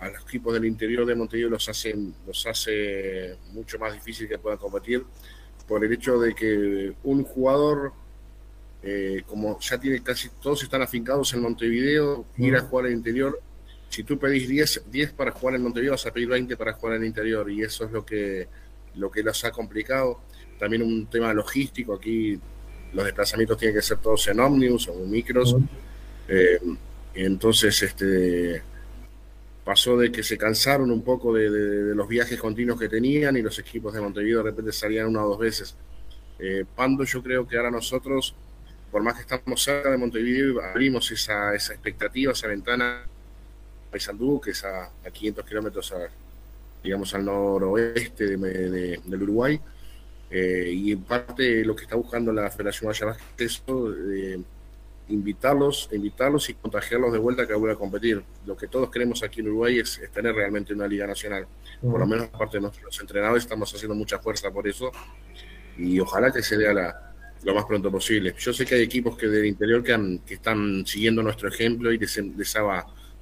[0.00, 1.94] a los equipos del interior de Montevideo los hace,
[2.26, 5.04] los hace mucho más difícil que puedan competir
[5.66, 7.92] por el hecho de que un jugador,
[8.82, 13.38] eh, como ya tiene casi todos están afincados en Montevideo, ir a jugar al interior
[13.90, 16.96] si tú pedís 10, 10 para jugar en Montevideo, vas a pedir 20 para jugar
[16.96, 18.48] en el interior y eso es lo que,
[18.94, 20.20] lo que los ha complicado.
[20.58, 22.40] También un tema logístico, aquí
[22.94, 25.56] los desplazamientos tienen que ser todos en ómnibus o en micros.
[26.26, 26.58] Eh,
[27.14, 28.62] entonces, este
[29.68, 33.58] pasó de que se cansaron un poco de, los viajes continuos que tenían y los
[33.58, 35.76] equipos de Montevideo de repente salían una o dos veces.
[36.38, 38.34] Eh, Pando, yo creo que ahora nosotros,
[38.90, 43.04] por más que estamos cerca de Montevideo, abrimos esa, esa expectativa, esa ventana
[43.90, 45.94] Paysandú, que es a, 500 kilómetros,
[46.82, 49.60] digamos, al noroeste de, del Uruguay.
[50.30, 54.40] Eh, y en parte lo que está buscando la Federación Vaya es eh,
[55.08, 58.22] invitarlos, invitarlos y contagiarlos de vuelta a que vuelvan a competir.
[58.46, 61.46] Lo que todos queremos aquí en Uruguay es, tener realmente una liga nacional.
[61.80, 64.90] Por lo menos parte de nuestros entrenadores estamos haciendo mucha fuerza por eso
[65.76, 68.34] y ojalá que se dé la, lo más pronto posible.
[68.38, 71.98] Yo sé que hay equipos que del interior que, que están siguiendo nuestro ejemplo y
[71.98, 72.56] les, les,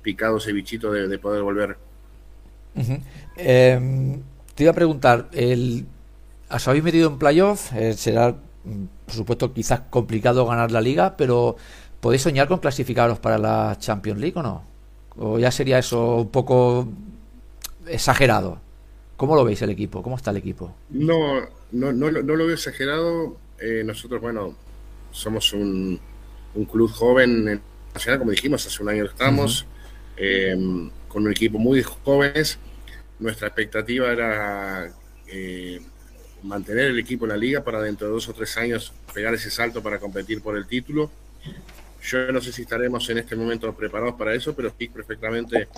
[0.03, 1.77] picado ese bichito de, poder volver.
[3.37, 4.23] Em,
[4.55, 5.85] te iba a preguntar, el,
[6.49, 11.17] os habéis metido en playoff, eh, será mm, por supuesto quizás complicado ganar la liga,
[11.17, 11.57] pero
[12.01, 14.65] ¿podéis soñar con clasificaros para la Champions League o no?
[15.19, 16.89] ¿O ya sería eso un poco
[17.87, 18.61] exagerado?
[19.17, 20.03] ¿Cómo lo veis el equipo?
[20.03, 20.75] ¿Cómo está el equipo?
[20.91, 21.41] No,
[21.73, 23.37] no, no, no lo veo exagerado.
[23.59, 24.55] Eh, nosotros, bueno,
[25.11, 25.99] somos un,
[26.55, 27.63] un club joven en
[27.95, 29.67] nacional, como dijimos, hace un año estamos.
[30.17, 32.59] Em, con un equipo muy jóvenes.
[33.19, 34.93] Nuestra expectativa era
[35.27, 35.81] eh,
[36.43, 39.51] mantener el equipo en la liga para dentro de dos o tres años pegar ese
[39.51, 41.11] salto para competir por el título.
[42.03, 45.69] Yo no sé si estaremos en este momento preparados para eso, pero sí perfectamente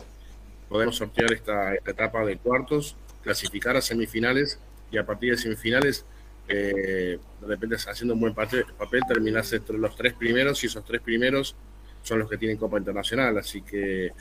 [0.68, 4.58] podemos sortear esta, etapa de cuartos, clasificar a semifinales
[4.90, 6.04] y a partir de semifinales,
[6.48, 8.64] eh, de repente haciendo un buen papel,
[9.06, 11.56] terminás entre los tres primeros y esos tres primeros
[12.02, 14.12] son los que tienen Copa Internacional, así que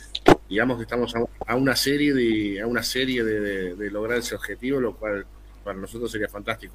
[0.50, 4.96] digamos que estamos a, una serie de a una serie de, lograr ese objetivo, lo
[4.96, 5.26] cual
[5.68, 6.74] para nosotros sería fantástico.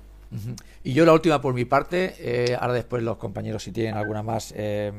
[0.84, 4.22] Y yo la última por mi parte, eh, ahora después los compañeros si tienen alguna
[4.22, 4.92] más eh,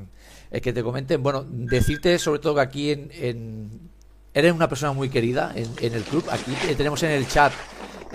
[0.64, 1.22] que te comenten.
[1.22, 3.70] Bueno, decirte sobre todo que aquí en,
[4.34, 6.26] eres una persona muy querida en, en el club.
[6.32, 7.54] Aquí tenemos en el chat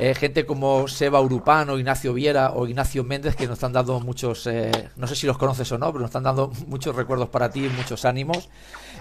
[0.00, 4.46] eh, gente como Seba Urupano, Ignacio Viera o Ignacio Méndez que nos están dando muchos,
[4.46, 7.50] eh, no sé si los conoces o no, pero nos están dando muchos recuerdos para
[7.50, 8.48] ti, muchos ánimos.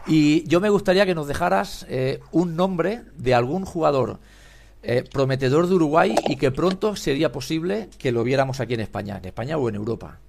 [0.08, 4.20] Y yo me gustaría que nos dejaras eh, un nombre de algún jugador
[5.12, 9.26] prometedor de Uruguay y que pronto sería posible que lo viéramos aquí en España, en
[9.26, 10.20] España o en Europa.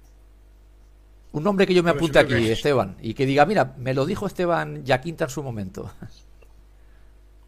[1.31, 4.25] Un nombre que yo me apunte aquí, Esteban, y que diga, mira, me lo dijo
[4.25, 5.91] Esteban Yaquinta en su momento.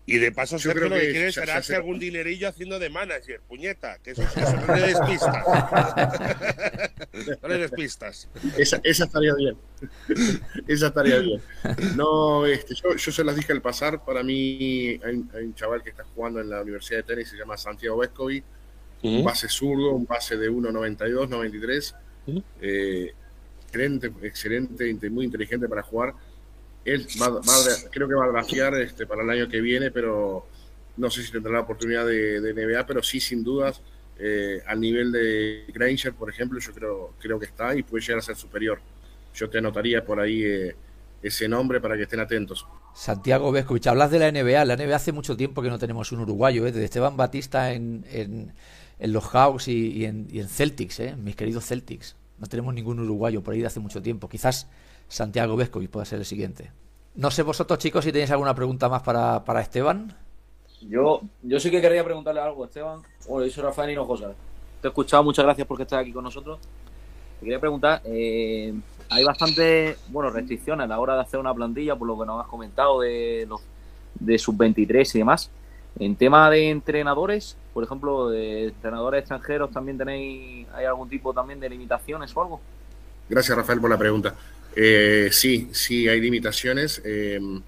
[0.05, 3.99] Y de paso, Sergio lo que quiere es ganarse algún dinerillo haciendo de manager, puñeta,
[3.99, 4.23] que eso,
[4.67, 5.45] no le despistas.
[7.41, 8.29] no le despistas.
[8.57, 9.55] Esa, esa estaría bien.
[10.67, 11.41] esa estaría bien.
[11.95, 15.91] No, este, yo, yo se las dije al pasar, para mí hay, un chaval que
[15.91, 18.43] está jugando en la Universidad de Tenis, se llama Santiago Vescovi,
[19.03, 21.95] un base zurdo, un base de 1.92, 93,
[22.61, 23.13] eh,
[23.65, 26.15] excelente, excelente, muy inteligente para jugar
[26.85, 27.41] él va,
[27.91, 30.47] creo que va a grafiar este, para el año que viene, pero
[30.97, 33.81] no sé si tendrá la oportunidad de, de NBA, pero sí, sin dudas,
[34.23, 38.19] eh, al nivel de Granger, por ejemplo, yo creo, creo que está y puede llegar
[38.19, 38.79] a ser superior.
[39.33, 40.75] Yo te anotaría por ahí eh,
[41.23, 42.67] ese nombre para que estén atentos.
[42.93, 44.65] Santiago Vescovich, hablas de la NBA.
[44.65, 46.71] La NBA hace mucho tiempo que no tenemos un uruguayo, ¿eh?
[46.71, 48.53] desde Esteban Batista en, en,
[49.11, 51.15] los Hawks y, en, y, en, Celtics, ¿eh?
[51.15, 52.15] mis queridos Celtics.
[52.37, 54.29] No tenemos ningún uruguayo por ahí de hace mucho tiempo.
[54.29, 54.67] Quizás
[55.11, 56.71] Santiago Vescovi puede ser el siguiente.
[57.15, 60.15] No sé vosotros, chicos, si tenéis alguna pregunta más para, para Esteban.
[60.87, 63.01] Yo, yo sí que quería preguntarle algo, Esteban.
[63.27, 64.27] Bueno, yo soy Rafael Hinojosa.
[64.81, 66.59] Te he escuchado, muchas gracias por estar aquí con nosotros.
[67.39, 68.73] Te quería preguntar, eh,
[69.09, 72.41] hay bastantes bueno, restricciones a la hora de hacer una plantilla, por lo que nos
[72.41, 73.61] has comentado de los
[74.15, 75.51] de sub-23 y demás.
[75.99, 81.59] En tema de entrenadores, por ejemplo, de entrenadores extranjeros, ¿también tenéis, hay algún tipo también
[81.59, 82.61] de limitaciones o algo?
[83.27, 84.33] Gracias, Rafael, por la pregunta.
[84.75, 87.01] Eh, sí, sí, hay limitaciones.
[87.03, 87.61] Em,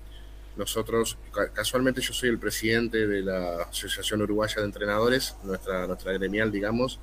[0.56, 1.18] nosotros,
[1.54, 7.00] casualmente yo soy el presidente de la Asociación Uruguaya de Entrenadores, nuestra, nuestra gremial, digamos.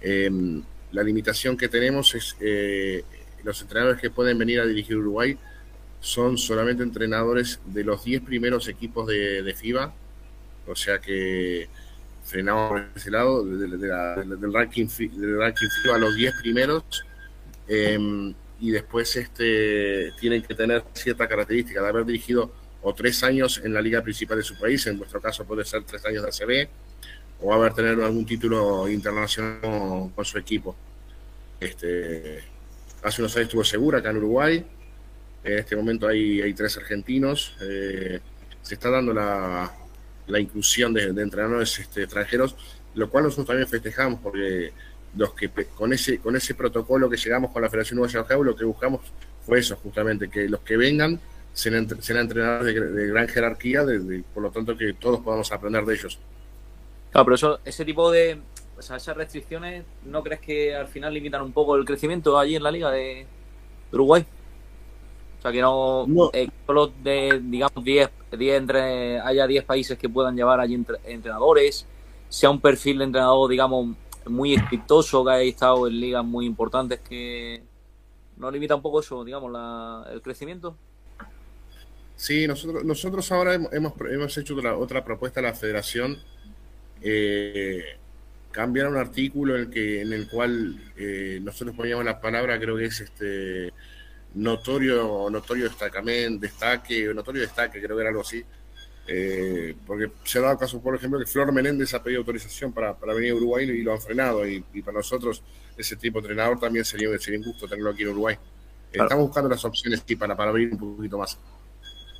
[0.00, 3.04] Em, la limitación que tenemos es eh,
[3.44, 5.38] los entrenadores que pueden venir a dirigir Uruguay
[6.00, 9.94] son solamente entrenadores de los 10 primeros equipos de, FIBA,
[10.66, 11.68] o sea que
[12.24, 16.84] frenamos por ese lado, del, ranking, del ranking FIBA a los 10 primeros.
[17.68, 23.60] Eh, y después este, tienen que tener cierta característica de haber dirigido o tres años
[23.64, 26.28] en la liga principal de su país, en vuestro caso puede ser tres años de
[26.28, 26.68] ACB,
[27.40, 30.76] o haber tenido algún título internacional con su equipo.
[31.58, 32.44] Este,
[33.02, 34.64] hace unos años estuvo segura acá en Uruguay,
[35.42, 38.20] en este momento hay, hay tres argentinos, eh,
[38.62, 39.72] se está dando la,
[40.28, 42.54] la inclusión de, entrenadores este, extranjeros,
[42.94, 44.72] lo cual nosotros también festejamos porque
[45.16, 48.56] los que con ese con ese protocolo que llegamos con la Federación Uruguaya de lo
[48.56, 49.00] que buscamos
[49.44, 51.20] fue eso, justamente, que los que vengan
[51.52, 53.84] sean, entrenadores de, gran jerarquía,
[54.32, 56.18] por lo tanto que todos podamos aprender de ellos.
[57.10, 58.38] Claro, pero eso, ese tipo de,
[58.78, 62.56] o sea, esas restricciones, ¿no crees que al final limitan un poco el crecimiento allí
[62.56, 63.26] en la liga de,
[63.92, 64.24] Uruguay?
[65.38, 70.36] O sea, que no, eh, solo de, digamos, 10, entre, haya 10 países que puedan
[70.36, 71.84] llevar allí entrenadores,
[72.28, 73.96] sea un perfil de entrenador, digamos,
[74.26, 77.62] muy exitoso, que ha estado en ligas muy importantes que
[78.36, 79.52] no limita un poco eso, digamos,
[80.10, 80.76] el crecimiento.
[82.16, 86.18] Sí, nosotros, nosotros ahora hemos, hemos hecho otra, otra propuesta a la federación,
[87.00, 87.96] eh,
[88.50, 92.76] cambiar un artículo en el, que, en el cual eh, nosotros poníamos la palabra, creo
[92.76, 93.72] que es este
[94.34, 98.44] notorio, notorio destacamento, destaque, notorio destaque, creo que era algo así,
[99.06, 102.96] eh, porque se ha dado caso, por ejemplo, que Flor Menéndez ha pedido autorización para,
[102.96, 104.46] para venir a Uruguay y lo han frenado.
[104.46, 105.42] Y, para nosotros,
[105.76, 108.36] ese tipo de entrenador también sería, sería un gusto tenerlo aquí en Uruguay.
[108.92, 111.38] Estamos buscando las opciones para, para abrir un poquito más.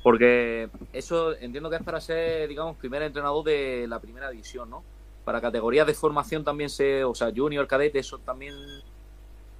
[0.01, 4.83] Porque eso entiendo que es para ser, digamos, primer entrenador de la primera división, ¿no?
[5.23, 8.53] Para categorías de formación también se, o sea, junior, cadete, eso también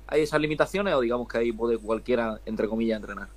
[0.08, 3.30] hay esas limitaciones o digamos que ahí puede cualquiera, entre comillas, entrenar.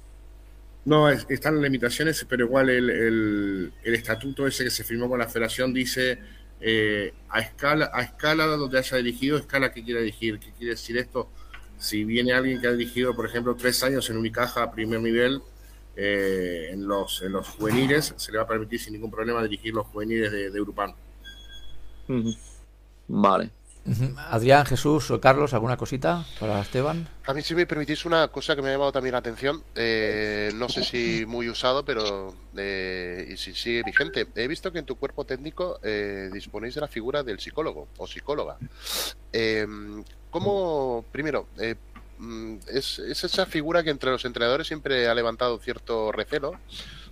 [0.87, 5.75] No, están las limitaciones, pero igual el, estatuto ese que se firmó con la federación
[5.75, 6.19] dice
[6.61, 10.39] eh, a escala a escala donde haya dirigido, escala que quiera dirigir.
[10.39, 11.29] ¿Qué quiere decir esto?
[11.77, 15.43] Si viene alguien que ha dirigido, por ejemplo, tres años en Unicaja a primer nivel,
[15.97, 19.75] eh, en, los, en los juveniles, se le va a permitir sin ningún problema dirigir
[19.75, 20.61] los juveniles de, de
[23.09, 23.51] Vale.
[24.31, 27.09] Adrián, Jesús o Carlos, ¿alguna cosita para Esteban?
[27.27, 30.51] A mí si me permitís una cosa que me ha llamado también la atención, eh,
[30.55, 34.27] no sé si muy usado, pero eh, y si sigue vigente.
[34.35, 38.07] He visto que en tu cuerpo técnico eh, disponéis de la figura del psicólogo o
[38.07, 38.57] psicóloga.
[40.31, 41.47] ¿Cómo, primero,
[42.19, 46.59] mm, es, es esa figura que entre los entrenadores siempre ha levantado cierto recelo?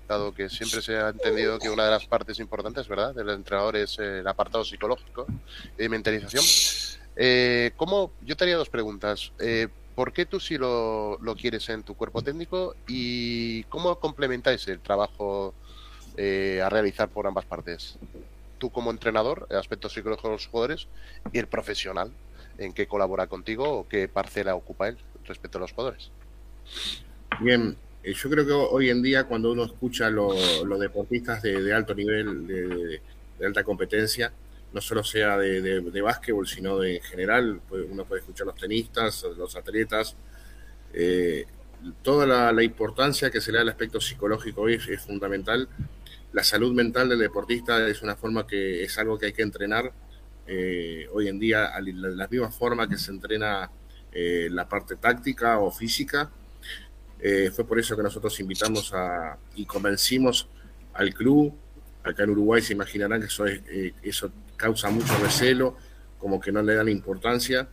[0.06, 3.76] Dado que siempre se ha entendido que una de las partes importantes, ¿verdad?, del entrenador
[3.76, 5.26] es el apartado psicológico
[5.78, 6.44] y mentalización.
[7.16, 9.32] Eh, ¿cómo, yo te haría dos preguntas.
[9.38, 14.66] Eh, ¿Por qué tú sí lo, lo, quieres en tu cuerpo técnico y cómo complementáis
[14.66, 15.54] el trabajo
[16.16, 17.96] eh, a realizar por ambas partes?
[18.58, 20.88] Tú como entrenador, el aspecto psicológico de los jugadores
[21.32, 22.10] y el profesional,
[22.58, 26.10] en qué colabora contigo o qué parcela ocupa él respecto a los jugadores.
[27.40, 27.76] Bien,
[28.12, 33.00] yo creo que hoy en día cuando uno escucha los deportistas de, alto nivel, de,
[33.44, 34.32] alta competencia,
[34.72, 39.24] no solo sea de, básquetbol, sino de en general, pues, uno puede escuchar los tenistas,
[39.36, 40.16] los atletas,
[40.92, 41.46] eh,
[42.02, 45.68] toda la, importancia que se le da al aspecto psicológico hoy es, fundamental.
[46.32, 49.92] La salud mental del deportista es una forma que es algo que hay que entrenar
[50.46, 53.70] eh, hoy en día, a la, misma forma que se entrena
[54.12, 56.30] la parte táctica o física,
[57.26, 60.46] eh, fue por eso que nosotros invitamos a, y convencimos
[60.92, 61.54] al club.
[62.02, 65.74] Acá en Uruguay se imaginarán que eso, eh, eso causa mucho recelo,
[66.18, 67.66] como que no le dan importancia.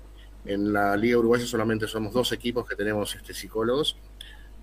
[0.45, 3.97] En la Liga Uruguaya solamente somos dos equipos que tenemos este, psicólogos.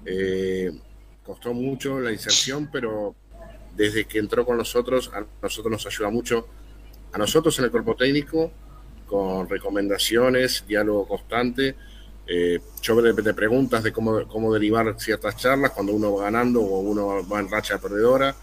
[0.06, 0.72] Eh,
[1.22, 3.14] costó mucho la inserción, pero
[3.76, 6.48] desde que entró con nosotros, a nosotros nos ayuda mucho,
[7.12, 8.50] a nosotros en el cuerpo técnico,
[9.06, 11.76] con recomendaciones, diálogo constante
[12.30, 16.80] eh, yo de preguntas de cómo, cómo derivar ciertas charlas cuando uno va ganando o
[16.80, 18.36] uno va en racha perdedora.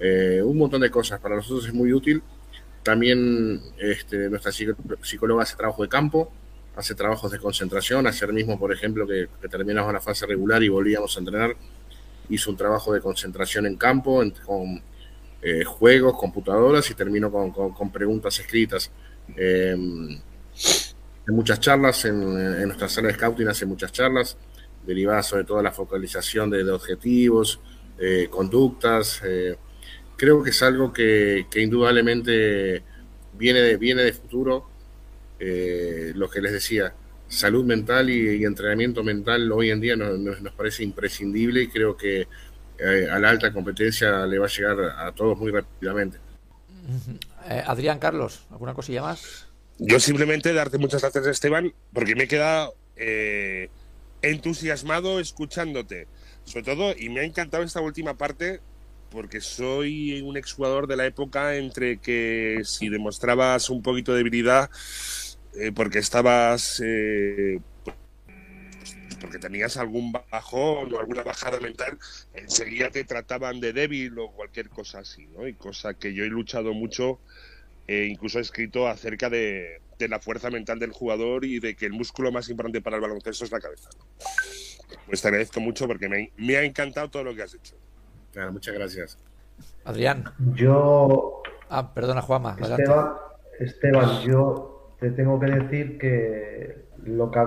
[0.00, 1.20] Eh, un montón de cosas.
[1.20, 2.22] Para nosotros es muy útil.
[2.82, 6.32] También este, nuestra psicóloga hace trabajo de campo,
[6.74, 8.04] hace trabajos de concentración.
[8.08, 11.56] Ayer mismo, por ejemplo, que, terminamos la fase regular y volvíamos a entrenar,
[12.28, 14.82] hizo un trabajo de concentración en campo, con
[15.40, 18.90] eh, juegos, computadoras y terminó con, con preguntas escritas.
[19.36, 19.76] Eh,
[21.26, 24.36] en muchas charlas, en, nuestra sala de scouting hace muchas charlas
[24.86, 27.60] derivadas sobre todo la focalización de, objetivos,
[27.98, 29.20] eh, conductas.
[29.24, 29.56] Eh,
[30.16, 32.82] creo que es algo que, indudablemente
[33.32, 34.68] viene de, viene de futuro.
[35.40, 36.94] Eh, lo que les decía,
[37.28, 42.28] salud mental y, entrenamiento mental hoy en día nos, nos, parece imprescindible y creo que
[43.10, 46.18] a la alta competencia le va a llegar a todos muy rápidamente.
[47.66, 49.46] Adrián Carlos, ¿alguna cosilla más?
[49.78, 53.70] Yo simplemente darte muchas gracias, Esteban, porque me he quedado eh,
[54.22, 56.06] entusiasmado escuchándote.
[56.44, 58.60] Sobre todo, y me ha encantado esta última parte,
[59.10, 64.70] porque soy un exjugador de la época entre que si demostrabas un poquito de debilidad,
[65.54, 66.80] eh, porque estabas.
[66.84, 67.60] Eh,
[69.20, 71.98] porque tenías algún bajón o alguna bajada mental,
[72.34, 75.48] enseguida te trataban de débil o cualquier cosa así, ¿no?
[75.48, 77.20] Y cosa que yo he luchado mucho
[77.86, 81.92] e incluso he escrito acerca de, la fuerza mental del jugador y de que el
[81.92, 83.88] músculo más importante para el baloncesto es la cabeza.
[85.06, 87.74] Pues te agradezco mucho porque me, ha encantado todo lo que has hecho.
[88.32, 89.18] Claro, muchas gracias.
[89.84, 90.24] Adrián.
[90.54, 91.42] Yo.
[91.70, 92.56] Ah, perdona, Juanma.
[92.60, 93.12] Esteban,
[93.58, 97.40] Esteban, yo te tengo que decir que lo, que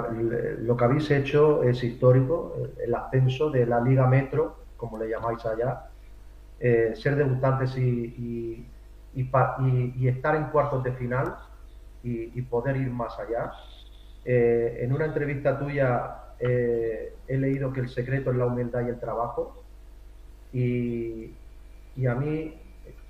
[0.60, 5.46] lo que habéis hecho es histórico, el ascenso de la Liga Metro, como le llamáis
[5.46, 5.90] allá,
[6.60, 8.66] eh, ser debutantes y y,
[9.22, 11.36] estar en cuartos de final
[12.04, 13.52] y, poder ir más allá.
[14.24, 18.90] Eh, en una entrevista tuya eh, he leído que el secreto es la humildad y
[18.90, 19.64] el trabajo
[20.54, 21.34] y,
[22.08, 22.54] a mí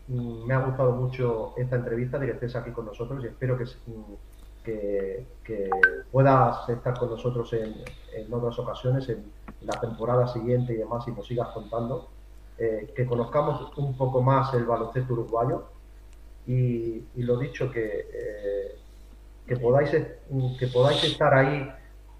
[0.07, 3.57] mm, me ha gustado mucho esta entrevista de que estés aquí con nosotros y espero
[3.57, 3.65] que,
[5.43, 5.69] que,
[6.11, 9.31] puedas estar con nosotros en, otras ocasiones, en
[9.61, 12.09] la temporada siguiente y demás, y nos sigas contando.
[12.59, 15.76] Eh, que conozcamos un poco más el baloncesto uruguayo
[16.47, 18.75] y, lo dicho, que, eh,
[19.45, 21.69] que, podáis, que podáis estar ahí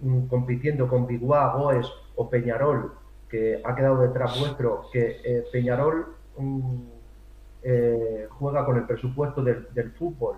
[0.02, 2.92] mm, compitiendo con Biguá, Goes o Peñarol,
[3.30, 6.08] que ha quedado detrás vuestro, que eh, Peñarol
[6.38, 6.82] mm,
[7.64, 10.38] eh, juega con el presupuesto del, fútbol.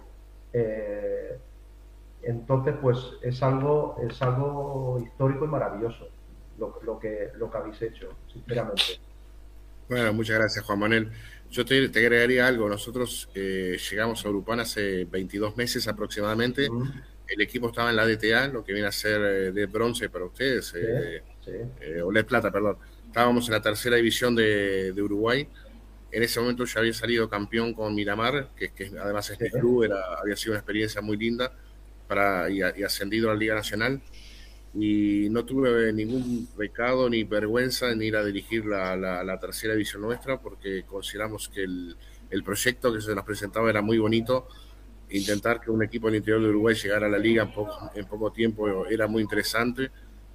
[2.21, 6.07] entonces, pues es algo, es algo histórico y maravilloso
[6.59, 8.99] lo, lo, que, lo que habéis hecho, sinceramente.
[9.89, 11.11] Bueno, muchas gracias, Juan Manuel.
[11.51, 12.69] Yo te, agregaría algo.
[12.69, 16.69] Nosotros eh, llegamos a Urupán hace 22 meses aproximadamente.
[17.27, 20.25] El equipo estaba en la DTA, lo que viene a ser eh, de bronce para
[20.25, 22.77] ustedes, eh, o de plata, perdón.
[23.05, 25.47] Estábamos en la tercera división de, Uruguay
[26.11, 30.19] En ese momento ya había salido campeón con Miramar, que, que además este club era,
[30.21, 31.51] había sido una experiencia muy linda
[32.07, 34.01] para, y, y ascendido a la Liga Nacional
[34.81, 40.01] y no tuve ningún pecado ni vergüenza en ir a dirigir la, la, tercera división
[40.03, 41.97] nuestra porque consideramos que el,
[42.29, 44.47] el, proyecto que se nos presentaba era muy bonito.
[45.09, 48.05] Intentar que un equipo del interior de Uruguay llegara a la liga en poco, en
[48.05, 49.91] poco tiempo era muy interesante.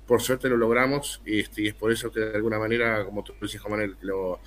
[0.07, 3.33] Por suerte lo logramos este, y es por eso que de alguna manera, como tú
[3.41, 4.41] Juan Manuel, lo,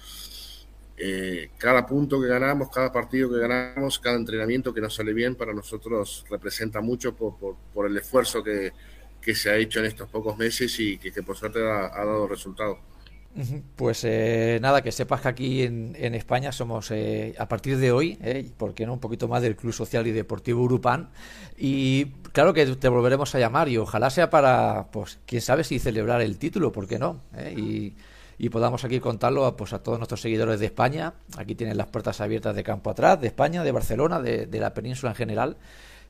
[0.95, 5.33] eh, cada punto que ganamos, cada partido que ganamos, cada entrenamiento que nos sale bien
[5.33, 8.73] para nosotros representa mucho por, por, por el esfuerzo que,
[9.27, 12.77] que se ha hecho en estos pocos meses y que, por suerte ha, dado resultados.
[13.75, 18.17] Pues eh, nada, que sepas que aquí en, España somos, eh, a partir de hoy,
[18.21, 21.09] eh, porque no un poquito más del Club Social y Deportivo Urupán,
[21.57, 25.77] y claro que te volveremos a llamar y ojalá sea para, pues, quién sabe si
[25.77, 27.19] celebrar el título, ¿por qué no?
[27.53, 27.95] Y,
[28.49, 31.15] podamos aquí contarlo a, pues, a todos nuestros seguidores de España.
[31.37, 35.11] Aquí tienen las puertas abiertas de campo atrás, de España, de Barcelona, de la península
[35.11, 35.57] en general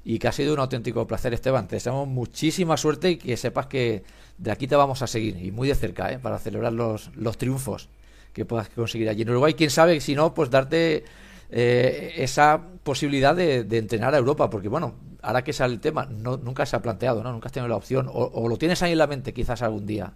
[0.04, 1.68] y que ha sido un auténtico placer, Esteban.
[1.68, 4.04] Te deseamos muchísima suerte y que sepas que
[4.38, 6.20] de aquí te vamos a seguir y muy de cerca ¿eh?
[6.20, 7.90] para celebrar los, los triunfos
[8.34, 9.56] que puedas conseguir allí en Uruguay.
[9.56, 11.04] Quién sabe, si no, pues darte
[11.50, 16.38] eh, esa posibilidad de, entrenar a Europa, porque bueno, ahora que sale el tema, no,
[16.38, 17.32] nunca se ha planteado, ¿no?
[17.32, 20.14] Nunca has tenido la opción, o, lo tienes ahí en la mente quizás algún día.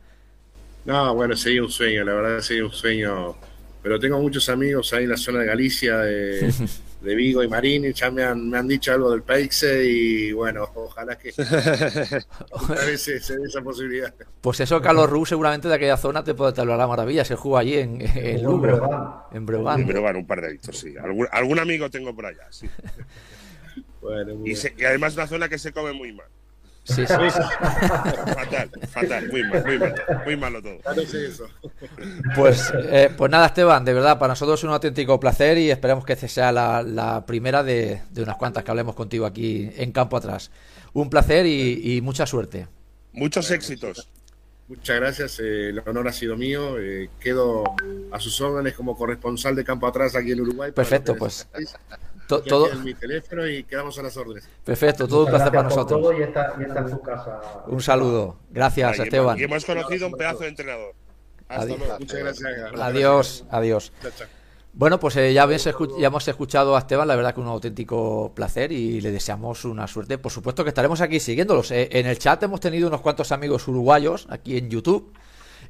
[0.86, 3.36] No, bueno, sería un sueño, la verdad sería un sueño,
[3.82, 6.54] pero tengo muchos amigos ahí en la zona de Galicia, de,
[7.02, 10.68] de Vigo y Marín, ya me han, me han dicho algo del Peixe y bueno,
[10.76, 14.14] ojalá que a veces se dé esa posibilidad.
[14.42, 17.26] Pues eso, Carlos Rú, seguramente de aquella zona te puede hablar la maravilla.
[17.26, 18.56] Se juega allí en, en Lugo,
[19.32, 19.82] en Breogán.
[19.82, 20.96] En Breogán, un par de años, sí.
[20.98, 22.70] Algún, algún, amigo tengo por allá, sí.
[24.02, 26.28] bueno, y, se, y además una zona que se come muy mal.
[26.84, 27.14] Sí, sí.
[27.14, 30.80] fatal, fatal, muy mal, muy malo, muy malo todo.
[32.36, 36.06] Pues, eh, pues nada, Esteban, de verdad, para nosotros es un auténtico placer y esperamos
[36.06, 40.50] que esta sea la, primera de, unas cuantas que hablemos contigo aquí en Campo Atrás.
[40.94, 42.68] Un placer y, mucha suerte.
[43.14, 44.10] Muchos éxitos.
[44.68, 46.80] Muchas gracias, eh, el honor ha sido mío.
[46.80, 47.64] Eh, quedo
[48.12, 50.72] a sus órdenes como corresponsal de Campo Atrás aquí en Uruguay.
[50.72, 51.48] Perfecto, pues
[52.40, 54.48] todo mi teléfono y quedamos a las órdenes.
[54.64, 56.16] Perfecto, todo un placer para nosotros.
[56.18, 57.42] y está, en su casa.
[57.68, 58.38] Un saludo.
[58.50, 59.38] Gracias, Esteban.
[59.38, 60.94] Y hemos conocido un pedazo de entrenador.
[61.50, 61.80] adiós.
[62.00, 62.50] Muchas gracias.
[62.80, 63.92] Adiós, adiós.
[64.74, 68.72] Bueno, pues eh, ya, ya, hemos escuchado a Esteban, la verdad que un auténtico placer
[68.72, 70.18] y le deseamos una suerte.
[70.18, 71.72] Por supuesto que estaremos aquí siguiéndolos.
[71.72, 75.12] Eh, en el chat hemos tenido unos cuantos amigos uruguayos aquí en YouTube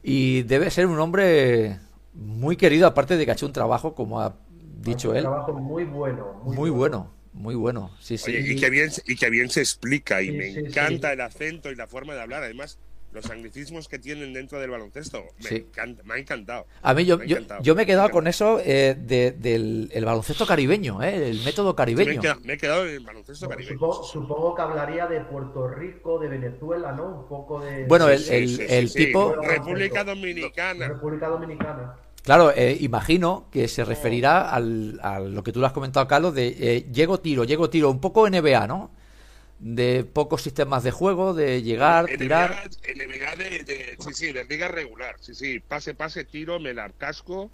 [0.04, 1.80] y debe ser un hombre
[2.14, 4.36] muy querido, aparte de que ha hecho un trabajo como ha
[4.82, 5.22] dicho él.
[5.22, 6.42] trabajo muy bueno.
[6.44, 7.12] Muy, bueno.
[7.34, 8.32] Muy bueno, sí, sí.
[8.36, 11.88] y, que bien, y que bien se explica, y me encanta el acento y la
[11.88, 12.44] forma de hablar.
[12.44, 12.78] Además,
[13.14, 15.24] los anglicismos que tienen dentro del baloncesto.
[15.50, 15.66] Me,
[16.04, 16.66] me ha encantado.
[16.82, 17.28] A mí, yo, me,
[17.62, 22.22] yo, me he quedado con eso eh, del el baloncesto caribeño, eh, el método caribeño.
[22.44, 23.80] me, he quedado, en el baloncesto caribeño.
[24.04, 27.20] Supongo, que hablaría de Puerto Rico, de Venezuela, ¿no?
[27.22, 27.86] Un poco de.
[27.86, 29.36] Bueno, el, el tipo.
[29.36, 30.88] República Dominicana.
[30.88, 31.96] República Dominicana.
[32.24, 36.36] Claro, eh, imagino que se referirá al, a lo que tú le has comentado, Carlos,
[36.36, 38.92] de eh, llego tiro, llego tiro, un poco NBA, ¿no?
[39.58, 42.70] De pocos sistemas de juego, de llegar, tirar.
[42.96, 47.44] NBA de, sí, sí, de liga regular, sí, sí, pase, pase, tiro, me la casco,
[47.44, 47.52] o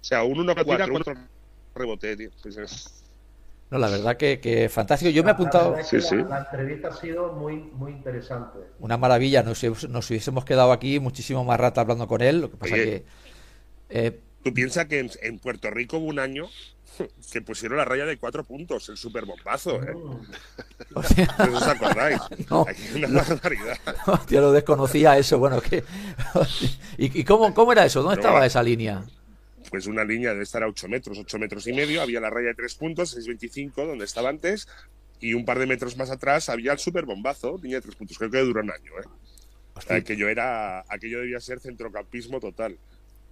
[0.00, 1.28] sea, un 1-4,
[1.74, 2.30] rebote, tío.
[3.70, 5.10] No, la verdad que, que fantástico.
[5.10, 5.76] Yo me he apuntado.
[5.84, 6.16] Sí, sí.
[6.16, 8.60] La, entrevista ha sido muy, muy interesante.
[8.78, 9.42] Una maravilla.
[9.42, 12.40] Nos, nos hubiésemos quedado aquí muchísimo más rato hablando con él.
[12.40, 13.04] Lo que pasa que
[13.88, 16.48] eh, Tú piensas que en, Puerto Rico hubo un año
[17.32, 19.94] que pusieron la raya de cuatro puntos, el super bombazo, ¿eh?
[20.94, 22.18] os acordáis?
[22.50, 22.66] No,
[22.96, 23.78] una barbaridad.
[24.06, 25.38] Hostia, lo desconocía eso.
[25.38, 25.84] Bueno, que
[26.96, 28.02] ¿Y, cómo, cómo, era eso?
[28.02, 29.04] ¿Dónde estaba esa línea?
[29.70, 32.00] Pues una línea de estar a 8 metros, 8 metros y medio.
[32.00, 34.66] Había la raya de tres puntos, 6.25, donde estaba antes.
[35.20, 38.16] Y un par de metros más atrás había el super bombazo, línea de tres puntos.
[38.18, 39.94] Creo que duró un año, ¿eh?
[39.94, 42.78] aquello, era, aquello debía ser centrocampismo total.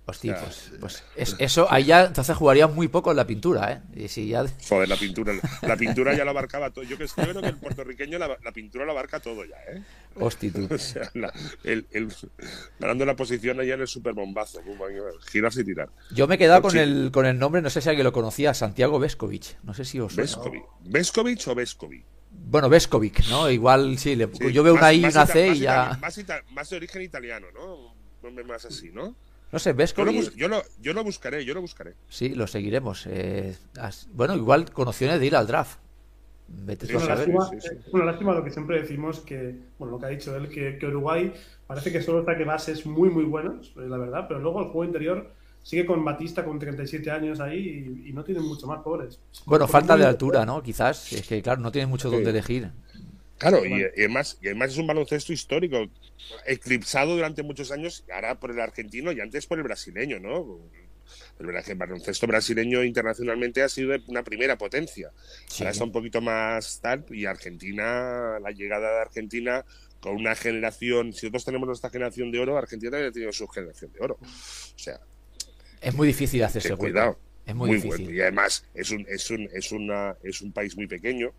[0.09, 1.05] Hostia, pues, pues
[1.39, 4.05] eso, ahí ya entonces jugaría muy poco en la pintura, ¿eh?
[4.05, 4.45] Y si ya...
[4.69, 6.85] Joder, la pintura, la pintura ya lo abarcaba todo.
[6.85, 9.83] Yo, que, creo que el puertorriqueño la, pintura lo abarca todo ya, ¿eh?
[10.15, 10.69] Hostia, tú.
[10.77, 11.11] O sea,
[11.65, 11.87] el,
[12.79, 14.61] ganando la posición allá en el superbombazo,
[15.29, 15.89] girarse y tirar.
[16.13, 18.55] Yo me he quedado con el, con el nombre, no sé si alguien lo conocía,
[18.55, 19.59] Santiago Vescovic.
[19.65, 20.63] No sé si os Vescovic.
[20.85, 22.05] ¿Vescovic o Vescovic?
[22.31, 23.51] Bueno, Vescovic, ¿no?
[23.51, 24.17] Igual sí,
[24.53, 25.99] yo veo una I y una C y ya.
[26.01, 27.97] Más, de origen italiano, ¿no?
[28.45, 29.17] Más así, ¿no?
[29.53, 31.95] No sé, ves yo lo, yo, lo, yo lo, buscaré, yo lo buscaré.
[32.09, 33.07] Sí, lo seguiremos.
[33.07, 33.57] Eh,
[34.13, 35.79] bueno, igual con opciones de ir al draft.
[36.49, 37.51] Vete una, lástima,
[37.93, 41.33] una lástima lo que siempre decimos que, bueno, lo que ha dicho él, que, Uruguay
[41.67, 45.33] parece que solo ataque bases muy, muy buenos, la verdad, pero luego el juego interior
[45.63, 49.19] sigue con Batista con 37 años ahí y, no tienen mucho más, pobres.
[49.45, 50.63] Bueno, falta de altura, ¿no?
[50.63, 52.71] Quizás, es que claro, no tienen mucho donde elegir.
[53.39, 55.91] Claro, y, además, y además es un baloncesto histórico,
[56.47, 60.61] eclipsado durante muchos años, ahora por el argentino y antes por el brasileño, ¿no?
[61.39, 65.13] El baloncesto brasileño internacionalmente ha sido una primera potencia.
[65.59, 69.65] Ahora está un poquito más tal, y Argentina, la llegada de Argentina
[70.01, 73.47] con una generación, si nosotros tenemos nuestra generación de oro, Argentina también ha tenido su
[73.49, 74.19] generación de oro.
[74.21, 75.01] O sea,
[75.81, 77.19] es muy difícil hacerse cuidado.
[77.45, 78.13] Es muy, difícil.
[78.13, 81.33] Y además es un, es un, es una, es un país muy pequeño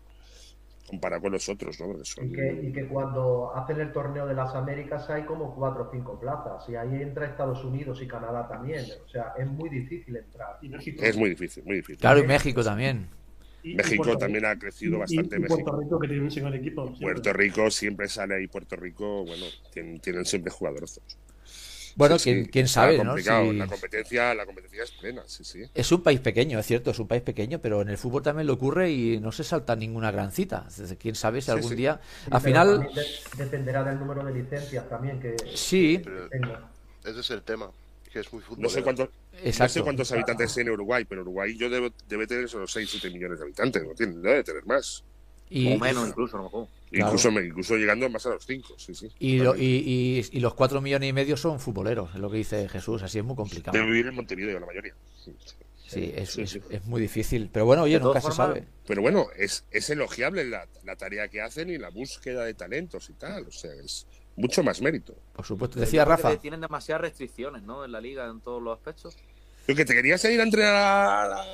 [0.88, 1.92] comparado con los otros, ¿no?
[1.92, 5.90] y, que, y, que, cuando hacen el torneo de las Américas hay como cuatro o
[5.92, 8.84] cinco plazas y ahí entra Estados Unidos y Canadá también.
[9.04, 10.58] O sea, es muy difícil entrar.
[10.62, 11.98] Es muy difícil, muy difícil.
[11.98, 13.08] Claro, y México también.
[13.62, 15.40] México también ha crecido bastante.
[15.40, 16.94] Puerto Rico, que tiene un equipo.
[17.00, 18.46] Puerto Rico siempre sale ahí.
[18.46, 21.00] Puerto Rico, bueno, tienen, tienen siempre jugadores.
[21.98, 23.16] Bueno, quién, sabe, ¿no?
[23.16, 25.64] La competencia, la competencia es plena, sí, sí.
[25.74, 28.46] Es un país pequeño, es cierto, es un país pequeño, pero en el fútbol también
[28.46, 30.68] lo ocurre y no se salta ninguna gran cita.
[31.00, 32.00] Quién sabe si algún día.
[32.30, 32.88] al final.
[33.36, 35.34] dependerá del número de licencias también que.
[35.54, 36.00] Sí.
[37.04, 37.68] ese es el tema.
[38.12, 39.08] Que es muy no sé, cuántos,
[39.44, 43.10] no sé cuántos habitantes tiene Uruguay, pero Uruguay yo debe, debe tener solo 6, 7
[43.10, 45.04] millones de habitantes, no tiene, debe tener más.
[45.50, 46.68] Y, o menos incluso, a lo mejor.
[46.90, 49.10] Incluso, incluso llegando más a los 5, sí, sí.
[49.18, 53.02] Y, y, y, los 4 millones y medio son futboleros, es lo que dice Jesús,
[53.02, 53.76] así es muy complicado.
[53.76, 54.94] Debe vivir en Montevideo la mayoría.
[55.88, 57.48] Sí, es, es, muy difícil.
[57.50, 58.66] Pero bueno, oye, nunca se sabe.
[58.86, 63.08] Pero bueno, es, es elogiable la, la, tarea que hacen y la búsqueda de talentos
[63.08, 63.46] y tal.
[63.46, 64.06] O sea, es
[64.36, 65.16] mucho más mérito.
[65.32, 65.80] Por supuesto.
[65.80, 66.36] Decía Rafa.
[66.36, 67.86] Tienen demasiadas restricciones, ¿no?
[67.86, 69.16] En la liga, en todos los aspectos.
[69.68, 71.44] Yo que te querías ir a entrenar a,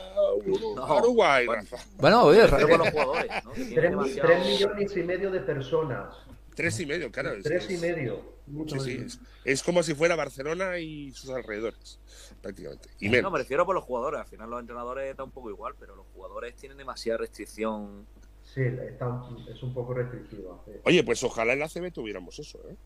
[1.01, 1.85] Uruguay, bueno, Rafa.
[1.97, 2.77] Bueno, oye, Rafa.
[2.77, 3.51] los jugadores, ¿no?
[3.53, 3.97] Tres,
[4.39, 6.15] millones y medio de personas.
[6.55, 7.33] Tres y medio, claro.
[7.43, 8.23] Tres y medio.
[8.69, 11.99] sí, sí, es, es, como si fuera Barcelona y sus alrededores,
[12.41, 12.89] prácticamente.
[13.01, 14.21] Y no, me refiero por los jugadores.
[14.21, 18.07] Al final los entrenadores están un poco igual, pero los jugadores tienen demasiada restricción.
[18.45, 20.57] Sí, es un poco restrictiva.
[20.85, 22.77] Oye, pues ojalá en la CB tuviéramos eso, ¿eh?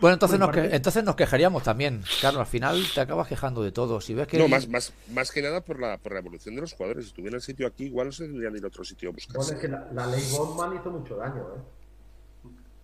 [0.00, 2.02] Bueno, entonces nos, entonces nos quejaríamos también.
[2.20, 4.00] Claro, al final te acabas quejando de todo.
[4.00, 6.62] Si ves que no, más, más, más que nada por la, por la evolución de
[6.62, 7.06] los jugadores.
[7.06, 9.36] Si tuviera el sitio aquí, igual no se tendrían ir a otro sitio a buscar.
[9.36, 11.79] Bueno, es que la, ley Goldman hizo mucho daño, ¿eh?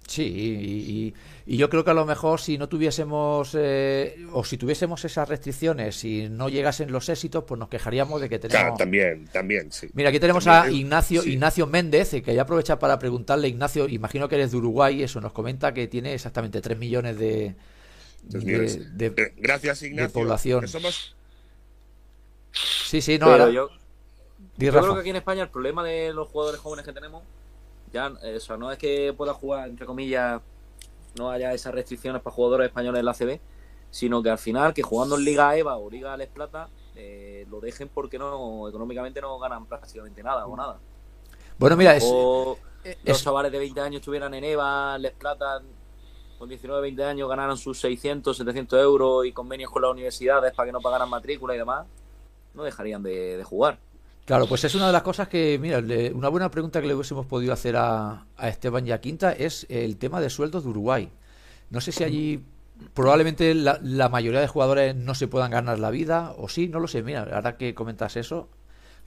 [0.07, 1.15] Sí,
[1.47, 5.29] y, yo creo que a lo mejor si no tuviésemos, eh, o si tuviésemos esas
[5.29, 8.63] restricciones, si no llegasen los éxitos, pues nos quejaríamos de que tenemos...
[8.63, 9.89] Claro, también, también, sí.
[9.95, 14.37] Mira, aquí tenemos a Ignacio Ignacio Méndez, que ya aprovecha para preguntarle, Ignacio, imagino que
[14.37, 17.55] eres de Uruguay, eso nos comenta que tiene exactamente 3 millones de...
[18.23, 20.13] de, Gracias, Ignacio.
[20.13, 20.67] población.
[20.67, 21.15] Somos...
[22.53, 23.51] Sí, sí, no, ahora...
[23.51, 23.71] yo,
[24.57, 27.23] yo creo que aquí en España el problema de los jugadores jóvenes que tenemos
[27.93, 30.41] ya, eso, no es que pueda jugar, entre comillas,
[31.17, 33.41] no haya esas restricciones para jugadores españoles en la CB,
[33.91, 37.61] sino que al final, que jugando en Liga EVA o Liga Les Plata, eh, lo
[37.61, 40.79] dejen porque no económicamente no ganan prácticamente nada o nada.
[41.59, 42.59] Bueno, mira, o
[43.05, 45.63] los chavales de 20 años estuvieran en EVA, Les Plata,
[46.39, 50.67] con 19, 20 años ganaran sus 600, 700 euros y convenios con las universidades para
[50.67, 51.87] que no pagaran matrícula y demás,
[52.53, 53.79] no dejarían de jugar.
[54.27, 55.79] Claro, pues es una de las cosas que, mira,
[56.13, 60.21] una buena pregunta que le hubiésemos podido hacer a, Esteban a Quinta es el tema
[60.21, 61.13] de sueldos de Uruguay.
[61.71, 62.45] No sé si allí
[62.93, 66.89] probablemente la, mayoría de jugadores no se puedan ganar la vida, o sí, no lo
[66.89, 67.05] sé.
[67.05, 68.49] Mira, ahora que comentas eso,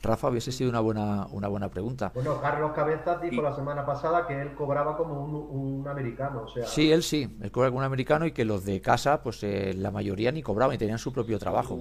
[0.02, 2.14] Rafa, hubiese sido una buena, una buena pregunta.
[2.16, 6.44] Bueno, Carlos Cabezas dijo la semana pasada que él cobraba como un, americano.
[6.44, 6.66] O sea...
[6.66, 9.74] Sí, él sí, él cobra como un americano y que los de casa, pues eh,
[9.76, 11.78] la mayoría ni cobraban y tenían su propio trabajo.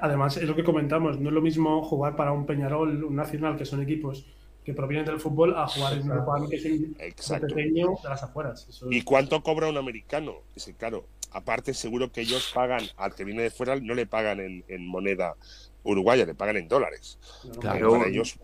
[0.00, 3.56] Además, es lo que comentamos, no es lo mismo jugar para un Peñarol, un Nacional,
[3.56, 4.26] que son equipos
[4.64, 8.66] que provienen del fútbol, a jugar en un que es un pequeño de las afueras.
[8.90, 10.36] ¿Y cuánto cobra un americano?
[10.54, 14.40] Dice, claro, aparte seguro que ellos pagan, al que viene de fuera, no le pagan
[14.40, 15.34] en, moneda
[15.82, 17.18] uruguaya, le pagan en dólares.
[17.60, 18.04] Claro.
[18.06, 18.38] ellos...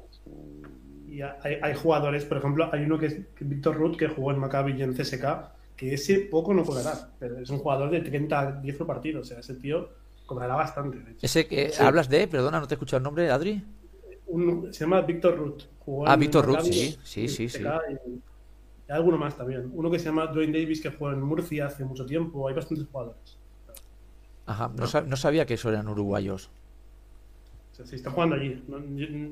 [1.09, 4.74] Y hay, jugadores, por ejemplo, hay uno que es Víctor Ruth, que jugó en Maccabi
[4.74, 5.24] y en CSK,
[5.74, 9.40] que ese poco no cobrará, pero es un jugador de 30, 10 partidos, o sea,
[9.40, 9.89] ese tío
[10.31, 11.16] cobrará bastante.
[11.20, 13.65] Ese que hablas de, perdona, no te he escuchado el nombre, Adri.
[14.70, 15.62] se llama Víctor Ruth.
[16.07, 17.48] ah, Víctor Ruth, sí, sí, sí.
[17.48, 17.65] sí.
[17.66, 19.69] hay alguno más también.
[19.74, 22.47] Uno que se llama Dwayne Davis, que jugó en Murcia hace mucho tiempo.
[22.47, 23.39] Hay bastantes jugadores.
[24.47, 26.48] Ajá, no, sabía que eso eran uruguayos.
[27.73, 28.62] sí, están jugando allí.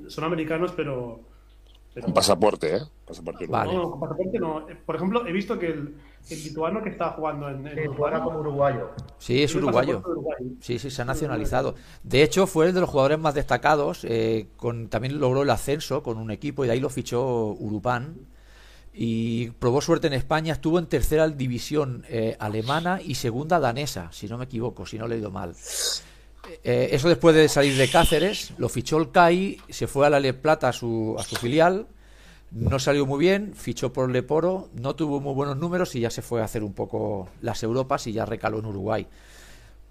[0.08, 1.20] Son americanos, pero
[2.02, 2.80] con pasaporte, ¿eh?
[3.06, 4.66] Pasaporte No, con pasaporte no.
[4.84, 5.94] Por ejemplo, he visto que el,
[6.30, 8.90] lituano que está jugando en, en como uruguayo.
[9.18, 10.02] Sí, es uruguayo.
[10.60, 11.74] Sí, sí, se ha nacionalizado.
[12.02, 14.04] De hecho, fue el de los jugadores más destacados.
[14.04, 17.24] Eh, con, también logró el ascenso con un equipo y de ahí lo fichó
[17.58, 18.16] Urupan.
[18.92, 20.52] Y probó suerte en España.
[20.52, 25.06] Estuvo en tercera división eh, alemana y segunda danesa, si no me equivoco, si no
[25.06, 25.54] le he ido mal.
[26.64, 30.20] eh, eso después de salir de Cáceres, lo fichó el CAI, se fue a la
[30.20, 31.86] Le Plata a su, a su filial,
[32.50, 36.22] no salió muy bien, fichó por Leporo, no tuvo muy buenos números y ya se
[36.22, 39.06] fue a hacer un poco las Europas y ya recaló en Uruguay.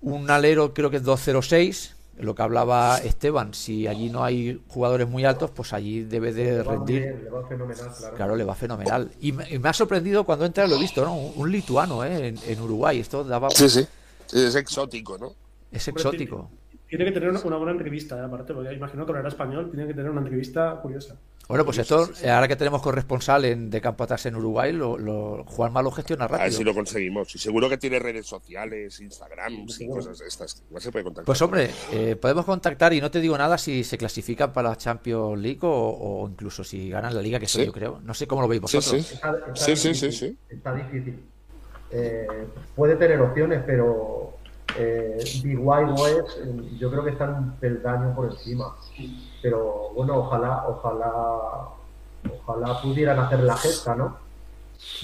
[0.01, 5.07] Un alero creo que es 206, lo que hablaba Esteban, si allí no hay jugadores
[5.07, 7.01] muy altos, pues allí debe de Le va rendir.
[7.03, 8.15] bien, le va fenomenal, claro.
[8.15, 9.11] Claro, le va fenomenal.
[9.21, 11.15] Y me, y me ha sorprendido cuando entra, lo he visto, ¿no?
[11.15, 12.29] Un, un lituano, ¿eh?
[12.29, 12.99] En, en Uruguay.
[12.99, 13.49] Esto daba...
[13.51, 13.85] Sí, sí.
[14.33, 15.33] Es exótico, ¿no?
[15.71, 16.49] Es Hombre, exótico.
[16.89, 18.21] Tiene que tener una, buena entrevista, ¿eh?
[18.23, 21.15] aparte, porque imagino que hablará español, tiene que tener una entrevista curiosa.
[21.49, 25.45] Bueno, pues esto, ahora que tenemos corresponsal en, de campo atrás en Uruguay, lo, lo,
[25.45, 26.57] Juanma lo gestiona A ver rápido.
[26.57, 27.33] si lo conseguimos.
[27.35, 30.61] Y seguro que tiene redes sociales, Instagram y cosas de estas.
[30.67, 31.25] Igual se puede contactar.
[31.25, 34.75] Pues hombre, eh, podemos contactar y no te digo nada si se clasifican para la
[34.77, 37.65] Champions League o, o incluso si ganan la liga, que sí, Sí.
[37.65, 38.01] yo creo.
[38.03, 39.05] No sé cómo lo veis Sí, vosotros.
[39.07, 39.13] sí.
[39.15, 40.37] Está, está Sí, sí, difícil, sí, sí.
[40.49, 41.19] Está difícil.
[41.91, 42.27] Eh,
[42.75, 44.36] puede tener opciones, pero
[44.77, 48.75] eh, BY Boys eh, yo creo que están un peldaño por encima.
[49.41, 51.69] Pero bueno, ojalá, ojalá,
[52.39, 54.17] ojalá pudieran hacer la gesta, ¿no?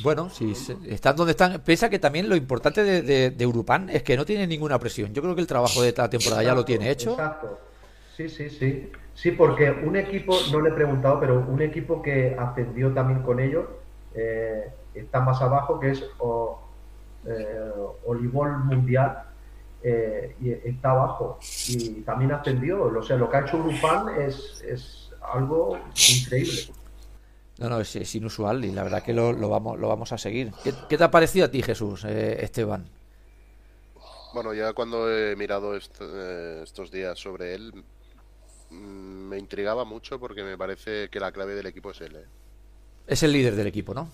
[0.04, 0.54] Bueno, si
[0.88, 1.62] están donde están.
[1.62, 5.14] Piensa que también lo importante de, de, de Europan es que no tiene ninguna presión.
[5.14, 7.12] Yo creo que el trabajo de esta temporada ya lo tiene hecho.
[7.12, 7.60] Exacto.
[8.16, 8.92] Sí, sí, sí.
[9.16, 13.40] Sí, porque un equipo, no le he preguntado, pero un equipo que ascendió también con
[13.40, 13.66] ellos
[14.16, 16.60] eh, está más abajo, que es o,
[17.26, 17.72] eh,
[18.66, 19.24] Mundial,
[19.84, 21.40] eh, y está abajo.
[21.68, 22.84] Y también ascendió.
[22.84, 25.78] O sea, lo que ha hecho Urupan es, es algo
[26.22, 26.62] increíble.
[27.60, 30.18] No, no, es, es inusual y la verdad que lo, lo vamos, lo vamos a
[30.18, 30.52] seguir.
[30.64, 32.86] ¿Qué, qué te ha parecido a ti, Jesús, eh, Esteban?
[34.34, 37.72] Bueno, ya cuando he mirado est- eh, estos días sobre él,
[38.72, 38.76] mm,
[39.30, 42.16] me intrigaba mucho porque me parece que la clave del equipo es él.
[42.16, 42.26] ¿eh?
[43.06, 44.10] Es el líder del equipo, ¿no?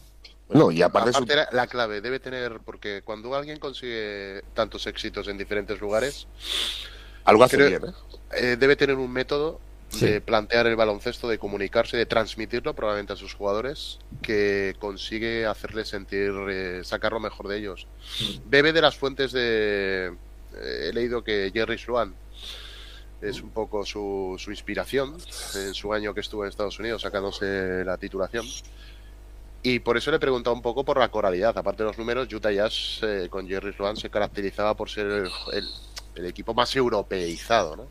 [0.50, 4.86] Bueno, y aparte, Aparte, su- la- la clave debe tener, porque cuando alguien consigue tantos
[4.88, 6.28] éxitos en diferentes lugares,
[7.24, 7.94] algo hace creo- bien, ¿eh?
[8.34, 9.60] eh, debe tener un método
[9.90, 10.06] Sí.
[10.06, 15.88] de plantear el baloncesto, de comunicarse, de transmitirlo probablemente a sus jugadores, que consigue hacerles
[15.90, 17.88] sentir, eh, sacar lo mejor de ellos.
[18.46, 20.14] Bebe de las fuentes de...
[20.56, 22.14] eh, he leído que Jerry Sloan
[23.22, 25.18] es un poco su, su inspiración
[25.56, 28.46] en su año que estuvo en Estados Unidos sacándose la titulación.
[29.62, 31.58] Y por eso le he preguntado un poco por la coralidad.
[31.58, 35.30] Aparte de los números, Utah Jazz eh, con Jerry Sloan se caracterizaba por ser el,
[35.54, 35.68] el-
[36.16, 37.88] el equipo más europeizado, ¿no?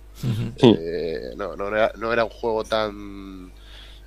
[0.63, 3.51] Eh, no, no, era, no era un juego tan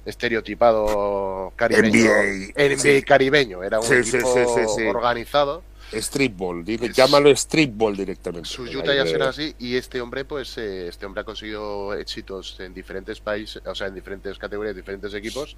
[0.05, 1.89] estereotipado caribeño.
[2.11, 2.53] NBA.
[2.55, 3.01] NBA Sí.
[3.03, 4.85] caribeño, era un Sí, sí, equipo sí, sí, sí.
[4.87, 5.63] organizado.
[5.93, 8.47] Street ball, dile- llámalo street ball directamente.
[8.47, 12.57] Su Utah ya será así y este hombre pues eh, este hombre ha conseguido éxitos
[12.61, 15.57] en diferentes países, o sea, en diferentes categorías, diferentes equipos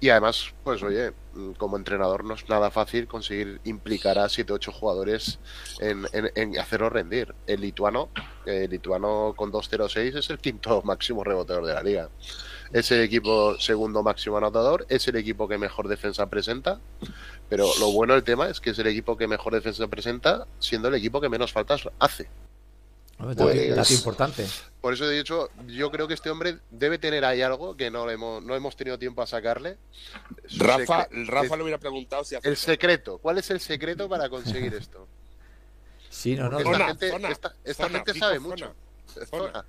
[0.00, 4.52] y además pues oye, mm, como entrenador no es nada fácil conseguir implicar a 7
[4.52, 5.38] 8 jugadores
[5.80, 7.34] en, en, en hacerlos rendir.
[7.46, 8.10] El lituano,
[8.44, 12.10] el lituano con 2-0-6 es el quinto máximo reboteador de la liga.
[12.72, 16.80] Es el equipo segundo máximo anotador, es el equipo que mejor defensa presenta,
[17.48, 20.88] pero lo bueno del tema es que es el equipo que mejor defensa presenta, siendo
[20.88, 22.28] el equipo que menos faltas hace.
[23.18, 24.46] Hombre, Pues- importante.
[24.80, 28.06] Por eso he dicho, yo creo que este hombre debe tener ahí algo que no,
[28.06, 29.78] le hemos, no hemos tenido tiempo a sacarle.
[30.46, 33.18] Su Rafa, secre- Rafa es- le hubiera preguntado si hace- el secreto.
[33.18, 35.08] ¿Cuál es el secreto para conseguir esto?
[36.10, 36.58] Sí, no, no.
[36.58, 38.74] Esta Zona, gente, zona, esta, esta zona, gente sabe zona, mucho.
[39.12, 39.26] zona.
[39.52, 39.64] Zona.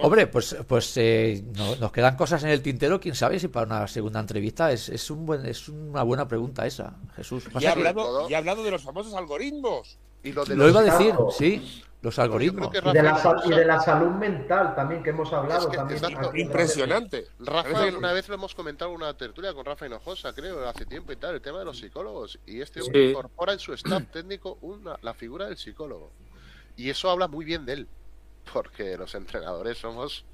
[0.00, 3.00] Hombre, pues, pues eh, no- nos quedan cosas en el tintero.
[3.00, 6.66] Quién sabe si para una segunda entrevista es, es, un buen, es una buena pregunta
[6.66, 7.44] esa, Jesús.
[7.60, 9.98] Y ha, hablado, todo- y ha hablado de los famosos algoritmos.
[10.22, 12.68] Y lo de iba a decir, sí, los algoritmos.
[12.70, 15.76] creo que Y de, la, y de salud mental también, que hemos hablado Es que
[15.76, 15.98] también.
[16.04, 17.26] exacto, aquí en Impresionante.
[17.40, 21.12] Rafa, una vez lo hemos comentado en una tertulia con Rafa Hinojosa, creo, hace tiempo
[21.12, 22.38] y tal, el tema de los psicólogos.
[22.46, 23.10] Y este hombre Sí.
[23.10, 26.12] incorpora en su staff técnico una, la figura del psicólogo.
[26.76, 27.88] Y eso habla muy bien de él,
[28.52, 30.24] porque los entrenadores somos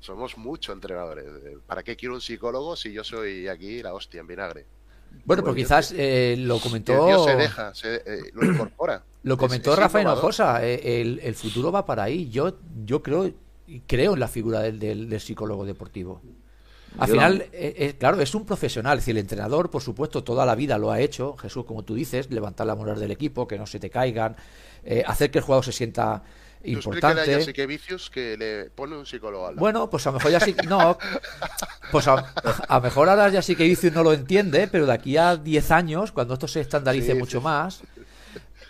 [0.00, 1.26] somos mucho entrenadores.
[1.66, 4.66] ¿Para qué quiero un psicólogo si yo soy aquí la hostia en vinagre?
[5.24, 7.06] Bueno, pues quizás eh, lo el comentó.
[7.06, 9.02] tío se deja, se, eh, lo incorpora.
[9.24, 10.22] Lo comentó es Rafa innovador.
[10.22, 12.30] Hinojosa, eh, el, el futuro va para ahí.
[12.30, 12.54] Yo,
[12.86, 13.30] yo creo,
[13.86, 16.22] creo en la figura del, del- del psicólogo deportivo.
[16.98, 18.96] Al Yo final, eh, claro, es un profesional.
[18.98, 21.36] Es decir, el entrenador, por supuesto, toda la vida lo ha hecho.
[21.36, 24.36] Jesús, como tú dices, levantar la moral del equipo, que no se te caigan,
[24.84, 26.22] eh, hacer que el jugador se sienta
[26.62, 27.66] Tú a importante.
[27.66, 29.60] Vicius que le pone un psicólogo al lado.
[29.60, 30.54] Bueno, pues a lo mejor ya sí.
[30.68, 30.98] No,
[31.90, 32.14] pues a,
[32.68, 35.36] a lo mejor ahora ya sí que Vicius no lo entiende, pero de aquí a
[35.36, 37.44] 10 años, cuando esto se estandarice Sí, mucho sí.
[37.44, 37.82] más,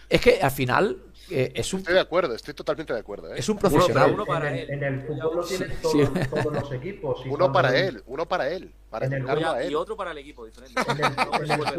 [0.08, 0.96] es que al final
[1.30, 3.30] eh, es un Estoy de acuerdo, estoy totalmente de acuerdo.
[3.34, 3.38] ¿eh?
[3.38, 4.12] es un profesional.
[4.14, 4.70] uno para en, él.
[4.70, 6.20] el, en el fútbol lo tienen todos, Sí.
[6.30, 7.20] todos los equipos.
[7.26, 10.18] Uno cuando para él, uno para él, para En el a Y otro para el
[10.18, 10.80] equipo, diferente.
[10.88, 11.04] En el,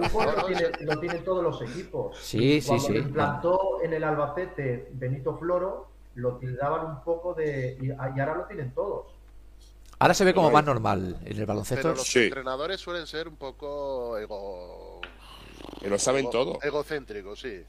[0.03, 2.15] en fútbol lo, tiene- lo tienen todos los equipos.
[2.21, 2.93] Sí, sí, Cuando sí.
[2.93, 5.89] lo implantó en el Albacete Benito Floro,
[6.19, 7.77] lo tildaban un poco de...
[7.81, 9.07] Y, y ahora lo tienen todos.
[9.99, 11.81] Ahora se ve como más normal en el baloncesto.
[11.83, 12.19] Pero los Sí.
[12.25, 15.01] entrenadores suelen ser un poco ego...
[15.81, 16.59] Que lo saben ego- todo.
[16.61, 17.63] Egocéntricos, sí.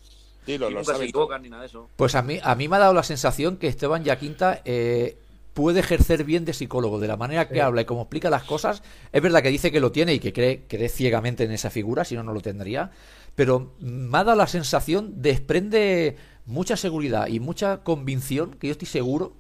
[0.47, 1.23] Sí, lo, Y lo nunca se saben todo.
[1.25, 1.89] equivocan ni nada de eso.
[1.97, 5.17] Pues a mí, a mí me ha dado la sensación que Esteban Yaquinta eh,
[5.55, 7.61] puede ejercer bien de psicólogo, de la manera que Sí.
[7.61, 8.83] habla y cómo explica las cosas.
[9.13, 12.05] Es verdad que dice que lo tiene y que cree, cree ciegamente en esa figura,
[12.05, 12.91] si no, no lo tendría.
[13.35, 16.17] Pero me ha dado la sensación, desprende
[16.51, 19.33] mucha seguridad y mucha convicción, que yo estoy seguro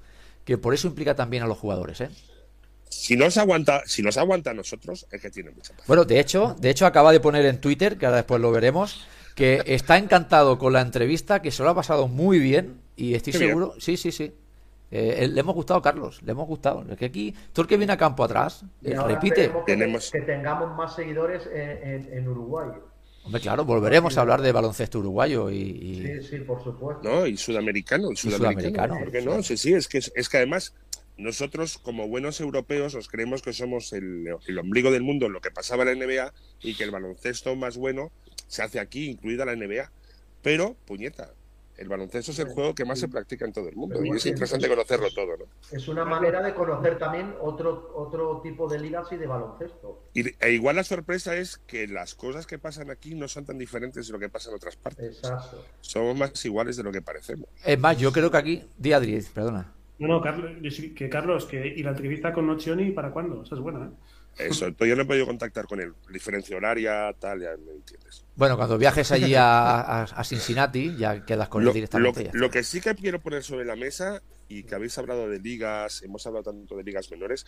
[0.44, 2.00] que por eso implica también a los jugadores.
[2.00, 2.08] ¿eh?
[2.88, 5.86] Si no se aguanta, si nos aguanta a nosotros, es que tiene mucha paz.
[5.86, 9.06] Bueno, de hecho, de hecho acaba de poner en Twitter, que ahora después lo veremos,
[9.34, 13.32] que está encantado con la entrevista, que se lo ha pasado muy bien y estoy
[13.32, 13.50] Qué bien.
[13.50, 14.32] seguro, sí, sí, sí.
[14.92, 16.84] Eh, eh, le hemos gustado, Carlos, le hemos gustado.
[16.90, 19.52] Es que aquí, todo el que viene a campo atrás, Y eh, repite.
[19.66, 22.70] que, Tenemos- que tengamos más seguidores en, en- en Uruguay.
[23.22, 27.02] Hombre, claro, volveremos a hablar de baloncesto uruguayo y, y- Sí, sí, por supuesto.
[27.02, 27.26] ¿no?
[27.26, 28.94] Y sudamericano, y sudamericano.
[28.94, 28.98] sudamericano.
[28.98, 29.42] ¿Por qué no?
[29.42, 30.74] Sí, sí, es que, es que además
[31.18, 35.40] nosotros como buenos europeos nos creemos que somos el, el ombligo del mundo en lo
[35.42, 36.32] que pasaba en la NBA
[36.62, 38.10] y que el baloncesto más bueno
[38.46, 39.92] se hace aquí, incluida la NBA.
[40.42, 41.34] Pero, puñeta,
[41.80, 44.26] el baloncesto es el juego que más se practica en todo el mundo y es
[44.26, 45.46] interesante conocerlo todo, ¿no?
[45.72, 50.02] Es una manera de conocer también otro, otro tipo de ligas y de baloncesto.
[50.12, 53.56] Y, e igual la sorpresa es que las cosas que pasan aquí no son tan
[53.56, 55.16] diferentes de lo que pasa en otras partes.
[55.16, 55.64] Exacto.
[55.80, 57.48] Somos más iguales de lo que parecemos.
[57.64, 58.64] Es más, yo creo que aquí...
[58.76, 59.72] Di Adri, perdona.
[59.98, 60.50] No, no, Carlos,
[60.94, 63.42] que Carlos, que, ¿y la entrevista con Nocioni para cuándo?
[63.42, 63.90] Esa es buena, ¿eh?
[64.38, 65.92] Eso, todavía no he podido contactar con él.
[66.10, 68.24] Diferencia horaria, tal, ya me entiendes.
[68.36, 72.30] Bueno, cuando viajes allí a, a- a Cincinnati, ya quedas con él Lo, directamente.
[72.32, 76.02] lo- que sí que quiero poner sobre la mesa, y que habéis hablado de ligas,
[76.02, 77.44] hemos hablado tanto de ligas menores,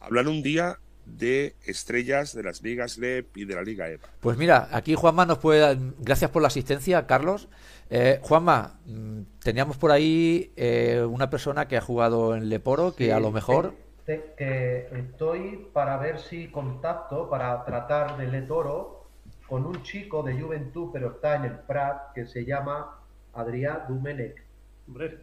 [0.00, 4.08] hablar un día de estrellas de las ligas LEP y de la Liga EVA.
[4.20, 5.76] Pues mira, aquí Juanma nos puede dar.
[5.98, 7.48] Gracias por la asistencia, Carlos.
[7.90, 13.06] Eh, Juanma, mm, teníamos por ahí eh, una persona que ha jugado en Leporo, que
[13.06, 13.74] Sí, a lo mejor.
[14.04, 19.04] Te- que estoy para ver si contacto para tratar de Le Toro
[19.48, 22.98] con un chico de Juventud, pero está en el Prat, que se llama
[23.34, 24.42] Adrián Dumenech.
[24.88, 25.18] Hombre,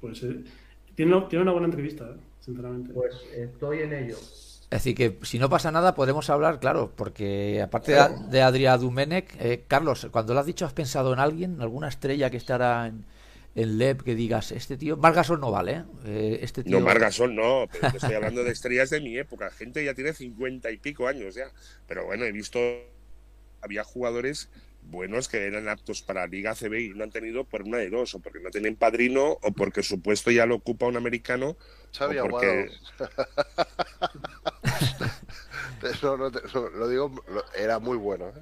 [0.00, 0.44] pues eh,
[0.94, 2.16] tiene, una- tiene una buena entrevista, ¿eh?
[2.40, 2.92] sinceramente.
[2.92, 4.16] Pues estoy en ello.
[4.16, 8.78] Es decir, que si no pasa nada, podremos hablar, claro, porque aparte de, de Adrià
[8.78, 12.86] Dumenech, eh, Carlos, cuando lo has dicho, ¿has pensado en alguien, alguna estrella que estará
[12.86, 13.04] en,
[13.54, 14.96] en LEP que digas, este tío.
[14.96, 15.84] Margasol no vale, ¿eh?
[16.06, 16.78] Eh, este tío.
[16.80, 19.50] No, Margasol no, pero te estoy hablando de estrellas de mi época.
[19.50, 21.50] Gente ya tiene cincuenta y pico años ya.
[21.86, 22.58] Pero bueno, he visto,
[23.60, 24.48] había jugadores
[24.84, 28.14] buenos que eran aptos para Liga CB y no han tenido por una de dos,
[28.16, 31.56] o porque no tienen padrino, o porque su puesto ya lo ocupa un americano,
[31.96, 32.68] Xavi porque...
[32.98, 33.10] Aguado.
[36.02, 38.28] No, no, lo digo, lo- era muy bueno.
[38.28, 38.32] ¿eh?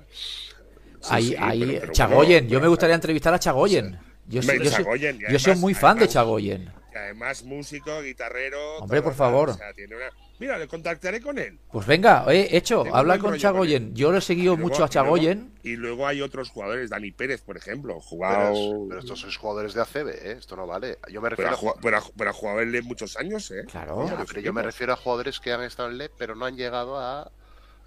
[1.08, 2.42] Ahí, sí, ahí, pero- pero Chagoyen.
[2.44, 3.98] bueno, yo me gustaría entrevistar a Chagoyen.
[4.30, 6.72] Yo soy, Hombre, yo soy- Chagoyen, soy muy fan de Chagoyen.
[6.94, 8.78] Además músico, guitarrero...
[8.78, 9.50] Hombre, por favor.
[9.50, 11.58] o sea, tiene una- Mira, le contactaré con él.
[11.70, 13.94] Pues venga, he hecho, Tengo habla con Chagoyen.
[13.94, 15.52] Yo lo he seguido luego- mucho a y luego- Chagoyen.
[15.62, 18.52] Y luego hay otros jugadores, Dani Pérez, por ejemplo, Pero, jugado...
[18.54, 20.36] es- pero estos son jugadores de ACB, ¿eh?
[20.38, 20.98] esto no vale.
[21.12, 23.50] Yo me Pero refiero ha, a, jugado, pero, ha, pero ha jugado él muchos años,
[23.50, 23.64] ¿eh?
[23.70, 24.06] Claro.
[24.08, 26.56] Ya, pero yo me refiero a jugadores que han estado en LEP, pero no han
[26.56, 27.30] llegado a,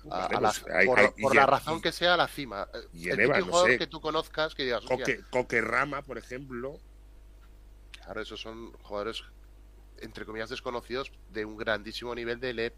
[0.10, 2.14] a- Vale, a la- pues hay- por, hay- por y la razón y- que sea
[2.16, 2.68] a la cima.
[2.74, 3.78] Eh, y El no jugador sé.
[3.78, 6.80] que tú conozcas que digas, hostia, Coque, Coquerrama, por ejemplo.
[7.92, 9.24] claro, esos son jugadores
[10.02, 12.74] entre comillas desconocidos de un grandísimo nivel de LEP,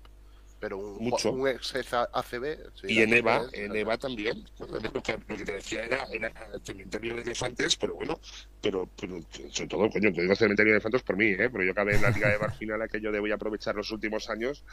[0.59, 1.31] pero un, Mucho.
[1.31, 2.57] un ex ACB.
[2.75, 4.43] sí, y en EVA, es- en EVA también.
[4.59, 8.19] Lo que lo que te decía era, era el cementerio de elefantes, pero bueno,
[8.61, 9.19] pero, pero
[9.51, 11.49] sobre todo, coño, te digo cementerio de elefantes por mí, ¿eh?
[11.51, 13.75] Pero yo acabé en la Liga de Bar final a que yo voy a aprovechar
[13.75, 14.63] los últimos años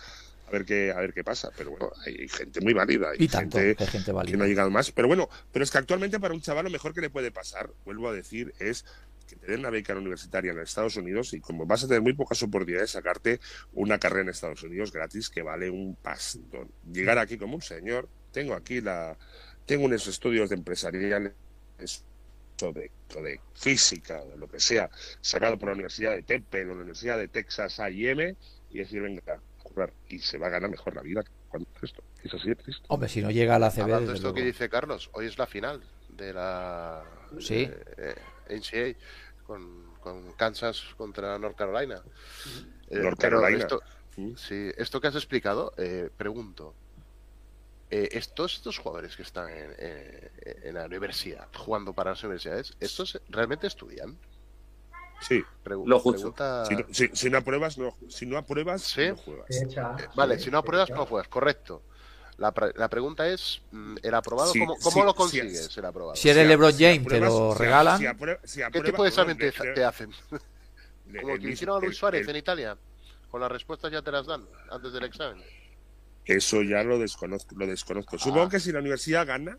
[0.48, 1.50] a ver qué, a ver qué pasa.
[1.56, 3.10] Pero bueno, hay gente muy válida.
[3.10, 4.90] Hay Y tanto, gente hay gente que no ha llegado más.
[4.92, 7.70] Pero bueno, pero es que actualmente para un chaval lo mejor que le puede pasar,
[7.84, 8.84] vuelvo a decir, es
[9.32, 12.12] que te den una beca universitaria en Estados Unidos y como vas a tener muy
[12.12, 13.40] pocas oportunidades, sacarte
[13.72, 16.70] una carrera en Estados Unidos gratis que vale un pastón.
[16.92, 19.16] Llegar aquí como un señor, tengo aquí la,
[19.66, 21.32] tengo unos estudios de empresariales
[22.58, 22.90] de,
[23.22, 24.90] de física, de lo que sea,
[25.20, 28.36] sacado por la Universidad de Temple, la Universidad de Texas A&M
[28.70, 29.92] y decir, venga, a currar.
[30.08, 32.02] Y se va a ganar mejor la vida cuando esto.
[32.22, 32.84] Es así de triste.
[32.88, 33.82] Hombre, si no llega a la CB.
[33.82, 37.02] Hablando de esto que dice Carlos, hoy es la final de la
[37.40, 37.68] Sí.
[37.70, 38.14] eh, eh,
[38.50, 38.94] NCAA
[39.52, 42.02] con, con Kansas contra North Carolina.
[42.88, 43.58] Eh, North Carolina.
[43.58, 43.82] Esto,
[44.36, 46.74] sí, esto que has explicado, eh, pregunto.
[47.90, 50.30] eh, estos, estos jugadores que están en, eh,
[50.64, 54.16] en la universidad, jugando para las universidades, ¿estos realmente estudian?
[55.20, 55.42] Sí.
[55.62, 56.32] Pregu- Lo justo.
[56.32, 59.08] pregunta- Si no, si, si no apruebas, no, si no apruebas, Sí.
[59.08, 59.50] no juegas.
[59.50, 61.82] Eh, Vale, sí, si no apruebas, no juegas, correcto.
[62.38, 65.76] La, pre- la pregunta es, mm, ¿el aprobado Sí, cómo, cómo sí, lo consigues, es.
[65.76, 66.16] el aprobado?
[66.16, 67.98] Si eres Si LeBron si James, te apruebas- lo si regalan.
[67.98, 70.10] si aprueba- si ¿Qué aprueba- tipo de examen te, te hacen?
[71.20, 72.76] Como el que hicieron a Luis Suárez el- en Italia.
[73.30, 75.42] Con las respuestas ya te las dan antes del examen.
[76.24, 77.54] Eso ya lo desconozco.
[77.56, 78.18] Lo desconozco.
[78.18, 79.58] Supongo que si la universidad gana,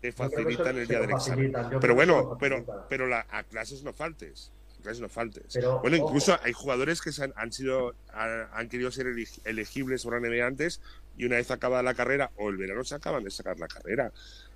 [0.00, 1.52] te facilitan el día del examen.
[1.80, 4.50] Pero bueno, pero, pero la, a clases no faltes.
[4.78, 5.44] A clases no faltes.
[5.52, 6.42] Pero, bueno, incluso ojo.
[6.44, 9.06] hay jugadores que se han, han sido han, han querido ser
[9.44, 10.80] elegibles por la NBA antes
[11.16, 14.12] y una vez acabada la carrera o el verano se acaban de sacar la carrera.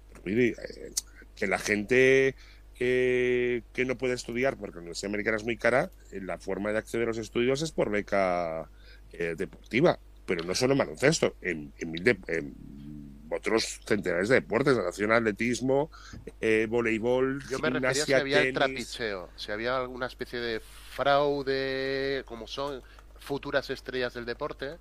[0.09, 0.93] Pero mire, eh,
[1.37, 2.35] que la gente
[2.75, 6.73] que, que no puede estudiar porque la Universidad Americana es muy cara, eh, la forma
[6.73, 8.69] de acceder a los estudios es por beca
[9.13, 12.55] eh, deportiva, pero no solo en baloncesto, en, en mil de- en
[13.31, 15.91] otros centenares de deportes, natación, atletismo,
[16.41, 20.61] eh, voleibol, Yo me refería a si había el trapicheo, si había alguna especie de
[20.61, 22.83] fraude, como son
[23.19, 24.77] futuras estrellas del deporte.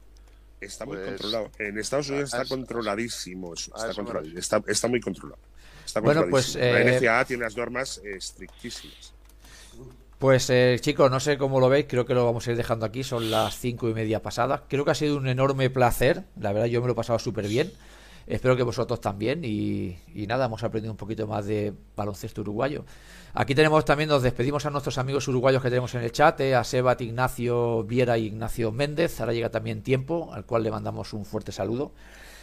[0.65, 1.52] Está muy Pues, controlado.
[1.60, 3.72] En Estados Unidos a está controladísimo eso.
[3.76, 5.41] Está, controlado, está, está muy controlado.
[5.85, 9.14] Está Bueno, pues, eh, la NCAA tiene las normas eh, estrictísimas.
[10.19, 12.85] Pues eh, chicos, no sé cómo lo veis, creo que lo vamos a ir dejando
[12.85, 14.61] aquí, son las cinco y media pasadas.
[14.69, 17.48] Creo que ha sido un enorme placer, la verdad yo me lo he pasado súper
[17.48, 17.73] bien.
[18.26, 22.85] Espero que vosotros también y, y nada, hemos aprendido un poquito más de baloncesto uruguayo.
[23.35, 26.53] Aquí tenemos también, nos despedimos a nuestros amigos uruguayos que tenemos en el chat, eh,
[26.53, 29.19] a Sebat, Ignacio Viera y Ignacio Méndez.
[29.19, 31.91] Ahora llega también tiempo, al cual le mandamos un fuerte saludo.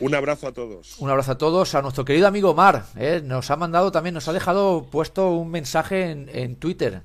[0.01, 0.99] Un abrazo a todos.
[0.99, 1.77] Un abrazo a todos.
[1.77, 5.53] A nuestro querido amigo Mar, eh, nos ha mandado también, nos ha dejado puesto un
[5.53, 7.03] mensaje en, en Twitter.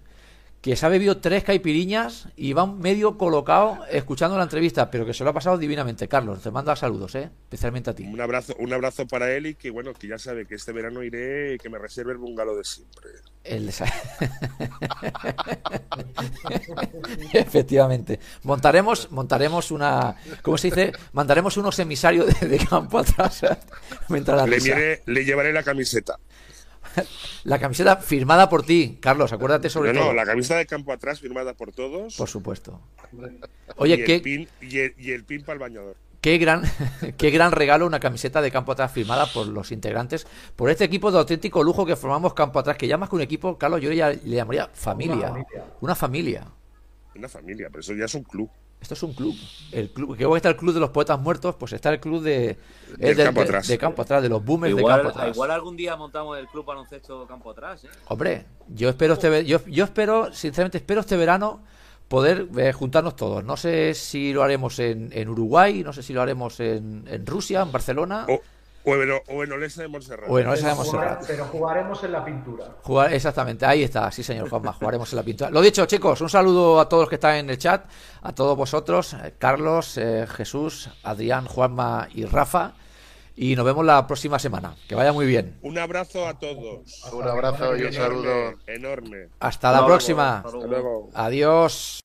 [0.66, 5.14] Que se ha bebido tres caipiriñas y va medio colocado escuchando la entrevista, pero que
[5.14, 6.08] se lo ha pasado divinamente.
[6.08, 8.04] Carlos, te manda saludos, eh, especialmente a ti.
[8.04, 11.04] Un abrazo, un abrazo para él y que bueno, que ya sabe que este verano
[11.04, 13.12] iré y que me reserve el bungalow de siempre.
[13.44, 13.70] El
[17.34, 18.20] Efectivamente.
[18.42, 20.16] Montaremos, montaremos una.
[20.42, 20.94] ¿Cómo se dice?
[21.14, 23.42] Mandaremos unos emisarios de, de campo atrás.
[24.10, 26.18] mientras la Le, le llevaré la camiseta.
[27.44, 30.10] La camiseta firmada por ti, Carlos, acuérdate sobre no, todo.
[30.10, 32.16] no, la camiseta de campo atrás firmada por todos.
[32.16, 32.82] Por supuesto.
[33.12, 33.24] y
[33.78, 35.98] Oye, el qué, pin, y el, y el pin para el bañador.
[36.22, 36.64] qué gran,
[37.18, 41.12] qué gran regalo una camiseta de campo atrás firmada por los integrantes, por este equipo
[41.12, 43.92] de auténtico lujo que formamos campo atrás, que ya más que un equipo, Carlos, yo
[43.92, 45.30] ya le llamaría familia.
[45.30, 45.66] familia.
[45.82, 46.48] Una familia.
[47.16, 48.50] Una familia, pero eso ya es un club.
[48.86, 49.36] Esto es un club.
[49.72, 52.56] El club, que está el club de los poetas muertos, pues está el club de,
[52.98, 53.68] Del eh, campo de- atrás.
[53.68, 55.30] de campo atrás, de los boomers de campo atrás.
[55.36, 57.88] igual algún día montamos el club baloncesto campo atrás, ¿eh?
[58.10, 61.64] Hombre, yo espero este yo, yo espero, sinceramente espero este verano
[62.08, 63.44] poder eh, juntarnos todos.
[63.44, 67.26] No sé si lo haremos en, en Uruguay, no sé si lo haremos en, en
[67.26, 68.28] Rusia, en Barcelona.
[68.30, 68.40] O,
[68.86, 70.30] o en, o en Olesa de Montserrat.
[70.30, 71.28] O en Olesa de Pero jugar- Montserrat.
[71.28, 72.66] pero jugaremos en la pintura.
[72.84, 75.50] Jugar, exactamente, ahí está, sí señor Juanma, jugaremos en la pintura.
[75.50, 77.86] Lo dicho, chicos, un saludo a todos los que están en el chat,
[78.22, 82.74] a todos vosotros, eh, Carlos, eh, Jesús, Adrián, Juanma y Rafa,
[83.38, 84.76] y nos vemos la próxima semana.
[84.88, 85.58] Que vaya muy bien.
[85.62, 87.04] Un abrazo a todos.
[87.12, 88.54] Un abrazo y un Enorme, saludo.
[88.66, 89.28] Enorme.
[89.42, 90.38] Hasta la luego, próxima.
[90.38, 91.10] Hasta luego.
[91.14, 92.00] Adiós.